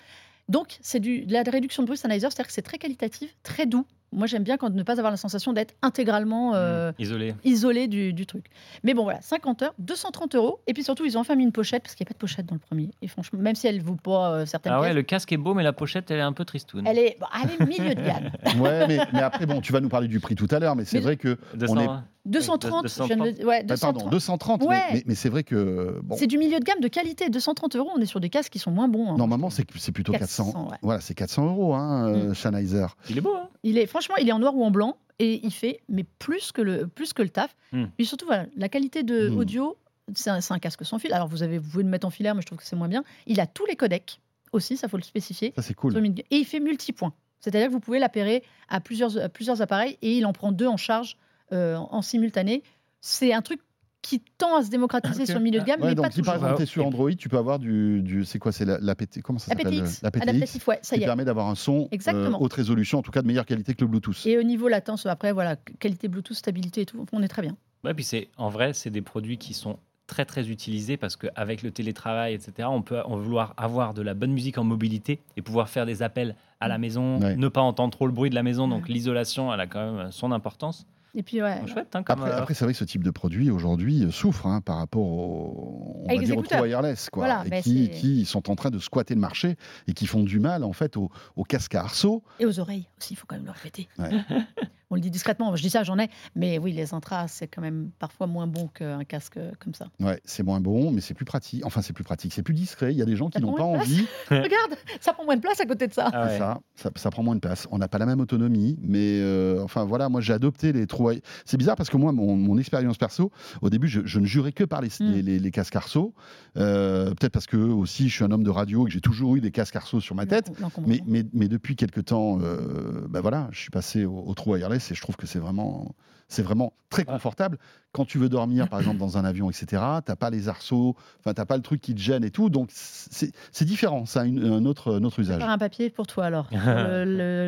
Donc, 0.49 0.79
c'est 0.81 1.01
de 1.01 1.33
la 1.33 1.43
réduction 1.43 1.83
de 1.83 1.87
bruit 1.87 1.99
Sennheiser, 1.99 2.29
c'est-à-dire 2.31 2.47
que 2.47 2.53
c'est 2.53 2.63
très 2.63 2.79
qualitatif, 2.79 3.35
très 3.43 3.67
doux. 3.67 3.87
Moi, 4.13 4.29
j'aime 4.29 4.45
bien 4.45 4.57
quand 4.57 4.71
ne 4.71 4.83
pas 4.85 4.93
avoir 4.93 5.11
la 5.11 5.17
sensation 5.17 5.53
d'être 5.53 5.75
intégralement 5.83 6.53
euh, 6.55 6.93
Isolé. 7.01 7.35
isolé 7.43 7.89
du, 7.89 8.13
du 8.13 8.27
truc. 8.27 8.45
Mais 8.85 8.95
bon, 8.95 9.03
voilà, 9.03 9.21
50 9.21 9.63
heures, 9.63 9.75
230 9.81 10.37
euros. 10.37 10.61
Et 10.69 10.73
puis 10.73 10.85
surtout, 10.85 11.05
ils 11.05 11.19
ont 11.19 11.21
enfin 11.23 11.35
mis 11.35 11.43
une 11.43 11.51
pochette, 11.51 11.83
parce 11.83 11.97
qu'il 11.97 12.05
n'y 12.05 12.09
a 12.09 12.11
pas 12.11 12.15
de 12.15 12.19
pochette 12.19 12.47
dans 12.47 12.55
le 12.55 12.61
premier. 12.61 12.91
Et 13.03 13.09
franchement, 13.09 13.41
même 13.41 13.57
si 13.57 13.67
elle 13.67 13.79
ne 13.79 13.83
vaut 13.83 13.97
pas 13.97 14.31
euh, 14.33 14.47
certaines 14.47 14.73
Ah 14.73 14.81
ouais, 14.81 14.89
pièces, 14.89 14.97
le 14.97 15.03
casque 15.03 15.33
est 15.33 15.37
beau, 15.37 15.53
mais 15.55 15.65
la 15.65 15.73
pochette, 15.73 16.13
elle 16.13 16.19
est 16.19 16.23
un 16.23 16.33
peu 16.33 16.45
tristoune. 16.45 16.87
elle 16.87 16.99
est, 16.99 17.17
bon, 17.19 17.27
elle 17.43 17.51
est 17.51 17.67
milieu 17.69 17.95
de 17.95 18.01
gamme. 18.03 18.31
Ouais, 18.63 18.87
mais, 18.87 18.99
mais 19.13 19.21
après, 19.23 19.47
bon, 19.47 19.61
tu 19.61 19.73
vas 19.73 19.81
nous 19.81 19.89
parler 19.89 20.07
du 20.07 20.21
prix 20.21 20.37
tout 20.37 20.47
à 20.53 20.61
l'heure, 20.61 20.77
mais 20.77 20.85
c'est 20.85 21.01
vrai 21.01 21.17
que. 21.17 21.37
200, 21.55 21.73
on 21.75 21.81
est- 21.81 21.89
hein. 21.89 22.05
230, 22.27 22.89
je 22.89 23.03
viens 23.03 23.17
de 23.19 23.23
le- 23.39 23.47
ouais, 23.47 23.67
Ah, 23.69 23.75
Pardon, 23.79 24.09
230. 24.09 24.11
230, 24.11 24.61
mais- 24.63 24.67
Ouais. 24.69 24.81
mais, 24.93 25.03
mais 25.07 25.15
c'est 25.17 25.29
vrai 25.29 25.43
que. 25.43 26.01
Bon, 26.05 26.17
C'est 26.17 26.27
du 26.29 26.39
milieu 26.39 26.59
de 26.61 26.65
gamme 26.65 26.81
de 26.81 26.89
qualité. 26.89 27.29
230 27.31 27.75
euros, 27.77 27.91
on 27.97 28.01
est 28.01 28.07
sur 28.07 28.21
des 28.21 28.31
casques 28.31 28.53
qui 28.53 28.59
sont 28.61 28.71
moins 28.71 28.87
bons. 28.89 29.11
hein. 29.13 29.17
normalement, 29.19 29.51
c'est 29.51 29.67
c'est 29.77 29.93
plutôt 29.93 30.13
400. 30.13 30.45
400, 30.53 30.69
ouais. 30.71 30.77
Voilà, 30.83 31.01
c'est 31.01 31.15
400 31.15 31.47
euros, 31.47 31.75
hein, 31.75 32.09
euh, 32.15 32.35
Sennheiser. 32.35 32.87
Il 33.11 33.19
est 33.19 33.21
beau, 33.21 33.35
hein 33.37 33.49
Il 33.65 33.79
est, 33.79 33.87
franchement, 33.87 34.15
il 34.17 34.29
est 34.29 34.33
en 34.33 34.39
noir 34.39 34.55
ou 34.55 34.65
en 34.65 34.71
blanc 34.71 34.97
et 35.19 35.41
il 35.45 35.53
fait 35.53 35.81
mais 35.89 36.05
plus 36.19 36.53
que 36.53 36.63
le, 36.63 36.87
plus 36.87 37.13
que 37.13 37.23
le 37.23 37.31
taf. 37.31 37.57
Puis 37.97 38.07
surtout, 38.07 38.27
voilà, 38.27 38.47
la 38.57 38.69
qualité 38.69 39.03
de 39.03 39.29
Hmm. 39.29 39.39
audio, 39.39 39.77
c'est 40.15 40.31
un, 40.31 40.59
casque 40.59 40.85
sans 40.85 40.99
fil. 40.99 41.13
Alors 41.13 41.29
vous, 41.29 41.43
avez, 41.43 41.59
vous 41.59 41.71
pouvez 41.71 41.83
le 41.83 41.89
mettre 41.89 42.07
en 42.07 42.11
filaire, 42.11 42.35
mais 42.35 42.43
je 42.43 42.47
trouve 42.47 42.59
que 42.59 42.65
c'est 42.65 42.77
moins 42.77 42.89
bien. 42.89 43.03
Il 43.27 43.41
a 43.41 43.47
tous 43.47 43.67
les 43.67 43.75
codecs 43.75 44.21
aussi, 44.53 44.77
ça 44.77 44.89
faut 44.89 44.97
le 44.97 45.03
spécifier. 45.03 45.53
Ça, 45.57 45.63
c'est 45.63 45.75
cool. 45.75 45.97
Et 46.31 46.37
il 46.37 46.45
fait 46.45 46.61
multipoint. 46.61 47.13
C'est-à-dire 47.41 47.69
que 47.69 47.73
vous 47.73 47.81
pouvez 47.81 47.99
l'appairer 47.99 48.43
à 48.69 48.81
plusieurs, 48.81 49.19
à 49.19 49.29
plusieurs 49.29 49.61
appareils 49.61 49.99
et 50.01 50.17
il 50.17 50.25
en 50.27 50.33
prend 50.33 50.53
deux 50.53 50.67
en 50.67 50.77
charge 50.77 51.19
euh, 51.53 51.77
en 51.77 52.01
simultané. 52.01 52.63
C'est 53.01 53.35
un 53.35 53.43
truc 53.43 53.61
qui 54.05 54.21
tend 54.39 54.57
à 54.57 54.63
se 54.63 54.69
démocratiser 54.71 55.25
sur 55.25 55.39
le 55.39 55.45
milieu 55.45 55.61
de 55.61 55.65
gamme, 55.65 55.81
Ouais, 55.81 55.89
mais 55.89 55.95
donc 55.95 56.05
pas 56.05 56.11
si 56.13 56.21
par 56.23 56.35
toujours. 56.35 56.47
exemple 56.49 56.57
tu 56.59 56.63
es 56.63 56.67
sur 56.67 56.87
Android, 56.87 57.11
tu 57.15 57.29
peux 57.31 57.39
avoir 57.39 57.59
du, 57.59 58.03
du 58.03 58.25
c'est 58.27 58.39
quoi 58.39 58.53
c'est 58.53 58.67
la, 58.67 58.79
la 58.79 58.95
PT 58.95 59.23
comment 59.23 59.39
ça 59.39 59.47
s'appelle 59.49 59.67
APTX, 59.69 60.03
La 60.03 60.11
PTX 60.11 60.67
ouais, 60.67 60.79
ça 60.83 60.95
qui 60.97 61.01
y 61.01 61.05
est. 61.05 61.07
permet 61.07 61.25
d'avoir 61.25 61.49
un 61.49 61.55
son 61.55 61.89
euh, 61.93 62.31
haute 62.39 62.53
résolution, 62.53 62.99
en 62.99 63.03
tout 63.03 63.11
cas 63.11 63.23
de 63.23 63.27
meilleure 63.27 63.47
qualité 63.47 63.73
que 63.75 63.81
le 63.81 63.87
Bluetooth. 63.89 64.27
Et 64.27 64.37
au 64.39 64.43
niveau 64.43 64.69
latence, 64.69 65.07
après, 65.07 65.33
voilà, 65.33 65.57
qualité 65.57 66.09
Bluetooth, 66.09 66.37
stabilité 66.37 66.83
et 66.83 66.87
tout, 66.87 67.05
on 67.13 67.23
est 67.23 67.29
très 67.29 67.41
bien. 67.43 67.57
Ouais, 67.83 67.95
puis 67.95 68.05
c'est 68.05 68.29
en 68.37 68.51
vrai, 68.51 68.73
c'est 68.75 68.91
des 68.91 69.03
produits 69.03 69.39
qui 69.39 69.55
sont 69.55 69.79
très 70.07 70.27
très 70.27 70.51
utilisés 70.51 70.99
parce 70.99 71.17
qu'avec 71.17 71.63
le 71.63 71.71
télétravail, 71.71 72.35
etc., 72.35 72.69
on 72.71 72.83
peut 72.83 73.01
en 73.07 73.17
vouloir 73.17 73.55
avoir 73.57 73.95
de 73.95 74.03
la 74.03 74.13
bonne 74.13 74.33
musique 74.33 74.59
en 74.59 74.65
mobilité 74.65 75.21
et 75.39 75.43
pouvoir 75.43 75.71
faire 75.71 75.87
des 75.87 76.03
appels 76.03 76.37
à 76.61 76.69
la 76.69 76.77
maison, 76.77 77.19
Ouais. 77.21 77.37
ne 77.37 77.49
pas 77.49 77.63
entendre 77.63 77.91
trop 77.93 78.07
le 78.07 78.13
bruit 78.13 78.29
de 78.29 78.35
la 78.35 78.43
maison. 78.43 78.69
Donc 78.69 78.85
Ouais. 78.85 78.93
l'isolation, 78.93 79.53
elle 79.53 79.61
a 79.61 79.67
quand 79.67 79.93
même 79.95 80.13
son 80.13 80.31
importance. 80.33 80.87
Et 81.17 81.23
puis, 81.23 81.41
ouais. 81.43 81.61
Chouette, 81.67 81.95
hein, 81.95 82.03
comme, 82.03 82.21
Après, 82.23 82.31
euh, 82.33 82.39
après, 82.39 82.55
c'est 82.55 82.65
vrai 82.65 82.73
que 82.73 82.79
ce 82.79 82.85
type 82.85 83.05
de 83.05 83.11
produit 83.11 83.51
aujourd'hui 83.51 84.03
euh, 84.05 84.11
souffre 84.11 84.47
hein, 84.47 84.61
par 84.61 84.79
rapport 84.79 85.03
au, 85.07 86.03
on 86.05 86.15
va 86.17 86.23
dire, 86.23 86.37
aux 86.37 86.43
wireless, 86.43 87.09
quoi, 87.11 87.27
Voilà, 87.27 87.57
et 87.59 87.63
qui, 87.63 87.85
c'est- 87.87 87.91
qui 88.01 88.25
sont 88.25 88.51
en 88.51 88.57
train 88.57 88.71
de 88.71 88.79
squatter 88.81 89.15
le 89.15 89.21
marché 89.21 89.57
et 89.87 89.93
qui 89.93 90.07
font 90.07 90.23
du 90.25 90.41
mal 90.41 90.65
en 90.65 90.73
fait 90.73 90.97
aux, 90.97 91.11
aux 91.37 91.45
casques 91.45 91.75
à 91.77 91.81
arceaux. 91.83 92.23
Et 92.41 92.47
aux 92.47 92.59
oreilles 92.59 92.89
aussi, 92.99 93.15
il 93.15 93.17
faut 93.17 93.27
quand 93.29 93.37
même 93.37 93.45
le 93.47 93.53
répéter. 93.53 93.89
Ouais. 93.99 94.11
on 94.95 94.97
le 94.97 95.01
dit 95.01 95.11
discrètement, 95.11 95.57
je 95.57 95.63
dis 95.63 95.71
ça, 95.71 95.83
j'en 95.83 95.99
ai. 95.99 96.09
Mais 96.37 96.59
oui, 96.59 96.73
les 96.73 96.95
intras, 96.95 97.27
c'est 97.27 97.49
quand 97.49 97.61
même 97.63 97.91
parfois 97.99 98.29
moins 98.29 98.47
bon 98.47 98.69
qu'un 98.69 99.03
casque 99.03 99.41
comme 99.59 99.75
ça. 99.75 99.89
Ouais, 99.99 100.21
c'est 100.25 100.45
moins 100.45 100.61
bon, 100.61 100.93
mais 100.93 101.01
c'est 101.01 101.15
plus 101.15 101.25
pratique. 101.25 101.67
Enfin, 101.67 101.83
c'est 101.83 101.93
plus 101.93 102.05
pratique, 102.05 102.33
c'est 102.33 102.45
plus 102.45 102.55
discret. 102.55 102.93
Il 102.93 102.97
y 102.99 103.03
a 103.03 103.05
des 103.05 103.17
gens 103.17 103.29
qui 103.29 103.41
n'ont 103.41 103.55
pas 103.55 103.65
envie. 103.65 104.07
Regarde, 104.31 104.77
ça 105.01 105.13
prend 105.13 105.25
moins 105.25 105.35
de 105.35 105.41
place 105.41 105.59
à 105.61 105.67
côté 105.67 105.89
de 105.89 105.93
ça. 105.93 106.11
ah 106.13 106.27
ouais. 106.27 106.39
Ça, 106.39 106.61
ça, 106.77 106.91
ça 106.95 107.11
prend 107.11 107.25
moins 107.25 107.35
de 107.35 107.41
place. 107.41 107.67
On 107.73 107.79
n'a 107.79 107.89
pas 107.89 107.99
la 107.99 108.07
même 108.07 108.21
autonomie, 108.21 108.79
mais 108.83 109.19
euh, 109.21 109.63
enfin 109.65 109.85
voilà, 109.85 110.09
moi 110.09 110.21
j'ai 110.21 110.33
adopté 110.33 110.73
les 110.73 110.87
wi- 111.01 111.21
C'est 111.45 111.57
bizarre 111.57 111.75
parce 111.77 111.91
que 111.91 111.97
moi, 111.97 112.13
mon, 112.13 112.37
mon 112.37 112.57
expérience 112.57 112.97
perso, 112.97 113.33
au 113.63 113.71
début, 113.71 113.89
je, 113.89 114.03
je 114.05 114.21
ne 114.21 114.27
jurais 114.27 114.53
que 114.53 114.63
par 114.65 114.81
les, 114.81 114.89
Mm. 115.01 115.11
les, 115.13 115.23
les- 115.23 115.39
les 115.41 115.51
casques 115.51 115.75
arceaux. 115.75 116.15
Euh, 116.57 117.11
Peut-être 117.15 117.33
parce 117.33 117.47
que 117.47 117.57
aussi, 117.57 118.09
je 118.09 118.15
suis 118.15 118.25
un 118.25 118.31
homme 118.31 118.45
de 118.45 118.51
radio 118.51 118.83
et 118.83 118.89
que 118.89 118.93
j'ai 118.93 119.01
toujours 119.01 119.35
eu 119.37 119.41
des 119.41 119.51
casques 119.51 119.75
arceaux 119.77 120.01
sur 120.01 120.15
ma 120.15 120.27
tête. 120.27 120.53
Mais, 120.87 121.01
mais, 121.07 121.25
mais 121.33 121.49
depuis 121.49 121.75
quelques 121.75 122.05
temps, 122.05 122.39
euh, 122.43 123.07
ben 123.09 123.21
voilà, 123.21 123.49
je 123.51 123.59
suis 123.61 123.71
passé 123.71 124.05
au, 124.05 124.19
au 124.27 124.35
wireless 124.47 124.84
et 124.91 124.95
je 124.95 125.01
trouve 125.01 125.17
que 125.17 125.27
c'est 125.27 125.39
vraiment, 125.39 125.95
c'est 126.29 126.43
vraiment 126.43 126.73
très 126.91 127.05
confortable. 127.05 127.59
Quand 127.93 128.05
tu 128.05 128.19
veux 128.19 128.29
dormir, 128.29 128.69
par 128.69 128.81
exemple, 128.81 128.99
dans 128.99 129.19
un 129.19 129.25
avion, 129.25 129.51
etc., 129.51 129.83
t'as 130.05 130.17
pas 130.17 130.31
les 130.31 130.49
arceaux, 130.49 130.97
enfin, 131.21 131.33
t'as 131.35 131.45
pas 131.45 131.57
le 131.57 131.63
truc 131.63 131.81
qui 131.81 131.95
te 131.95 132.01
gêne 132.01 132.25
et 132.25 132.31
tout. 132.31 132.51
Donc, 132.51 132.71
c'est 132.73 133.65
différent, 133.65 134.07
ça 134.07 134.23
a 134.23 134.25
une- 134.25 134.45
un 134.45 134.65
autre, 134.65 134.95
un 134.99 135.05
autre 135.05 135.21
usage. 135.21 135.39
Faire 135.39 135.51
un 135.51 135.59
papier 135.59 135.91
pour 135.91 136.07
toi 136.07 136.25
alors. 136.27 136.49
Le, 136.53 137.05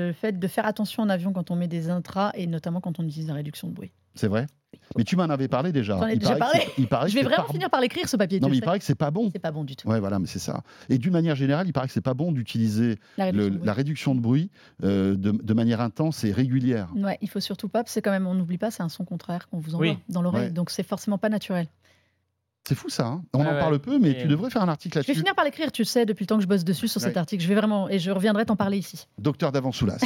le 0.08 0.12
fait 0.12 0.38
de 0.38 0.46
faire 0.48 0.66
attention 0.66 1.02
en 1.02 1.08
avion 1.08 1.32
quand 1.32 1.50
on 1.50 1.56
met 1.56 1.68
des 1.68 1.90
intras 1.90 2.30
et 2.34 2.46
notamment 2.46 2.80
quand 2.80 2.98
on 3.00 3.04
utilise 3.04 3.28
la 3.28 3.34
réduction 3.34 3.68
de 3.68 3.72
bruit. 3.72 3.92
C'est 4.14 4.28
vrai? 4.28 4.46
Mais 4.96 5.04
tu 5.04 5.16
m'en 5.16 5.24
avais 5.24 5.48
parlé 5.48 5.72
déjà. 5.72 5.96
J'en 5.98 6.06
ai 6.08 6.14
Il 6.14 6.18
déjà 6.18 6.36
paraît 6.36 6.50
que 6.52 6.56
parlé. 6.58 6.66
c'est- 6.76 6.80
Il 6.82 6.88
paraît 6.88 7.08
Je 7.08 7.14
vais 7.14 7.22
vraiment 7.22 7.46
finir 7.48 7.70
par 7.70 7.80
l'écrire 7.80 8.08
ce 8.08 8.16
papier. 8.16 8.40
Non, 8.40 8.48
mais 8.48 8.56
il 8.56 8.60
sais. 8.60 8.64
paraît 8.64 8.78
que 8.78 8.84
c'est 8.84 8.94
pas 8.94 9.10
bon. 9.10 9.30
C'est 9.32 9.38
pas 9.38 9.50
bon 9.52 9.64
du 9.64 9.76
tout. 9.76 9.88
Ouais, 9.88 10.00
voilà, 10.00 10.18
mais 10.18 10.26
c'est 10.26 10.38
ça. 10.38 10.62
Et 10.88 10.98
d'une 10.98 11.12
manière 11.12 11.34
générale, 11.36 11.66
il 11.66 11.72
paraît 11.72 11.86
que 11.86 11.92
c'est 11.92 12.00
pas 12.00 12.14
bon 12.14 12.32
d'utiliser 12.32 12.98
La 13.16 13.24
réduction 13.26 13.44
de 13.50 13.50
bruit. 13.56 13.66
la 13.66 13.72
réduction 13.72 14.14
de 14.14 14.20
bruit 14.20 14.50
euh, 14.84 15.14
de, 15.16 15.30
de 15.32 15.54
manière 15.54 15.80
intense 15.80 16.24
et 16.24 16.32
régulière. 16.32 16.88
Ouais, 16.96 17.18
il 17.22 17.28
faut 17.28 17.40
surtout 17.40 17.68
pas, 17.68 17.82
parce 17.82 17.94
que 17.94 18.00
quand 18.00 18.10
même, 18.10 18.26
on 18.26 18.34
n'oublie 18.34 18.58
pas, 18.58 18.70
c'est 18.70 18.82
un 18.82 18.88
son 18.88 19.04
contraire 19.04 19.48
qu'on 19.48 19.58
vous 19.58 19.74
envoie 19.74 19.86
Oui. 19.88 19.98
dans 20.08 20.22
l'oreille, 20.22 20.46
Ouais. 20.46 20.50
donc 20.50 20.70
c'est 20.70 20.82
forcément 20.86 21.18
pas 21.18 21.28
naturel. 21.28 21.66
C'est 22.66 22.74
fou 22.74 22.88
ça. 22.88 23.06
hein 23.06 23.22
On 23.32 23.40
Ouais, 23.42 23.46
en 23.46 23.52
ouais. 23.52 23.58
parle 23.60 23.78
peu, 23.78 23.98
mais 24.00 24.10
Et- 24.10 24.18
tu 24.22 24.26
devrais 24.26 24.50
faire 24.50 24.62
un 24.62 24.68
article 24.68 24.94
Je 24.94 24.98
vais 24.98 25.06
là-dessus. 25.12 25.20
finir 25.20 25.34
par 25.36 25.44
l'écrire, 25.44 25.70
tu 25.70 25.82
le 25.82 25.86
sais, 25.86 26.04
depuis 26.04 26.24
le 26.24 26.26
temps 26.26 26.36
que 26.36 26.42
je 26.42 26.48
bosse 26.48 26.64
dessus 26.64 26.88
sur 26.88 27.00
cet 27.00 27.16
article. 27.16 27.42
Je 27.42 27.48
vais 27.48 27.54
vraiment, 27.54 27.88
et 27.88 27.98
je 28.00 28.10
reviendrai 28.10 28.44
t'en 28.44 28.56
parler 28.56 28.78
ici. 28.78 29.06
Docteur 29.18 29.52
d'Avansoulas. 29.52 29.98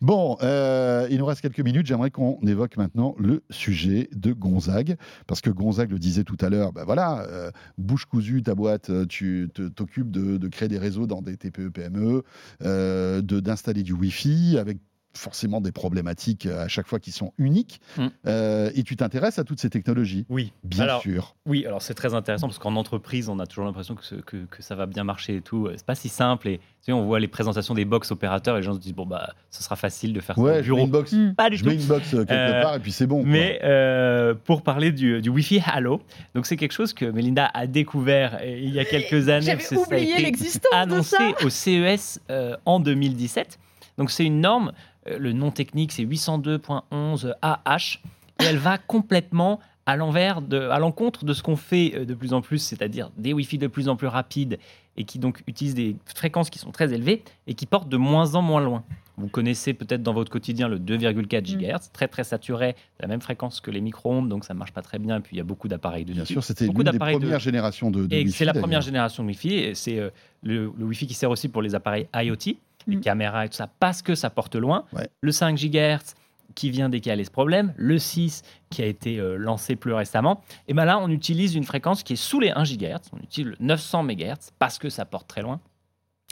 bon, 0.00 0.36
euh, 0.42 1.06
il 1.10 1.18
nous 1.18 1.24
reste 1.26 1.40
quelques 1.40 1.60
minutes. 1.60 1.86
J'aimerais 1.86 2.10
qu'on 2.10 2.38
évoque 2.46 2.76
maintenant 2.76 3.14
le 3.18 3.42
sujet 3.50 4.08
de 4.14 4.32
Gonzague. 4.32 4.96
Parce 5.26 5.40
que 5.40 5.50
Gonzague 5.50 5.90
le 5.92 5.98
disait 5.98 6.24
tout 6.24 6.36
à 6.40 6.48
l'heure, 6.50 6.72
ben 6.72 6.84
voilà, 6.84 7.22
euh, 7.28 7.50
bouche 7.78 8.04
cousue, 8.06 8.42
ta 8.42 8.54
boîte, 8.54 8.90
euh, 8.90 9.06
tu 9.06 9.48
t'occupes 9.74 10.10
de, 10.10 10.36
de 10.36 10.48
créer 10.48 10.68
des 10.68 10.78
réseaux 10.78 11.06
dans 11.06 11.22
des 11.22 11.36
TPE, 11.36 11.70
PME, 11.70 12.22
euh, 12.62 13.22
de- 13.22 13.40
d'installer 13.40 13.82
du 13.82 13.92
Wi-Fi 13.92 14.58
avec 14.58 14.78
forcément 15.18 15.60
des 15.60 15.72
problématiques 15.72 16.46
euh, 16.46 16.64
à 16.64 16.68
chaque 16.68 16.86
fois 16.86 16.98
qui 17.00 17.12
sont 17.12 17.32
uniques. 17.38 17.80
Mm. 17.96 18.06
Euh, 18.26 18.70
et 18.74 18.82
tu 18.82 18.96
t'intéresses 18.96 19.38
à 19.38 19.44
toutes 19.44 19.60
ces 19.60 19.70
technologies? 19.70 20.24
Oui, 20.28 20.52
Bien 20.64 20.84
alors, 20.84 21.00
sûr. 21.02 21.34
Oui, 21.46 21.66
alors 21.66 21.82
c'est 21.82 21.94
très 21.94 22.14
intéressant 22.14 22.46
parce 22.46 22.58
qu'en 22.58 22.76
entreprise, 22.76 23.28
on 23.28 23.38
a 23.38 23.46
toujours 23.46 23.64
l'impression 23.66 23.94
que, 23.94 24.14
que, 24.22 24.36
que 24.46 24.62
ça 24.62 24.74
va 24.74 24.86
bien 24.86 25.04
marcher 25.04 25.36
et 25.36 25.40
tout. 25.40 25.68
C'est 25.76 25.84
pas 25.86 25.94
si 25.94 26.08
simple. 26.08 26.48
Et 26.48 26.58
tu 26.58 26.64
sais, 26.82 26.92
on 26.92 27.04
voit 27.04 27.20
les 27.20 27.28
présentations 27.28 27.74
des 27.74 27.84
box 27.84 28.10
opérateurs 28.10 28.56
et 28.56 28.60
les 28.60 28.64
gens 28.64 28.74
se 28.74 28.78
disent 28.80 28.94
bon 28.94 29.06
bah, 29.06 29.34
ce 29.50 29.62
sera 29.62 29.76
facile 29.76 30.12
de 30.12 30.20
faire 30.20 30.36
ça 30.36 30.40
Ouais, 30.42 30.60
au 30.60 30.62
je 30.62 30.70
mets 30.72 30.76
bureau. 30.76 30.84
une 30.86 30.90
box, 30.90 31.12
Hmm. 31.12 31.34
Pas 31.34 31.50
du 31.50 31.56
je 31.56 31.62
tout. 31.64 31.68
mets 31.70 31.74
une 31.76 31.86
box 31.86 32.14
euh, 32.14 32.18
quelque 32.24 32.32
Euh, 32.32 32.62
part 32.62 32.74
et 32.76 32.80
puis 32.80 32.92
c'est 32.92 33.06
bon. 33.06 33.22
quoi. 33.22 33.30
Mais 33.30 33.60
euh, 33.64 34.34
pour 34.34 34.62
parler 34.62 34.92
du, 34.92 35.20
du 35.20 35.28
Wi-Fi 35.30 35.60
Halo, 35.66 36.00
donc 36.34 36.46
c'est 36.46 36.56
quelque 36.56 36.72
chose 36.72 36.92
que 36.92 37.04
Melinda 37.06 37.50
a 37.52 37.66
découvert 37.66 38.38
il 38.44 38.70
y 38.70 38.78
a 38.78 38.84
quelques 38.84 39.28
années. 39.28 39.46
J'avais 39.46 39.76
oublié 39.76 40.18
l'existence 40.18 40.70
de 40.72 40.76
annoncé 40.76 41.16
ça. 41.16 41.44
au 41.46 41.50
CES 41.50 42.20
euh, 42.30 42.56
en 42.66 42.78
2017. 42.80 43.58
Donc 43.96 44.10
c'est 44.12 44.24
une 44.24 44.40
norme, 44.40 44.72
le 45.18 45.32
nom 45.32 45.50
technique 45.50 45.92
c'est 45.92 46.04
802.11 46.04 47.34
AH, 47.42 47.98
et 48.40 48.44
elle 48.44 48.58
va 48.58 48.78
complètement 48.78 49.60
à 49.86 49.96
l'envers, 49.96 50.42
de, 50.42 50.58
à 50.58 50.78
l'encontre 50.78 51.24
de 51.24 51.32
ce 51.32 51.42
qu'on 51.42 51.56
fait 51.56 51.92
euh, 51.96 52.04
de 52.04 52.12
plus 52.14 52.34
en 52.34 52.42
plus, 52.42 52.58
c'est-à-dire 52.58 53.10
des 53.16 53.32
Wi-Fi 53.32 53.56
de 53.56 53.68
plus 53.68 53.88
en 53.88 53.96
plus 53.96 54.06
rapides 54.06 54.58
et 54.98 55.04
qui 55.04 55.18
donc 55.18 55.42
utilisent 55.46 55.74
des 55.76 55.96
fréquences 56.14 56.50
qui 56.50 56.58
sont 56.58 56.72
très 56.72 56.92
élevées 56.92 57.22
et 57.46 57.54
qui 57.54 57.64
portent 57.64 57.88
de 57.88 57.96
moins 57.96 58.34
en 58.34 58.42
moins 58.42 58.60
loin. 58.60 58.84
Vous 59.16 59.28
connaissez 59.28 59.72
peut-être 59.72 60.02
dans 60.02 60.12
votre 60.12 60.30
quotidien 60.30 60.68
le 60.68 60.78
2,4 60.78 61.42
GHz, 61.42 61.90
très 61.92 62.06
très 62.06 62.22
saturé, 62.22 62.76
la 63.00 63.08
même 63.08 63.20
fréquence 63.22 63.60
que 63.60 63.70
les 63.70 63.80
micro-ondes, 63.80 64.28
donc 64.28 64.44
ça 64.44 64.54
marche 64.54 64.72
pas 64.72 64.82
très 64.82 64.98
bien. 64.98 65.16
Et 65.16 65.20
puis 65.20 65.36
il 65.36 65.38
y 65.38 65.40
a 65.40 65.44
beaucoup 65.44 65.68
d'appareils 65.68 66.04
dessus. 66.04 66.16
Bien 66.16 66.24
sûr, 66.26 66.44
c'était 66.44 66.66
Beaucoup 66.66 66.82
l'une 66.82 66.92
des 66.92 66.98
de- 66.98 66.98
premières 66.98 67.40
générations 67.40 67.90
de, 67.90 68.06
de 68.06 68.14
Et 68.14 68.18
Wi-Fi, 68.24 68.32
c'est 68.32 68.44
la 68.44 68.52
première 68.52 68.82
génération 68.82 69.22
de 69.22 69.28
Wi-Fi. 69.28 69.54
et 69.54 69.74
C'est 69.74 69.98
euh, 69.98 70.10
le, 70.42 70.70
le 70.76 70.84
Wi-Fi 70.84 71.06
qui 71.06 71.14
sert 71.14 71.30
aussi 71.30 71.48
pour 71.48 71.62
les 71.62 71.74
appareils 71.74 72.06
IoT, 72.14 72.56
les 72.88 72.96
Mm. 72.96 73.00
caméras 73.00 73.44
et 73.46 73.48
tout 73.48 73.54
ça, 73.56 73.68
parce 73.78 74.02
que 74.02 74.14
ça 74.16 74.30
porte 74.30 74.56
loin. 74.56 74.84
Ouais. 74.92 75.08
Le 75.20 75.30
5 75.30 75.56
GHz 75.56 76.14
qui 76.54 76.70
vient 76.70 76.88
décaler 76.88 77.22
ce 77.24 77.30
problème. 77.30 77.72
Le 77.76 77.98
6 77.98 78.42
qui 78.70 78.82
a 78.82 78.86
été 78.86 79.18
euh, 79.20 79.36
lancé 79.36 79.76
plus 79.76 79.92
récemment. 79.92 80.42
Et 80.66 80.74
bien 80.74 80.84
là, 80.86 80.98
on 80.98 81.08
utilise 81.10 81.54
une 81.54 81.62
fréquence 81.64 82.02
qui 82.02 82.14
est 82.14 82.16
sous 82.16 82.40
les 82.40 82.50
1 82.50 82.64
GHz. 82.64 83.10
On 83.12 83.18
utilise 83.22 83.50
le 83.52 83.56
900 83.60 84.02
MHz 84.02 84.50
parce 84.58 84.78
que 84.78 84.88
ça 84.88 85.04
porte 85.04 85.28
très 85.28 85.42
loin. 85.42 85.60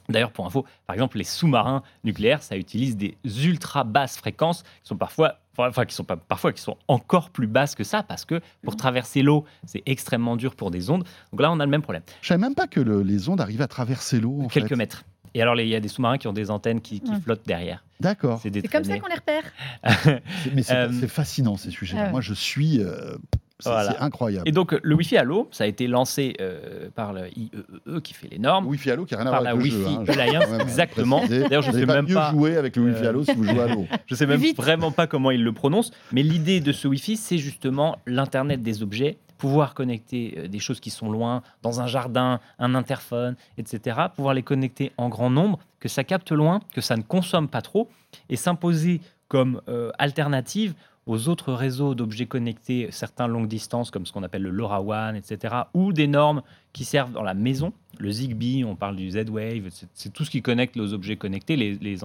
D'ailleurs, 0.08 0.30
pour 0.30 0.46
info, 0.46 0.64
par 0.86 0.94
exemple, 0.94 1.18
les 1.18 1.24
sous-marins 1.24 1.82
nucléaires, 2.04 2.40
ça 2.42 2.56
utilise 2.56 2.96
des 2.96 3.16
ultra 3.44 3.82
basses 3.82 4.16
fréquences 4.16 4.62
qui 4.62 4.68
sont 4.84 4.96
parfois, 4.96 5.40
enfin, 5.58 5.84
qui 5.84 5.96
sont 5.96 6.04
pas 6.04 6.16
parfois, 6.16 6.52
qui 6.52 6.62
sont 6.62 6.76
encore 6.86 7.30
plus 7.30 7.48
basses 7.48 7.74
que 7.74 7.82
ça 7.82 8.04
parce 8.04 8.24
que 8.24 8.40
pour 8.62 8.76
traverser 8.76 9.22
l'eau, 9.22 9.44
c'est 9.66 9.82
extrêmement 9.84 10.36
dur 10.36 10.54
pour 10.54 10.70
des 10.70 10.90
ondes. 10.90 11.02
Donc 11.32 11.40
là, 11.40 11.50
on 11.50 11.58
a 11.58 11.64
le 11.64 11.70
même 11.72 11.82
problème. 11.82 12.02
Je 12.22 12.28
savais 12.28 12.40
même 12.40 12.54
pas 12.54 12.68
que 12.68 12.78
le- 12.78 13.02
les 13.02 13.28
ondes 13.28 13.40
arrivaient 13.40 13.64
à 13.64 13.68
traverser 13.68 14.20
l'eau. 14.20 14.42
en 14.42 14.46
quelques 14.48 14.68
fait. 14.68 14.76
mètres. 14.76 15.02
Et 15.36 15.42
alors, 15.42 15.54
il 15.60 15.68
y 15.68 15.74
a 15.74 15.80
des 15.80 15.88
sous-marins 15.88 16.16
qui 16.16 16.28
ont 16.28 16.32
des 16.32 16.50
antennes 16.50 16.80
qui, 16.80 17.00
qui 17.00 17.10
Ouais. 17.10 17.20
flottent 17.22 17.46
derrière. 17.46 17.84
D'accord. 18.00 18.40
C'est 18.42 18.50
comme 18.68 18.84
ça 18.84 18.98
qu'on 18.98 19.06
les 19.08 19.14
repère. 19.16 19.42
C'est- 20.42 20.54
Mais 20.54 20.62
c'est 20.62 20.74
Euh, 20.74 20.88
c'est 20.98 21.08
fascinant 21.08 21.56
ces 21.58 21.70
sujets-là. 21.70 22.00
ah 22.02 22.06
ouais. 22.06 22.12
Moi, 22.12 22.20
je 22.22 22.32
suis. 22.32 22.80
euh, 22.80 23.16
c'est 23.58 23.68
Voilà. 23.70 24.02
incroyable. 24.02 24.48
Et 24.48 24.52
donc, 24.52 24.74
le 24.82 24.94
Wi-Fi 24.94 25.16
Allo, 25.18 25.48
ça 25.50 25.64
a 25.64 25.66
été 25.66 25.86
lancé 25.88 26.36
euh, 26.40 26.88
par 26.94 27.12
le 27.14 27.22
IEEE 27.36 28.00
qui 28.02 28.12
fait 28.14 28.28
les 28.28 28.38
normes. 28.38 28.66
Wi-Fi 28.66 28.90
Allo 28.92 29.04
qui 29.06 29.12
n'a 29.14 29.18
rien 29.20 29.26
à 29.26 29.30
voir 29.30 29.42
la 29.42 29.50
avec 29.50 29.64
le 29.64 29.70
jeu. 29.70 29.76
Wi-Fi 29.86 29.96
hein, 30.12 30.18
Alliance, 30.20 30.48
même 30.50 30.60
exactement. 30.62 31.26
D'ailleurs, 31.26 31.62
je 31.62 31.70
Vous 31.70 31.78
sais 31.78 31.86
pas 31.86 31.94
même 31.96 32.06
mieux 32.08 32.14
pas- 32.14 32.30
jouer 32.30 32.56
avec 32.56 32.76
le 32.76 32.82
Wi-Fi 32.84 33.06
Allo 33.06 33.24
si 33.24 33.32
vous 33.34 33.44
jouez 33.44 33.60
à 33.62 33.68
l'eau. 33.68 33.86
Je 34.06 34.14
sais 34.14 34.26
même 34.26 34.40
Vite. 34.40 34.56
vraiment 34.56 34.90
pas 34.90 35.06
comment 35.06 35.30
ils 35.30 35.42
le 35.44 35.52
prononcent, 35.52 35.90
mais 36.12 36.22
l'idée 36.22 36.60
de 36.60 36.72
ce 36.72 36.86
Wi-Fi, 36.88 37.16
c'est 37.16 37.38
justement 37.38 37.96
l'Internet 38.06 38.62
des 38.62 38.82
objets, 38.82 39.16
pouvoir 39.38 39.74
connecter 39.74 40.34
euh, 40.38 40.48
des 40.48 40.58
choses 40.58 40.80
qui 40.80 40.90
sont 40.90 41.10
loin, 41.10 41.42
dans 41.62 41.80
un 41.80 41.86
jardin, 41.86 42.40
un 42.58 42.74
interphone, 42.74 43.36
etc., 43.58 43.98
pouvoir 44.14 44.34
les 44.34 44.42
connecter 44.42 44.92
en 44.96 45.08
grand 45.08 45.30
nombre, 45.30 45.58
que 45.80 45.88
ça 45.88 46.04
capte 46.04 46.32
loin, 46.32 46.60
que 46.72 46.80
ça 46.80 46.96
ne 46.96 47.02
consomme 47.02 47.48
pas 47.48 47.62
trop, 47.62 47.88
et 48.28 48.36
s'imposer 48.36 49.00
comme 49.28 49.60
euh, 49.68 49.90
alternative 49.98 50.74
aux 51.06 51.28
autres 51.28 51.52
réseaux 51.52 51.94
d'objets 51.94 52.26
connectés, 52.26 52.88
certains 52.90 53.28
longue 53.28 53.46
distance, 53.46 53.92
comme 53.92 54.06
ce 54.06 54.12
qu'on 54.12 54.24
appelle 54.24 54.42
le 54.42 54.50
LoRaWAN, 54.50 55.14
etc., 55.14 55.54
ou 55.72 55.92
des 55.92 56.08
normes 56.08 56.42
qui 56.72 56.84
servent 56.84 57.12
dans 57.12 57.22
la 57.22 57.34
maison. 57.34 57.72
Le 57.98 58.10
Zigbee, 58.10 58.64
on 58.64 58.74
parle 58.74 58.96
du 58.96 59.10
Z-Wave, 59.10 59.68
c'est- 59.94 60.12
tout 60.12 60.24
ce 60.24 60.30
qui 60.30 60.42
connecte 60.42 60.74
les 60.74 60.92
objets 60.92 61.16
connectés. 61.16 61.56
Les 61.56 62.04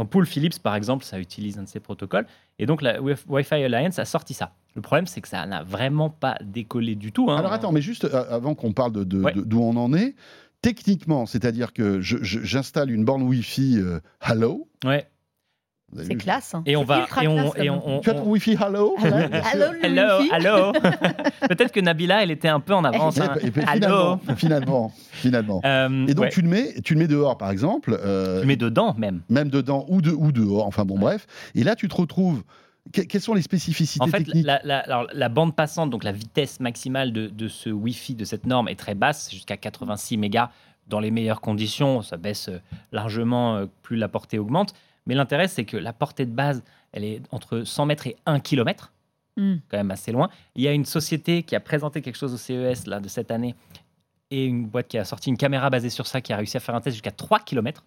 ampoules 0.00 0.26
Philips, 0.26 0.58
par 0.62 0.74
exemple, 0.74 1.04
ça 1.04 1.18
utilise 1.20 1.58
un 1.58 1.62
de 1.64 1.68
ces 1.68 1.80
protocoles. 1.80 2.26
Et 2.58 2.66
donc, 2.66 2.82
la 2.82 3.00
Wi- 3.00 3.14
Wi-Fi 3.28 3.54
Alliance 3.62 3.98
a 3.98 4.04
sorti 4.04 4.34
ça. 4.34 4.52
Le 4.74 4.82
problème, 4.82 5.06
c'est 5.06 5.20
que 5.20 5.28
ça 5.28 5.44
n'a 5.46 5.62
vraiment 5.62 6.10
pas 6.10 6.36
décollé 6.42 6.94
du 6.94 7.12
tout. 7.12 7.30
hein. 7.30 7.36
Alors 7.38 7.52
attends, 7.52 7.72
mais 7.72 7.80
juste 7.82 8.04
euh, 8.04 8.24
avant 8.30 8.54
qu'on 8.54 8.72
parle 8.72 8.92
de, 9.04 9.22
Ouais. 9.22 9.32
d'où 9.36 9.60
on 9.60 9.76
en 9.76 9.92
est, 9.92 10.14
techniquement, 10.62 11.26
c'est-à-dire 11.26 11.72
que 11.72 12.00
j'installe 12.00 12.90
une 12.90 13.04
borne 13.04 13.22
Wi-Fi 13.22 13.78
euh, 13.78 14.00
Hello. 14.20 14.68
Ouais. 14.84 15.06
C'est 16.02 16.14
classe. 16.14 16.54
hein. 16.54 16.62
Et 16.66 16.76
on 16.76 16.84
va 16.84 16.98
et 17.22 17.26
on 17.28 17.34
classe, 17.34 17.52
et 17.56 17.66
comme 17.66 17.80
on, 17.84 17.96
on- 17.96 18.00
Tu 18.00 18.10
as 18.10 18.14
ton 18.14 18.24
Wi-Fi 18.28 18.52
Hello 18.60 18.94
Hello, 19.02 19.16
hello, 19.52 19.72
le 19.72 19.84
Hello, 19.84 20.18
hello. 20.32 20.72
Peut-être 21.48 21.72
que 21.72 21.80
Nabila, 21.80 22.22
elle 22.22 22.30
était 22.30 22.48
un 22.48 22.60
peu 22.60 22.74
en 22.74 22.84
avance. 22.84 23.16
Et- 23.16 23.20
hein. 23.22 23.34
et- 23.40 23.46
et 23.48 23.64
Allô. 23.66 24.18
finalement, 24.18 24.20
finalement, 24.36 24.92
finalement. 25.10 25.60
Euh, 25.64 26.06
Et 26.06 26.14
donc 26.14 26.24
ouais. 26.26 26.30
tu 26.30 26.42
le 26.42 26.48
mets, 26.48 26.74
tu 26.84 26.94
le 26.94 27.00
mets 27.00 27.08
dehors 27.08 27.36
par 27.38 27.50
exemple, 27.50 27.98
euh, 28.04 28.40
Tu 28.40 28.46
mets 28.46 28.56
dedans 28.56 28.94
même. 28.98 29.20
même 29.28 29.48
dedans 29.50 29.84
ou, 29.88 30.00
de, 30.00 30.10
ou 30.12 30.32
dehors. 30.32 30.66
Enfin 30.66 30.84
bon, 30.84 30.98
bref. 30.98 31.26
Et 31.54 31.64
là, 31.64 31.74
tu 31.76 31.88
te 31.88 31.94
retrouves. 31.96 32.42
que- 32.94 33.02
quelles 33.02 33.20
sont 33.20 33.34
les 33.34 33.42
spécificités 33.42 34.02
En 34.02 34.06
fait, 34.08 34.24
techniques 34.24 34.46
la, 34.46 34.60
la- 34.64 34.78
alors, 34.78 35.06
la 35.12 35.28
bande 35.28 35.54
passante, 35.54 35.90
donc 35.90 36.02
la 36.02 36.12
vitesse 36.12 36.60
maximale 36.60 37.12
de, 37.12 37.26
de 37.28 37.46
ce 37.46 37.68
Wi-Fi, 37.68 38.14
de 38.14 38.24
cette 38.24 38.46
norme, 38.46 38.68
est 38.68 38.74
très 38.78 38.94
basse, 38.94 39.30
jusqu'à 39.30 39.56
86 39.58 40.16
mégas. 40.16 40.48
Dans 40.88 40.98
les 40.98 41.10
meilleures 41.10 41.42
conditions, 41.42 42.00
ça 42.02 42.16
baisse 42.16 42.48
euh, 42.48 42.58
largement 42.90 43.64
plus 43.82 43.96
la 43.96 44.08
portée 44.08 44.38
augmente. 44.38 44.72
Mais 45.06 45.14
l'intérêt, 45.14 45.48
c'est 45.48 45.64
que 45.64 45.76
la 45.76 45.92
portée 45.92 46.26
de 46.26 46.32
base, 46.32 46.62
elle 46.92 47.04
est 47.04 47.22
entre 47.30 47.62
100 47.64 47.86
mètres 47.86 48.06
et 48.06 48.16
1 48.26 48.40
km, 48.40 48.92
Hmm. 49.36 49.56
quand 49.70 49.76
même 49.76 49.92
assez 49.92 50.10
loin. 50.10 50.28
Il 50.56 50.62
y 50.62 50.68
a 50.68 50.72
une 50.72 50.84
société 50.84 51.44
qui 51.44 51.54
a 51.54 51.60
présenté 51.60 52.02
quelque 52.02 52.16
chose 52.18 52.34
au 52.34 52.36
CES 52.36 52.86
là, 52.88 52.98
de 53.00 53.08
cette 53.08 53.30
année 53.30 53.54
et 54.32 54.44
une 54.44 54.66
boîte 54.66 54.88
qui 54.88 54.98
a 54.98 55.04
sorti 55.04 55.30
une 55.30 55.36
caméra 55.36 55.70
basée 55.70 55.88
sur 55.88 56.06
ça 56.08 56.20
qui 56.20 56.32
a 56.32 56.36
réussi 56.36 56.56
à 56.56 56.60
faire 56.60 56.74
un 56.74 56.80
test 56.80 56.94
jusqu'à 56.96 57.12
3 57.12 57.38
km 57.38 57.84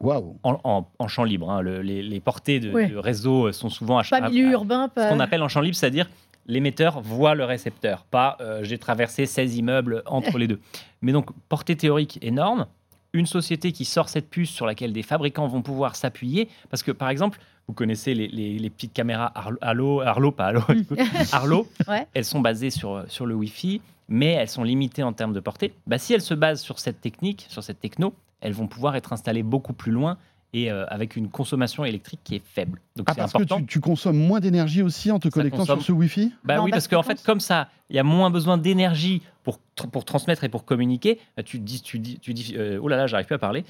Waouh 0.00 0.38
en, 0.44 0.58
en- 0.64 0.86
en 0.98 1.08
champ 1.08 1.24
libre. 1.24 1.50
hein. 1.50 1.60
Le- 1.62 1.82
les, 1.82 2.02
les 2.02 2.20
portées 2.20 2.60
de, 2.60 2.96
réseau 2.96 3.50
sont 3.52 3.68
souvent 3.70 3.98
à 3.98 4.04
Pas 4.04 4.28
milieu 4.30 4.48
à- 4.48 4.52
urbain, 4.52 4.88
ce 4.88 4.94
pas. 4.94 5.08
qu'on 5.08 5.20
appelle 5.20 5.42
en 5.42 5.48
champ 5.48 5.60
libre, 5.60 5.76
c'est-à-dire 5.76 6.08
l'émetteur 6.46 7.00
voit 7.00 7.34
le 7.34 7.44
récepteur, 7.44 8.04
pas 8.04 8.36
euh, 8.40 8.62
j'ai 8.62 8.78
traversé 8.78 9.26
16 9.26 9.56
immeubles 9.56 10.02
entre 10.06 10.38
les 10.38 10.46
deux. 10.46 10.60
Mais 11.02 11.12
donc, 11.12 11.30
portée 11.48 11.76
théorique 11.76 12.18
énorme, 12.22 12.66
une 13.14 13.24
société 13.26 13.72
qui 13.72 13.86
sort 13.86 14.10
cette 14.10 14.28
puce 14.28 14.50
sur 14.50 14.66
laquelle 14.66 14.92
des 14.92 15.02
fabricants 15.02 15.46
vont 15.48 15.62
pouvoir 15.62 15.96
s'appuyer, 15.96 16.48
parce 16.68 16.82
que 16.82 16.90
par 16.92 17.08
exemple, 17.08 17.38
vous 17.66 17.72
connaissez 17.72 18.12
les, 18.14 18.28
les- 18.28 18.58
les 18.58 18.68
petites 18.70 18.92
caméras 18.92 19.32
Arlo, 19.62 20.00
Arlo, 20.02 20.30
pas 20.32 20.48
Arlo, 20.48 20.60
coup, 20.60 20.96
Arlo, 21.32 21.66
Ouais. 21.88 22.06
elles 22.12 22.24
sont 22.26 22.40
basées 22.40 22.68
sur, 22.70 23.04
sur 23.08 23.24
le 23.24 23.34
Wi-Fi, 23.34 23.80
mais 24.08 24.32
elles 24.32 24.50
sont 24.50 24.64
limitées 24.64 25.02
en 25.02 25.14
termes 25.14 25.32
de 25.32 25.40
portée. 25.40 25.72
Bah, 25.86 25.96
si 25.96 26.12
elles 26.12 26.20
se 26.20 26.34
basent 26.34 26.60
sur 26.60 26.78
cette 26.78 27.00
technique, 27.00 27.46
sur 27.48 27.62
cette 27.62 27.80
techno, 27.80 28.12
elles 28.42 28.52
vont 28.52 28.66
pouvoir 28.66 28.96
être 28.96 29.14
installées 29.14 29.42
beaucoup 29.42 29.72
plus 29.72 29.92
loin 29.92 30.18
et 30.54 30.70
euh, 30.70 30.86
avec 30.88 31.16
une 31.16 31.28
consommation 31.28 31.84
électrique 31.84 32.20
qui 32.24 32.36
est 32.36 32.42
faible. 32.44 32.80
Donc 32.96 33.06
Ah, 33.10 33.12
c'est 33.14 33.20
parce 33.20 33.34
important. 33.34 33.56
que 33.56 33.60
tu, 33.62 33.66
tu 33.66 33.80
consommes 33.80 34.16
moins 34.16 34.40
d'énergie 34.40 34.80
aussi 34.82 35.10
en 35.10 35.18
te 35.18 35.28
Ça 35.28 35.32
connectant 35.32 35.58
consomme. 35.58 35.80
sur 35.80 35.86
ce 35.88 35.92
Wi-Fi? 35.92 36.32
Bah 36.44 36.56
Non, 36.56 36.64
oui, 36.64 36.70
parce 36.70 36.88
qu'en 36.88 37.02
que 37.02 37.08
fait, 37.08 37.22
comme 37.22 37.40
ça, 37.40 37.68
il 37.90 37.96
y 37.96 37.98
a 37.98 38.02
moins 38.04 38.30
besoin 38.30 38.56
d'énergie 38.56 39.20
pour, 39.42 39.58
tr- 39.76 39.90
pour 39.90 40.04
transmettre 40.06 40.44
et 40.44 40.48
pour 40.48 40.64
communiquer. 40.64 41.18
bah, 41.36 41.42
Tu 41.42 41.58
dis, 41.58 41.82
tu 41.82 41.98
dis, 41.98 42.18
tu 42.20 42.32
dis, 42.32 42.54
euh, 42.56 42.78
oh 42.80 42.88
là 42.88 42.96
là, 42.96 43.06
j'arrive 43.06 43.26
plus 43.26 43.34
à 43.34 43.38
parler. 43.38 43.64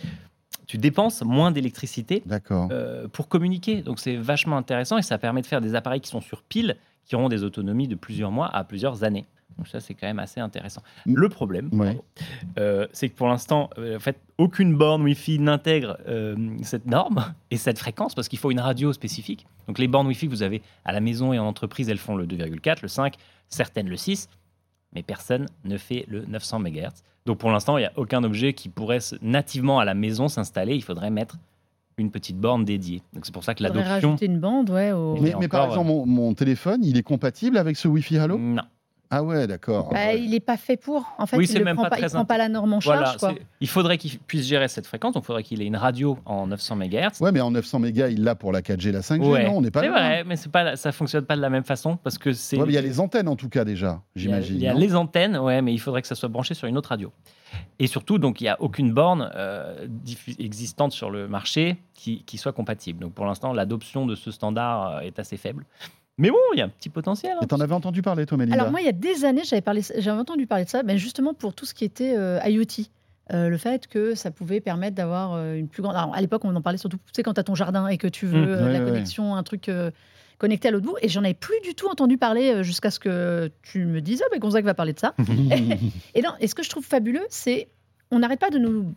Tu 0.67 0.79
dépenses 0.79 1.23
moins 1.23 1.51
d'électricité 1.51 2.23
euh, 2.71 3.09
pour 3.09 3.29
communiquer. 3.29 3.83
Donc 3.83 3.99
c'est 3.99 4.17
vachement 4.17 4.57
intéressant 4.57 4.97
et 4.99 5.03
ça 5.03 5.19
permet 5.19 5.41
de 5.43 5.47
faire 5.47 5.61
des 5.61 5.75
appareils 5.75 6.01
qui 6.01 6.09
sont 6.11 6.21
sur 6.21 6.43
pile, 6.43 6.77
qui 7.07 7.17
auront 7.17 7.29
des 7.29 7.43
autonomies 7.45 7.89
de 7.89 7.97
plusieurs 7.97 8.31
mois 8.31 8.49
à 8.55 8.63
plusieurs 8.65 9.05
années. 9.05 9.25
Donc 9.57 9.69
ça, 9.69 9.79
c'est 9.81 9.95
quand 9.95 10.07
même 10.07 10.19
assez 10.19 10.41
intéressant. 10.41 10.83
Mm. 11.07 11.15
Le 11.17 11.29
problème, 11.29 11.69
Ouais. 11.73 12.01
euh, 12.59 12.87
c'est 12.93 13.09
que 13.09 13.15
pour 13.15 13.29
l'instant, 13.29 13.71
euh, 13.79 13.97
en 13.97 14.01
fait, 14.01 14.19
aucune 14.39 14.75
borne 14.77 15.03
Wi-Fi 15.03 15.39
n'intègre 15.39 15.97
euh, 16.09 16.35
cette 16.63 16.87
norme 16.87 17.33
et 17.51 17.57
cette 17.57 17.79
fréquence 17.79 18.15
parce 18.15 18.29
qu'il 18.29 18.39
faut 18.39 18.51
une 18.51 18.61
radio 18.61 18.93
spécifique. 18.93 19.47
Donc 19.69 19.79
les 19.79 19.87
bornes 19.89 20.07
Wi-Fi 20.09 20.27
que 20.27 20.31
vous 20.33 20.43
avez 20.43 20.61
à 20.85 20.93
la 20.93 21.01
maison 21.01 21.33
et 21.33 21.39
en 21.39 21.47
entreprise, 21.47 21.89
elles 21.89 21.99
font 21.99 22.17
le 22.17 22.27
2,4, 22.27 22.79
le 22.83 22.89
5, 22.89 23.15
certaines 23.49 23.89
le 23.89 23.97
6, 23.97 24.29
mais 24.95 25.03
personne 25.03 25.47
ne 25.65 25.77
fait 25.79 26.05
le 26.09 26.25
900 26.27 26.59
MHz. 26.61 26.91
Donc 27.27 27.39
pour 27.39 27.51
l'instant, 27.51 27.79
il 27.79 27.83
n'y 27.83 27.87
a 27.87 27.93
aucun 27.97 28.23
objet 28.25 28.53
qui 28.55 28.69
pourrait 28.69 29.01
se- 29.01 29.17
nativement 29.23 29.79
à 29.79 29.85
la 29.85 29.95
maison 29.95 30.29
s'installer. 30.29 30.75
Il 30.75 30.83
faudrait 30.83 31.11
mettre 31.11 31.37
une 31.97 32.11
petite 32.11 32.37
borne 32.39 32.65
dédiée. 32.65 33.03
Donc 33.13 33.25
c'est 33.25 33.33
pour 33.33 33.45
ça 33.45 33.55
que 33.55 33.63
l'adoption... 33.63 33.89
rajouter 33.89 34.27
une 34.27 34.41
bande, 34.41 34.69
ouais. 34.71 34.91
au- 34.93 35.17
Mais, 35.21 35.49
par 35.49 35.67
exemple, 35.67 35.87
mon, 35.87 36.05
mon 36.07 36.35
téléphone, 36.35 36.81
il 36.85 36.99
est 36.99 37.03
compatible 37.05 37.57
avec 37.57 37.77
ce 37.77 37.87
Wi-Fi 37.89 38.17
Hello 38.17 38.37
Non. 38.37 38.63
Ah 39.11 39.23
ouais, 39.23 39.47
d'accord. 39.47 39.91
Bah, 39.91 39.97
Ouais. 39.99 40.21
il 40.21 40.31
n'est 40.31 40.41
pas 40.41 40.57
fait 40.57 40.77
pour. 40.77 41.07
En 41.19 41.27
fait, 41.27 41.37
Oui, 41.37 41.45
il 41.45 41.49
c'est 41.49 41.59
ne 41.61 41.65
même 41.65 41.77
prend 41.77 41.85
pas 41.85 41.91
pas, 41.91 42.01
il 42.01 42.07
prend 42.07 42.25
pas 42.25 42.39
la 42.39 42.49
norme 42.49 42.73
en 42.73 42.81
charge. 42.81 43.17
Quoi. 43.19 43.35
il 43.61 43.69
faudrait 43.69 43.97
qu'il 43.99 44.19
puisse 44.19 44.47
gérer 44.47 44.67
cette 44.69 44.87
fréquence, 44.87 45.15
donc 45.15 45.23
il 45.23 45.27
faudrait 45.27 45.43
qu'il 45.45 45.63
ait 45.63 45.67
une 45.67 45.77
radio 45.77 46.19
en 46.27 46.47
900 46.49 46.77
MHz. 46.77 47.21
Ouais, 47.21 47.31
mais 47.31 47.41
en 47.41 47.51
900 47.53 47.79
mégas, 47.79 48.09
il 48.09 48.25
l'a 48.25 48.35
pour 48.35 48.51
la 48.51 48.61
4G, 48.63 48.91
la 48.91 49.01
5G, 49.03 49.21
Ouais. 49.31 49.45
non 49.47 49.59
On 49.59 49.61
n'est 49.61 49.71
pas 49.71 49.81
C'est 49.83 49.89
vrai, 49.89 50.25
mais 50.25 50.37
c'est 50.37 50.51
pas, 50.51 50.75
ça 50.77 50.91
fonctionne 50.91 51.25
pas 51.25 51.37
de 51.37 51.41
la 51.43 51.51
même 51.51 51.65
façon 51.65 51.97
parce 51.97 52.19
que 52.19 52.33
c'est. 52.33 52.57
Ouais, 52.59 52.65
il 52.69 52.75
y 52.75 52.79
a 52.79 52.81
les 52.83 52.99
antennes 52.99 53.29
en 53.29 53.37
tout 53.37 53.49
cas 53.49 53.65
déjà, 53.65 54.01
il 54.17 54.23
y 54.23 54.27
a- 54.27 54.41
j'imagine. 54.41 54.57
Il 54.57 54.63
y 54.63 54.69
a 54.69 54.75
les 54.75 54.95
antennes, 54.97 55.37
ouais, 55.37 55.63
mais 55.63 55.73
il 55.73 55.79
faudrait 55.79 56.03
que 56.03 56.09
ça 56.09 56.15
soit 56.17 56.29
branché 56.29 56.55
sur 56.55 56.67
une 56.67 56.77
autre 56.77 56.89
radio. 56.89 57.13
Et 57.79 57.87
surtout, 57.87 58.19
donc, 58.19 58.41
il 58.41 58.45
n'y 58.45 58.49
a 58.51 58.61
aucune 58.61 58.93
borne 58.93 59.31
euh, 59.37 59.87
existante 60.41 60.91
sur 60.93 61.11
le 61.11 61.29
marché 61.29 61.77
qui, 61.95 62.25
qui 62.25 62.37
soit 62.37 62.53
compatible. 62.53 62.99
Donc, 63.01 63.13
pour 63.15 63.27
l'instant, 63.27 63.53
l'adoption 63.53 64.07
de 64.07 64.17
ce 64.17 64.33
standard 64.33 64.97
euh, 64.97 65.01
est 65.01 65.21
assez 65.21 65.37
faible. 65.37 65.65
Mais 66.19 66.31
bon, 66.31 66.37
il 66.55 66.59
y 66.59 66.63
a 66.63 66.67
un 66.67 66.69
petit 66.69 66.89
potentiel. 66.89 67.33
hein. 67.37 67.41
Et 67.43 67.47
t'en 67.47 67.59
avais 67.61 67.75
entendu 67.75 68.01
parler, 68.03 68.25
toi, 68.27 68.39
Mélinda 68.39 68.55
Alors 68.61 68.71
moi, 68.71 68.81
il 68.81 68.87
y 68.87 68.89
a 68.89 68.93
des 68.93 69.25
années, 69.25 69.43
j'avais 69.45 69.63
parlé, 69.63 69.83
j'avais 69.99 70.19
entendu 70.21 70.47
parler 70.47 70.65
de 70.65 70.71
ça, 70.71 70.83
ben 70.83 70.97
justement 70.97 71.35
pour 71.35 71.55
tout 71.55 71.67
ce 71.67 71.75
qui 71.75 71.85
était 71.85 72.15
euh, 72.17 72.39
IoT. 72.45 72.87
Euh, 73.33 73.49
le 73.49 73.57
fait 73.57 73.87
que 73.87 74.15
ça 74.15 74.31
pouvait 74.31 74.61
permettre 74.61 74.95
d'avoir 74.97 75.33
euh, 75.33 75.55
une 75.55 75.67
plus 75.69 75.83
grande. 75.83 75.97
Alors, 75.97 76.15
à 76.15 76.21
l'époque, 76.21 76.45
on 76.45 76.55
en 76.55 76.61
parlait 76.61 76.77
surtout, 76.79 76.99
tu 76.99 77.03
sais, 77.15 77.23
quand 77.23 77.33
tu 77.33 77.41
as 77.41 77.45
ton 77.45 77.55
jardin 77.55 77.87
et 77.89 77.97
que 77.97 78.07
tu 78.07 78.27
veux 78.27 78.39
Mmh. 78.45 78.49
euh, 78.51 78.67
Ouais, 78.67 78.73
la 78.75 78.79
ouais, 78.81 78.85
connexion, 78.85 79.35
un 79.35 79.43
truc 79.43 79.71
euh, 79.71 79.91
connecté 80.37 80.69
à 80.69 80.71
l'autre 80.71 80.85
bout. 80.85 80.97
Et 81.01 81.09
j'en 81.09 81.25
avais 81.25 81.33
plus 81.33 81.59
du 81.63 81.75
tout 81.75 81.89
entendu 81.89 82.19
parler 82.19 82.51
euh, 82.53 82.63
jusqu'à 82.63 82.91
ce 82.91 82.99
que 83.01 83.51
tu 83.63 83.87
me 83.87 84.03
dises, 84.03 84.23
ah, 84.23 84.29
ben 84.31 84.39
Gonzague 84.39 84.67
va 84.67 84.75
parler 84.75 84.93
de 84.93 84.99
ça. 85.01 85.15
Et, 86.15 86.21
non, 86.21 86.33
et 86.39 86.47
ce 86.49 86.55
que 86.55 86.63
je 86.63 86.69
trouve 86.69 86.85
fabuleux, 86.85 87.25
c'est 87.31 87.69
on 88.11 88.19
n'arrête 88.19 88.41
pas 88.41 88.51
de 88.51 88.59
nous. 88.59 88.93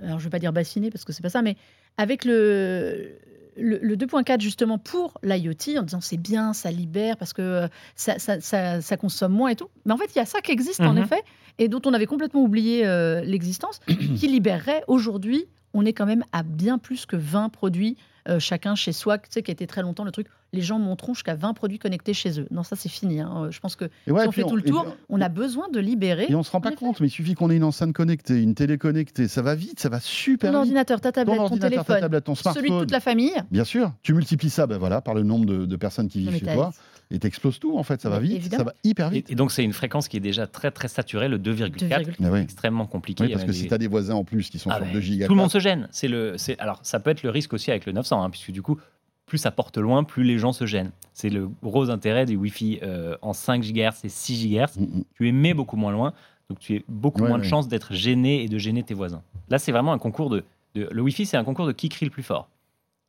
Alors, 0.00 0.18
je 0.18 0.24
ne 0.24 0.28
vais 0.28 0.30
pas 0.30 0.38
dire 0.38 0.52
bassiner 0.52 0.90
parce 0.90 1.06
que 1.06 1.14
c'est 1.14 1.22
pas 1.22 1.30
ça, 1.30 1.40
mais 1.40 1.56
avec 1.96 2.26
le, 2.26 3.12
le, 3.60 3.78
le 3.82 3.96
2.4 3.96 4.40
justement 4.40 4.78
pour 4.78 5.18
l'IoT, 5.22 5.78
en 5.78 5.82
disant 5.82 6.00
c'est 6.00 6.16
bien, 6.16 6.52
ça 6.52 6.70
libère 6.70 7.16
parce 7.16 7.32
que 7.32 7.42
euh, 7.42 7.68
ça, 7.94 8.18
ça, 8.18 8.40
ça- 8.40 8.80
ça 8.80 8.96
consomme 8.96 9.32
moins 9.32 9.50
et 9.50 9.56
tout. 9.56 9.68
Mais 9.84 9.92
en 9.92 9.96
fait, 9.96 10.10
il 10.14 10.18
y 10.18 10.22
a 10.22 10.26
ça 10.26 10.40
qui 10.40 10.50
existe 10.52 10.80
en 10.80 10.94
Mhm. 10.94 11.02
effet 11.04 11.22
et 11.58 11.68
dont 11.68 11.80
on 11.84 11.92
avait 11.92 12.06
complètement 12.06 12.42
oublié 12.42 12.86
euh, 12.86 13.20
l'existence, 13.22 13.80
qui 14.16 14.26
libérerait 14.28 14.82
aujourd'hui. 14.88 15.44
On 15.74 15.84
est 15.84 15.92
quand 15.92 16.06
même 16.06 16.24
à 16.32 16.42
bien 16.42 16.78
plus 16.78 17.06
que 17.06 17.16
20 17.16 17.48
produits 17.50 17.96
euh, 18.28 18.38
chacun 18.38 18.74
chez 18.74 18.92
soi, 18.92 19.18
tu 19.18 19.28
sais, 19.30 19.42
qui 19.42 19.50
a 19.50 19.52
été 19.52 19.66
très 19.66 19.82
longtemps 19.82 20.04
le 20.04 20.10
truc. 20.12 20.26
Les 20.52 20.62
gens 20.62 20.78
monteront 20.80 21.14
jusqu'à 21.14 21.34
20 21.36 21.54
produits 21.54 21.78
connectés 21.78 22.12
chez 22.12 22.40
eux. 22.40 22.46
Non, 22.50 22.62
ça 22.64 22.74
c'est 22.76 22.88
fini. 22.88 23.20
hein. 23.20 23.48
Je 23.50 23.60
pense 23.60 23.76
que 23.76 23.84
ouais, 24.08 24.22
si 24.22 24.28
on 24.28 24.32
fait 24.32 24.42
tout 24.42 24.56
le 24.56 24.62
tour, 24.62 24.84
on 25.08 25.20
a 25.20 25.28
besoin 25.28 25.68
de 25.68 25.78
libérer. 25.78 26.26
Et 26.28 26.34
on 26.34 26.42
se 26.42 26.50
rend 26.50 26.60
pas 26.60 26.72
compte, 26.72 27.00
mais 27.00 27.06
il 27.06 27.10
suffit 27.10 27.34
qu'on 27.34 27.50
ait 27.50 27.56
une 27.56 27.64
enceinte 27.64 27.92
connectée, 27.92 28.42
une 28.42 28.54
télé 28.56 28.76
connectée, 28.78 29.28
ça 29.28 29.42
va 29.42 29.54
vite, 29.54 29.78
ça 29.80 29.88
va 29.88 30.00
super 30.00 30.50
Ton 30.50 30.58
vite. 30.58 30.66
ordinateur, 30.66 31.00
ta 31.00 31.12
Ton 31.12 31.20
tablette, 31.20 31.36
ton 31.36 31.42
ordinateur, 31.42 31.70
ta 31.70 31.76
téléphone, 31.84 32.00
tablette, 32.00 32.24
ton 32.24 32.34
celui 32.34 32.50
de 32.50 32.52
smartphone. 32.66 32.80
toute 32.80 32.90
la 32.90 33.00
famille. 33.00 33.32
Bien 33.52 33.64
sûr, 33.64 33.92
tu 34.02 34.12
multiplies 34.12 34.50
ça 34.50 34.66
ben 34.66 34.76
voilà, 34.78 35.00
par 35.00 35.14
le 35.14 35.22
nombre 35.22 35.46
de, 35.46 35.66
de 35.66 35.76
personnes 35.76 36.08
qui 36.08 36.18
vivent 36.20 36.36
chez 36.38 36.52
toi 36.52 36.72
et 37.10 37.18
t'exploses 37.18 37.58
tout 37.58 37.76
en 37.76 37.82
fait, 37.82 38.00
ça 38.00 38.08
va 38.10 38.20
Mais 38.20 38.26
vite, 38.28 38.36
évidemment. 38.36 38.58
ça 38.64 38.64
va 38.70 38.74
hyper 38.84 39.10
vite. 39.10 39.30
et 39.30 39.34
donc, 39.34 39.50
c'est 39.52 39.64
une 39.64 39.72
fréquence 39.72 40.08
qui 40.08 40.16
est 40.16 40.20
déjà 40.20 40.46
très, 40.46 40.70
très 40.70 40.88
saturée, 40.88 41.28
le 41.28 41.38
2,4. 41.38 41.70
2,4. 41.88 42.14
Mais 42.20 42.28
oui. 42.30 42.40
Extrêmement 42.40 42.86
compliqué. 42.86 43.24
Oui, 43.24 43.32
parce 43.32 43.44
que 43.44 43.52
si 43.52 43.62
des- 43.62 43.68
tu 43.68 43.74
as 43.74 43.78
des 43.78 43.86
voisins 43.88 44.14
en 44.14 44.24
plus 44.24 44.48
qui 44.50 44.58
sont 44.58 44.70
Ah 44.70 44.76
sur 44.76 44.84
ben, 44.86 44.92
2 44.92 45.00
gigas, 45.00 45.26
Tout 45.26 45.34
le 45.34 45.40
monde 45.40 45.50
se 45.50 45.58
gêne. 45.60 45.88
C'est 45.90 46.08
le, 46.08 46.38
c'est, 46.38 46.58
alors, 46.58 46.78
ça 46.82 47.00
peut 47.00 47.10
être 47.10 47.22
le 47.22 47.30
risque 47.30 47.52
aussi 47.52 47.70
avec 47.70 47.86
le 47.86 47.92
900, 47.92 48.22
hein, 48.22 48.30
puisque 48.30 48.50
du 48.52 48.62
coup, 48.62 48.78
plus 49.26 49.38
ça 49.38 49.50
porte 49.50 49.78
loin, 49.78 50.02
plus 50.04 50.24
les 50.24 50.38
gens 50.38 50.52
se 50.52 50.66
gênent. 50.66 50.90
C'est 51.12 51.30
le 51.30 51.48
gros 51.62 51.90
intérêt 51.90 52.26
du 52.26 52.36
Wi-Fi 52.36 52.80
euh, 52.82 53.16
en 53.22 53.32
5 53.32 53.62
GHz 53.62 54.04
et 54.04 54.08
6 54.08 54.48
GHz. 54.48 54.76
Mm, 54.78 54.82
mm. 54.84 55.04
Tu 55.14 55.28
émets 55.28 55.54
beaucoup 55.54 55.76
moins 55.76 55.92
loin, 55.92 56.12
donc 56.48 56.58
tu 56.58 56.76
as 56.76 56.80
beaucoup 56.88 57.22
Ouais, 57.22 57.28
moins 57.28 57.38
de 57.38 57.44
chances 57.44 57.68
d'être 57.68 57.94
gêné 57.94 58.42
et 58.44 58.48
de 58.48 58.58
gêner 58.58 58.82
tes 58.82 58.94
voisins. 58.94 59.22
Là, 59.48 59.58
c'est 59.58 59.70
vraiment 59.72 59.92
un 59.92 59.98
concours 59.98 60.30
de, 60.30 60.44
de- 60.74 60.88
Le 60.90 61.02
Wi-Fi, 61.02 61.26
c'est 61.26 61.36
un 61.36 61.44
concours 61.44 61.66
de 61.66 61.72
qui 61.72 61.88
crie 61.88 62.06
le 62.06 62.10
plus 62.10 62.22
fort. 62.24 62.48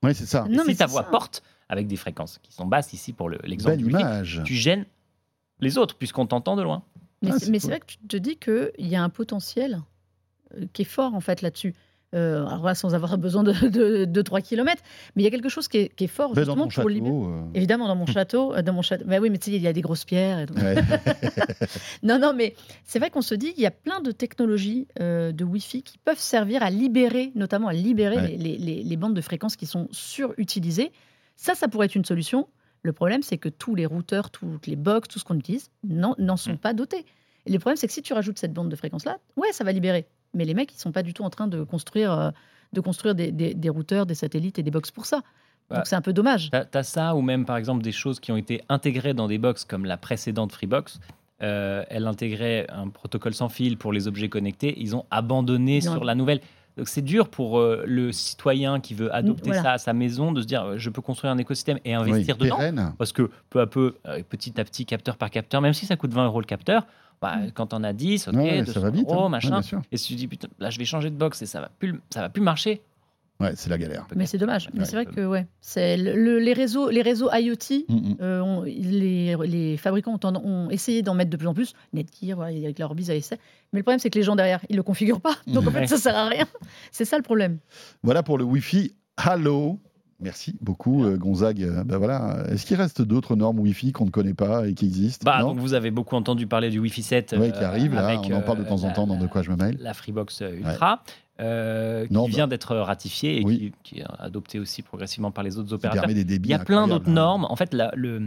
Ouais, 0.03 0.13
c'est 0.15 0.25
ça. 0.27 0.45
Et 0.49 0.55
Non, 0.55 0.63
mais 0.65 0.73
si 0.73 0.79
ta 0.79 0.85
voix 0.87 1.03
ça. 1.03 1.09
porte 1.09 1.43
avec 1.71 1.87
des 1.87 1.95
fréquences 1.95 2.37
qui 2.43 2.53
sont 2.53 2.65
basses 2.67 2.93
ici 2.93 3.13
pour 3.13 3.29
le- 3.29 3.39
l'exemple 3.43 3.77
Wi-Fi, 3.77 3.89
image. 3.89 4.41
tu 4.45 4.53
gênes 4.53 4.85
les 5.59 5.77
autres 5.79 5.95
puisqu'on 5.95 6.27
t'entend 6.27 6.55
de 6.55 6.61
loin. 6.61 6.83
Mais 7.23 7.29
Ah, 7.33 7.39
c'est 7.39 7.51
cool. 7.51 7.59
vrai 7.69 7.79
que 7.79 7.85
tu 7.87 7.97
te 7.97 8.17
dis 8.17 8.35
qu'il 8.37 8.71
y 8.87 8.95
a 8.95 9.01
un 9.03 9.09
potentiel 9.09 9.81
euh, 10.57 10.65
qui 10.73 10.81
est 10.83 10.85
fort 10.85 11.15
en 11.15 11.21
fait 11.21 11.41
là-dessus. 11.41 11.73
Euh, 12.13 12.45
alors 12.45 12.65
là, 12.65 12.75
sans 12.75 12.93
avoir 12.93 13.17
besoin 13.17 13.41
de, 13.41 13.53
de, 13.69 14.03
de 14.03 14.21
3 14.21 14.41
km, 14.41 14.83
mais 15.15 15.21
il 15.21 15.23
y 15.23 15.27
a 15.27 15.31
quelque 15.31 15.47
chose 15.47 15.69
qui 15.69 15.77
est, 15.77 15.95
qui 15.95 16.03
est 16.03 16.07
fort 16.07 16.33
Ben, 16.33 16.41
justement 16.41 16.63
pour 16.63 16.71
château. 16.73 16.89
libérer. 16.89 17.15
euh, 17.15 17.43
Évidemment, 17.53 17.87
dans 17.87 17.95
mon 17.95 18.05
château, 18.17 18.53
euh, 18.53 18.61
dans 18.61 18.73
mon 18.73 18.81
château. 18.81 19.05
Bah 19.07 19.19
oui, 19.21 19.29
mais 19.29 19.37
tu 19.37 19.49
sais, 19.51 19.55
il 19.55 19.61
y 19.61 19.67
a 19.67 19.71
des 19.71 19.79
grosses 19.79 20.03
pierres. 20.03 20.39
Et 20.39 20.45
tout. 20.47 20.55
ouais. 20.55 20.75
Non, 22.03 22.19
non, 22.19 22.33
mais 22.35 22.53
c'est 22.83 22.99
vrai 22.99 23.09
qu'on 23.11 23.21
se 23.21 23.33
dit 23.35 23.53
qu'il 23.53 23.63
y 23.63 23.67
a 23.67 23.71
plein 23.71 24.01
de 24.01 24.11
technologies 24.11 24.87
euh, 24.99 25.31
de 25.31 25.45
Wi-Fi 25.45 25.83
qui 25.83 25.97
peuvent 25.99 26.19
servir 26.19 26.63
à 26.63 26.69
libérer, 26.69 27.31
notamment 27.35 27.67
à 27.69 27.73
libérer 27.73 28.17
Ouais. 28.17 28.27
les, 28.27 28.37
les- 28.37 28.57
les- 28.57 28.83
les 28.83 28.97
bandes 28.97 29.13
de 29.13 29.21
fréquences 29.21 29.55
qui 29.55 29.65
sont 29.65 29.87
surutilisées. 29.91 30.91
Ça, 31.41 31.55
ça 31.55 31.67
pourrait 31.67 31.87
être 31.87 31.95
une 31.95 32.05
solution. 32.05 32.47
Le 32.83 32.93
problème, 32.93 33.23
c'est 33.23 33.37
que 33.39 33.49
tous 33.49 33.73
les 33.73 33.87
routeurs, 33.87 34.29
toutes 34.29 34.67
les 34.67 34.75
box, 34.75 35.07
tout 35.07 35.17
ce 35.17 35.23
qu'on 35.25 35.37
utilise, 35.37 35.71
n'en 35.83 36.37
sont 36.37 36.53
Mm. 36.53 36.57
pas 36.57 36.73
dotés. 36.73 37.03
Et 37.47 37.51
le 37.51 37.57
problème, 37.57 37.77
c'est 37.77 37.87
que 37.87 37.93
si 37.93 38.03
tu 38.03 38.13
rajoutes 38.13 38.37
cette 38.37 38.53
bande 38.53 38.69
de 38.69 38.75
fréquences-là, 38.75 39.17
ouais, 39.37 39.51
ça 39.51 39.63
va 39.63 39.71
libérer. 39.71 40.05
Mais 40.35 40.45
les 40.45 40.53
mecs, 40.53 40.71
ils 40.71 40.77
sont 40.79 40.91
pas 40.91 41.01
du 41.01 41.13
tout 41.15 41.23
en 41.23 41.31
train 41.31 41.47
de 41.47 41.63
construire, 41.63 42.11
euh, 42.11 42.29
de 42.73 42.79
construire 42.81 43.15
des, 43.15 43.31
des- 43.31 43.55
des 43.55 43.69
routeurs, 43.69 44.05
des 44.05 44.13
satellites 44.13 44.59
et 44.59 44.63
des 44.63 44.69
box 44.71 44.91
pour 44.91 45.05
ça. 45.07 45.21
Bah, 45.69 45.77
Donc 45.77 45.87
c'est 45.87 45.95
un 45.95 46.01
peu 46.01 46.13
dommage. 46.13 46.51
T'as 46.51 46.65
as 46.73 46.83
ça, 46.83 47.15
ou 47.15 47.21
même 47.21 47.45
par 47.45 47.57
exemple 47.57 47.81
des 47.81 47.91
choses 47.91 48.19
qui 48.19 48.31
ont 48.31 48.37
été 48.37 48.61
intégrées 48.69 49.15
dans 49.15 49.27
des 49.27 49.39
box 49.39 49.65
comme 49.65 49.85
la 49.85 49.97
précédente 49.97 50.51
Freebox. 50.51 50.99
euh, 51.43 51.83
elle 51.89 52.05
intégrait 52.05 52.67
un 52.69 52.89
protocole 52.89 53.33
sans 53.33 53.49
fil 53.49 53.75
pour 53.75 53.91
les 53.91 54.07
objets 54.07 54.29
connectés. 54.29 54.75
Ils 54.79 54.95
ont 54.95 55.05
abandonné 55.09 55.77
Ils 55.77 55.89
ont- 55.89 55.93
sur 55.93 56.03
la 56.05 56.13
nouvelle. 56.13 56.39
Donc 56.77 56.87
c'est 56.87 57.01
dur 57.01 57.29
pour 57.29 57.59
euh, 57.59 57.83
le 57.85 58.11
citoyen 58.11 58.79
qui 58.79 58.93
veut 58.93 59.13
adopter 59.13 59.47
voilà. 59.49 59.61
ça 59.63 59.71
à 59.73 59.77
sa 59.77 59.93
maison 59.93 60.31
de 60.31 60.41
se 60.41 60.47
dire 60.47 60.63
euh, 60.63 60.77
je 60.77 60.89
peux 60.89 61.01
construire 61.01 61.33
un 61.33 61.37
écosystème 61.37 61.79
et 61.85 61.93
investir 61.93 62.35
Oui, 62.39 62.45
dedans. 62.45 62.57
pérenne. 62.57 62.93
Parce 62.97 63.11
que 63.11 63.29
peu 63.49 63.59
à 63.59 63.67
peu, 63.67 63.95
euh, 64.07 64.21
petit 64.27 64.59
à 64.59 64.63
petit, 64.63 64.85
capteur 64.85 65.17
par 65.17 65.29
capteur, 65.29 65.61
même 65.61 65.73
si 65.73 65.85
ça 65.85 65.95
coûte 65.97 66.13
20 66.13 66.25
euros 66.25 66.39
le 66.39 66.45
capteur, 66.45 66.87
bah, 67.21 67.35
Mm. 67.37 67.51
quand 67.53 67.73
on 67.73 67.83
a 67.83 67.93
10, 67.93 68.29
ok, 68.29 68.33
Ouais, 68.35 68.59
200 68.61 68.73
ça 68.73 68.79
va 68.79 68.89
vite. 68.89 69.07
euros, 69.09 69.25
hein. 69.25 69.29
Machin. 69.29 69.61
et 69.91 69.97
si 69.97 70.07
tu 70.07 70.15
dis 70.15 70.27
putain, 70.27 70.47
là 70.59 70.69
je 70.69 70.79
vais 70.79 70.85
changer 70.85 71.09
de 71.09 71.15
box 71.15 71.41
et 71.41 71.45
ça 71.45 71.61
va 71.61 71.69
plus, 71.77 71.99
ça 72.09 72.21
va 72.21 72.29
plus 72.29 72.41
marcher. 72.41 72.81
Ouais, 73.41 73.53
c'est 73.55 73.69
la 73.69 73.77
galère. 73.77 74.07
Mais 74.15 74.25
c'est 74.25 74.37
dommage. 74.37 74.69
Mais 74.73 74.79
Ouais. 74.81 74.85
c'est 74.85 74.95
vrai 74.95 75.05
que 75.05 75.25
ouais, 75.25 75.47
c'est 75.61 75.97
le- 75.97 76.15
le- 76.15 76.39
les 76.39 76.53
réseaux, 76.53 76.89
les 76.89 77.01
réseaux 77.01 77.29
IoT. 77.33 77.85
Mm, 77.89 77.93
mm. 77.95 78.15
euh, 78.21 78.41
ont- 78.41 78.63
les, 78.63 79.35
les 79.45 79.77
fabricants 79.77 80.19
ont, 80.23 80.69
essayé 80.69 81.01
d'en 81.01 81.13
mettre 81.15 81.29
de 81.31 81.37
plus 81.37 81.47
en 81.47 81.53
plus. 81.53 81.73
Netgear, 81.93 82.35
voilà, 82.37 82.55
avec 82.57 82.79
leur 82.79 82.95
bise 82.95 83.09
à 83.11 83.15
essai. 83.15 83.37
Mais 83.73 83.79
le 83.79 83.83
problème, 83.83 83.99
c'est 83.99 84.09
que 84.09 84.17
les 84.19 84.23
gens 84.23 84.35
derrière, 84.35 84.61
ils 84.69 84.75
le 84.75 84.83
configurent 84.83 85.21
pas. 85.21 85.35
Donc 85.47 85.63
en 85.67 85.71
Ouais. 85.71 85.81
fait, 85.81 85.87
ça 85.87 85.97
sert 85.97 86.15
à 86.15 86.27
rien. 86.29 86.45
C'est 86.91 87.05
ça 87.05 87.17
le 87.17 87.23
problème. 87.23 87.57
Voilà 88.03 88.23
pour 88.23 88.37
le 88.37 88.43
Wi-Fi. 88.43 88.93
Hello. 89.25 89.79
Merci 90.23 90.55
beaucoup, 90.61 91.03
euh, 91.03 91.17
Gonzague. 91.17 91.63
Euh, 91.63 91.83
Ben 91.83 91.97
voilà. 91.97 92.43
Est-ce 92.49 92.67
qu'il 92.67 92.77
reste 92.77 93.01
d'autres 93.01 93.35
normes 93.35 93.59
Wi-Fi 93.59 93.91
qu'on 93.91 94.05
ne 94.05 94.11
connaît 94.11 94.35
pas 94.35 94.67
et 94.67 94.75
qui 94.75 94.85
existent? 94.85 95.23
Bah, 95.25 95.41
donc 95.41 95.57
vous 95.57 95.73
avez 95.73 95.89
beaucoup 95.89 96.15
entendu 96.15 96.45
parler 96.45 96.69
du 96.69 96.77
Wi-Fi 96.77 97.01
7. 97.01 97.31
Ouais, 97.39 97.47
euh, 97.47 97.51
qui 97.51 97.63
arrive 97.63 97.95
là. 97.95 98.05
avec, 98.05 98.19
On 98.29 98.35
en 98.35 98.41
parle 98.41 98.59
de 98.59 98.63
euh, 98.63 98.67
temps 98.69 98.83
en 98.83 98.87
la- 98.87 98.93
temps 98.93 99.07
dans 99.07 99.17
De 99.17 99.25
quoi 99.25 99.41
je 99.41 99.49
me 99.49 99.55
mêle. 99.55 99.77
La 99.79 99.95
Freebox 99.95 100.41
Ultra, 100.41 101.03
euh, 101.41 102.05
qui 102.07 102.13
Non, 102.13 102.25
vient 102.25 102.45
bah- 102.45 102.51
d'être 102.51 102.75
ratifiée 102.77 103.41
et 103.41 103.43
Oui. 103.43 103.73
qui, 103.83 103.95
qui 103.95 103.99
est 104.01 104.05
adoptée 104.19 104.59
aussi 104.59 104.81
progressivement 104.81 105.31
par 105.31 105.43
les 105.43 105.57
autres 105.57 105.73
opérateurs. 105.73 106.05
des. 106.07 106.21
Il 106.35 106.45
y 106.47 106.53
a 106.53 106.59
plein 106.59 106.87
d'autres 106.87 107.09
hein. 107.09 107.13
normes. 107.13 107.45
En 107.45 107.55
fait, 107.55 107.73
le, 107.73 108.21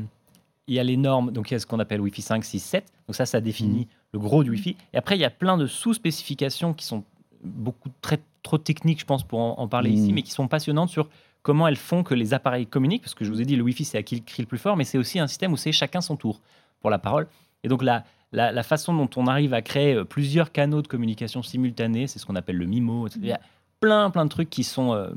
il 0.66 0.74
y 0.74 0.78
a 0.78 0.84
les 0.84 0.96
normes, 0.96 1.30
donc 1.30 1.50
il 1.50 1.54
y 1.54 1.56
a 1.56 1.60
ce 1.60 1.66
qu'on 1.66 1.78
appelle 1.78 2.00
Wi-Fi 2.00 2.22
5, 2.22 2.44
6, 2.44 2.58
7. 2.60 2.84
Donc 3.06 3.14
ça, 3.14 3.26
ça 3.26 3.40
définit 3.40 3.80
Mhm. 3.80 3.86
le 4.14 4.18
gros 4.18 4.42
du 4.44 4.50
Wi-Fi. 4.50 4.76
Et 4.92 4.96
après, 4.96 5.16
il 5.16 5.20
y 5.20 5.24
a 5.24 5.30
plein 5.30 5.56
de 5.56 5.66
sous-spécifications 5.66 6.72
qui 6.74 6.84
sont 6.86 7.04
beaucoup 7.44 7.90
très 8.00 8.18
trop 8.42 8.58
techniques, 8.58 9.00
je 9.00 9.04
pense, 9.06 9.22
pour 9.22 9.38
en, 9.40 9.54
en 9.58 9.68
parler 9.68 9.90
Mhm. 9.90 9.96
ici, 9.96 10.12
mais 10.12 10.22
qui 10.22 10.30
sont 10.32 10.48
passionnantes 10.48 10.88
sur 10.90 11.08
comment 11.42 11.68
elles 11.68 11.76
font 11.76 12.02
que 12.02 12.14
les 12.14 12.32
appareils 12.34 12.66
communiquent. 12.66 13.02
Parce 13.02 13.14
que 13.14 13.24
je 13.24 13.30
vous 13.30 13.40
ai 13.40 13.44
dit, 13.44 13.56
le 13.56 13.62
Wi-Fi, 13.62 13.84
c'est 13.84 13.98
à 13.98 14.02
qui 14.02 14.16
le 14.16 14.22
crie 14.22 14.42
le 14.42 14.46
plus 14.48 14.58
fort, 14.58 14.76
mais 14.76 14.84
c'est 14.84 14.98
aussi 14.98 15.18
un 15.18 15.26
système 15.26 15.52
où 15.52 15.56
c'est 15.56 15.72
chacun 15.72 16.00
son 16.00 16.16
tour 16.16 16.40
pour 16.80 16.90
la 16.90 16.98
parole. 16.98 17.26
Et 17.62 17.68
donc 17.68 17.82
la, 17.82 18.04
la, 18.34 18.52
la 18.52 18.62
façon 18.62 18.94
dont 18.94 19.08
on 19.16 19.26
arrive 19.26 19.54
à 19.54 19.62
créer 19.62 19.94
euh, 19.94 20.04
plusieurs 20.04 20.52
canaux 20.52 20.82
de 20.82 20.88
communication 20.88 21.42
simultanés, 21.42 22.06
c'est 22.06 22.18
ce 22.18 22.26
qu'on 22.26 22.36
appelle 22.36 22.56
le 22.56 22.66
MIMO. 22.66 23.06
etc. 23.06 23.20
Il 23.22 23.28
y 23.28 23.32
a 23.32 23.40
plein, 23.80 24.10
plein 24.10 24.24
de 24.24 24.30
trucs 24.30 24.50
qui 24.50 24.64
sont, 24.64 24.92
euh, 24.92 25.10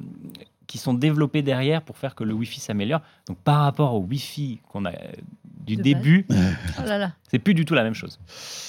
qui 0.67 0.77
sont 0.77 0.93
développés 0.93 1.41
derrière 1.41 1.81
pour 1.81 1.97
faire 1.97 2.13
que 2.15 2.23
le 2.23 2.33
Wi-Fi 2.33 2.59
s'améliore. 2.59 3.01
Donc 3.27 3.37
par 3.39 3.61
rapport 3.61 3.95
au 3.95 4.01
Wi-Fi 4.01 4.61
qu'on 4.69 4.85
a 4.85 4.91
euh, 4.91 5.11
du 5.67 5.75
De 5.75 5.81
début, 5.81 6.25
Oh 6.79 6.83
là 6.85 6.97
là. 6.97 7.13
c'est 7.29 7.39
plus 7.39 7.53
du 7.53 7.65
tout 7.65 7.73
la 7.75 7.83
même 7.83 7.93
chose. 7.93 8.19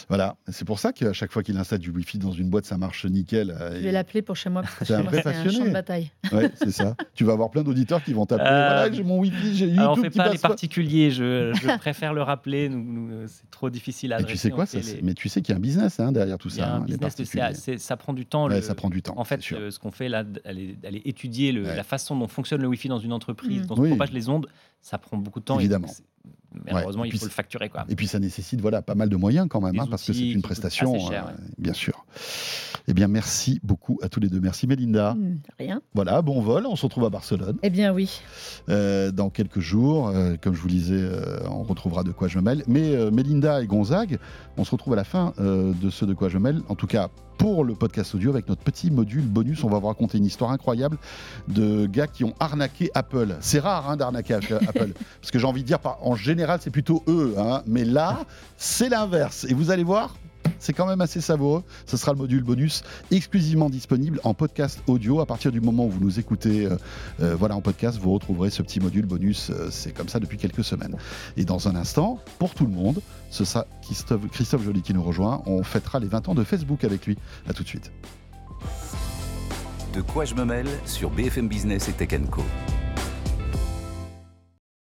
Voilà. 0.08 0.36
C'est 0.48 0.64
pour 0.64 0.78
ça 0.78 0.92
qu'à 0.92 1.12
chaque 1.12 1.30
fois 1.32 1.42
qu'il 1.42 1.56
installe 1.56 1.78
du 1.78 1.90
Wi-Fi 1.90 2.18
dans 2.18 2.32
une 2.32 2.48
boîte, 2.50 2.64
ça 2.64 2.76
marche 2.76 3.04
nickel. 3.06 3.50
euh, 3.50 3.76
Je 3.76 3.84
vais 3.84 3.92
l'appeler 3.92 4.22
pour 4.22 4.36
chez 4.36 4.50
moi. 4.50 4.62
parce 4.62 4.74
que 4.76 4.84
C'est 4.86 4.94
un 4.94 5.02
vrai 5.02 5.20
c'est 5.22 5.28
un 5.28 5.50
champ 5.50 5.64
de 5.64 5.70
bataille. 5.70 6.10
Ouais, 6.32 6.50
c'est 6.56 6.70
ça. 6.72 6.94
Tu 7.14 7.24
vas 7.24 7.32
avoir 7.34 7.50
plein 7.50 7.62
d'auditeurs 7.62 8.02
qui 8.02 8.12
vont 8.12 8.26
t'appeler. 8.26 8.48
Euh, 8.48 8.68
Voilà, 8.74 8.92
j'ai 8.92 9.02
mon 9.04 9.18
Wi-Fi, 9.20 9.54
j'ai 9.56 9.64
YouTube 9.66 9.80
Alors 9.80 9.98
on 9.98 10.02
fait 10.02 10.10
qui 10.10 10.18
pas 10.18 10.28
les 10.32 10.38
particuliers, 10.38 11.10
je, 11.10 11.52
je 11.54 11.76
préfère 11.78 12.12
le 12.14 12.22
rappeler, 12.22 12.68
nous- 12.68 12.82
nous, 12.82 13.12
euh, 13.12 13.26
c'est 13.28 13.50
trop 13.50 13.70
difficile 13.70 14.12
à 14.12 14.16
Mais 14.16 14.22
adresser. 14.24 14.36
tu 14.36 14.42
sais 14.48 14.50
quoi 14.50 14.66
fait 14.66 14.82
ça, 14.82 14.96
les- 14.96 15.02
Mais 15.02 15.14
tu 15.14 15.28
sais 15.28 15.40
qu'il 15.42 15.52
y 15.52 15.54
a 15.54 15.58
un 15.58 15.60
business 15.62 16.00
hein, 16.00 16.10
derrière 16.12 16.38
tout 16.38 16.48
il 16.48 16.56
y 16.56 16.60
a 16.60 16.64
ça. 16.64 16.74
un 16.74 16.80
hein, 16.80 16.84
les 16.88 16.98
particuliers. 16.98 17.78
ça 17.78 17.96
prend 17.96 18.12
du 18.12 18.26
temps. 18.26 18.48
Ouais, 18.48 18.56
le- 18.56 18.62
ça 18.62 18.74
prend 18.74 18.90
du 18.90 19.02
temps. 19.02 19.14
En 19.16 19.24
fait, 19.24 19.40
euh, 19.52 19.70
ce 19.70 19.78
qu'on 19.78 19.90
fait 19.90 20.08
là, 20.08 20.24
d'aller 20.24 20.74
d'aller 20.82 21.02
étudier 21.04 21.52
le- 21.52 21.64
Ouais. 21.64 21.76
la 21.76 21.84
façon 21.84 22.16
dont 22.16 22.28
fonctionne 22.28 22.60
le 22.62 22.68
Wi-Fi 22.68 22.88
dans 22.88 22.98
une 22.98 23.12
entreprise, 23.12 23.62
Mm. 23.62 23.66
dont 23.66 23.76
se 23.76 23.80
Oui. 23.82 23.88
propagent 23.90 24.12
les 24.12 24.28
ondes, 24.28 24.46
ça 24.80 24.96
prend 24.98 25.16
beaucoup 25.16 25.40
de 25.40 25.44
temps. 25.44 25.58
et 25.58 25.62
Évidemment. 25.64 25.88
Malheureusement, 26.66 27.04
Et 27.04 27.08
il 27.08 27.10
puis 27.10 27.18
faut 27.18 27.26
le 27.26 27.30
facturer. 27.30 27.68
Quoi. 27.68 27.84
Et 27.88 27.96
puis 27.96 28.06
ça 28.06 28.18
nécessite 28.18 28.60
voilà, 28.60 28.82
pas 28.82 28.94
mal 28.94 29.08
de 29.08 29.16
moyens 29.16 29.46
quand 29.48 29.60
même, 29.60 29.78
hein, 29.78 29.86
parce 29.88 30.04
que 30.06 30.12
c'est 30.12 30.30
une 30.30 30.42
prestation, 30.42 30.98
cher, 31.08 31.28
euh, 31.28 31.32
bien 31.58 31.72
sûr. 31.72 32.04
Eh 32.90 32.94
bien, 32.94 33.06
merci 33.06 33.60
beaucoup 33.62 33.98
à 34.02 34.08
tous 34.08 34.18
les 34.18 34.28
deux. 34.30 34.40
Merci 34.40 34.66
Mélinda. 34.66 35.12
Hmm, 35.14 35.38
rien. 35.58 35.82
Voilà, 35.94 36.22
bon 36.22 36.40
vol, 36.40 36.64
on 36.66 36.74
se 36.74 36.86
retrouve 36.86 37.04
à 37.04 37.10
Barcelone 37.10 37.58
Eh 37.62 37.68
bien 37.68 37.92
oui. 37.92 38.22
euh, 38.70 39.10
dans 39.10 39.28
quelques 39.28 39.60
jours. 39.60 40.08
Euh, 40.08 40.36
comme 40.40 40.54
je 40.54 40.60
vous 40.62 40.68
le 40.68 40.72
disais, 40.72 40.94
euh, 40.98 41.38
on 41.50 41.64
retrouvera 41.64 42.02
de 42.02 42.12
quoi 42.12 42.28
je 42.28 42.38
me 42.38 42.42
mêle. 42.44 42.62
Mais 42.66 43.10
Mélinda 43.10 43.62
et 43.62 43.66
Gonzague, 43.66 44.18
on 44.56 44.64
se 44.64 44.70
retrouve 44.70 44.94
à 44.94 44.96
la 44.96 45.04
fin 45.04 45.34
de 45.38 45.90
ce 45.90 46.06
de 46.06 46.14
quoi 46.14 46.30
je 46.30 46.38
me 46.38 46.44
mêle. 46.44 46.62
En 46.70 46.74
tout 46.76 46.86
cas, 46.86 47.08
pour 47.36 47.62
le 47.62 47.74
podcast 47.74 48.14
audio, 48.14 48.30
avec 48.30 48.48
notre 48.48 48.62
petit 48.62 48.90
module 48.90 49.26
bonus, 49.26 49.62
on 49.64 49.68
va 49.68 49.78
vous 49.78 49.86
raconter 49.88 50.16
une 50.16 50.24
histoire 50.24 50.50
incroyable 50.50 50.96
de 51.46 51.84
gars 51.86 52.06
qui 52.06 52.24
ont 52.24 52.32
arnaqué 52.40 52.90
Apple. 52.94 53.36
C'est 53.40 53.60
rare 53.60 53.90
hein, 53.90 53.96
d'arnaquer 53.98 54.34
Apple, 54.34 54.58
parce 55.20 55.30
que 55.30 55.38
j'ai 55.38 55.46
envie 55.46 55.60
de 55.62 55.66
dire, 55.66 55.78
en 56.00 56.16
général, 56.16 56.58
c'est 56.62 56.70
plutôt 56.70 57.02
eux. 57.06 57.34
hein. 57.38 57.62
mais 57.66 57.84
là, 57.84 58.20
c'est 58.56 58.88
l'inverse. 58.88 59.44
Et 59.48 59.52
vous 59.54 59.70
allez 59.70 59.84
voir, 59.84 60.16
c'est 60.58 60.72
quand 60.72 60.86
même 60.86 61.00
assez 61.00 61.20
savoureux. 61.20 61.62
Ce 61.86 61.96
sera 61.96 62.12
le 62.12 62.18
module 62.18 62.42
bonus 62.42 62.82
exclusivement 63.10 63.70
disponible 63.70 64.20
en 64.24 64.34
podcast 64.34 64.82
audio. 64.86 65.20
À 65.20 65.26
partir 65.26 65.52
du 65.52 65.60
moment 65.60 65.86
où 65.86 65.90
vous 65.90 66.00
nous 66.00 66.18
écoutez 66.18 66.66
euh, 66.66 66.76
euh, 67.20 67.36
voilà, 67.36 67.56
en 67.56 67.60
podcast, 67.60 67.98
vous 68.00 68.12
retrouverez 68.12 68.50
ce 68.50 68.62
petit 68.62 68.80
module 68.80 69.06
bonus. 69.06 69.50
Euh, 69.50 69.68
c'est 69.70 69.92
comme 69.92 70.08
ça 70.08 70.20
depuis 70.20 70.38
quelques 70.38 70.64
semaines. 70.64 70.96
Et 71.36 71.44
dans 71.44 71.68
un 71.68 71.76
instant, 71.76 72.20
pour 72.38 72.54
tout 72.54 72.66
le 72.66 72.72
monde, 72.72 73.00
ce 73.30 73.44
sera 73.44 73.66
Christophe, 73.82 74.64
Joly 74.64 74.82
qui 74.82 74.94
nous 74.94 75.02
rejoint. 75.02 75.42
On 75.46 75.62
fêtera 75.62 76.00
les 76.00 76.08
20 76.08 76.28
ans 76.28 76.34
de 76.34 76.44
Facebook 76.44 76.84
avec 76.84 77.06
lui. 77.06 77.16
À 77.48 77.52
tout 77.52 77.62
de 77.62 77.68
suite. 77.68 77.90
De 79.94 80.00
quoi 80.00 80.24
je 80.24 80.34
me 80.34 80.44
mêle 80.44 80.68
sur 80.84 81.10
BFM 81.10 81.48
Business 81.48 81.88
et 81.88 81.92
Tech. 81.92 82.08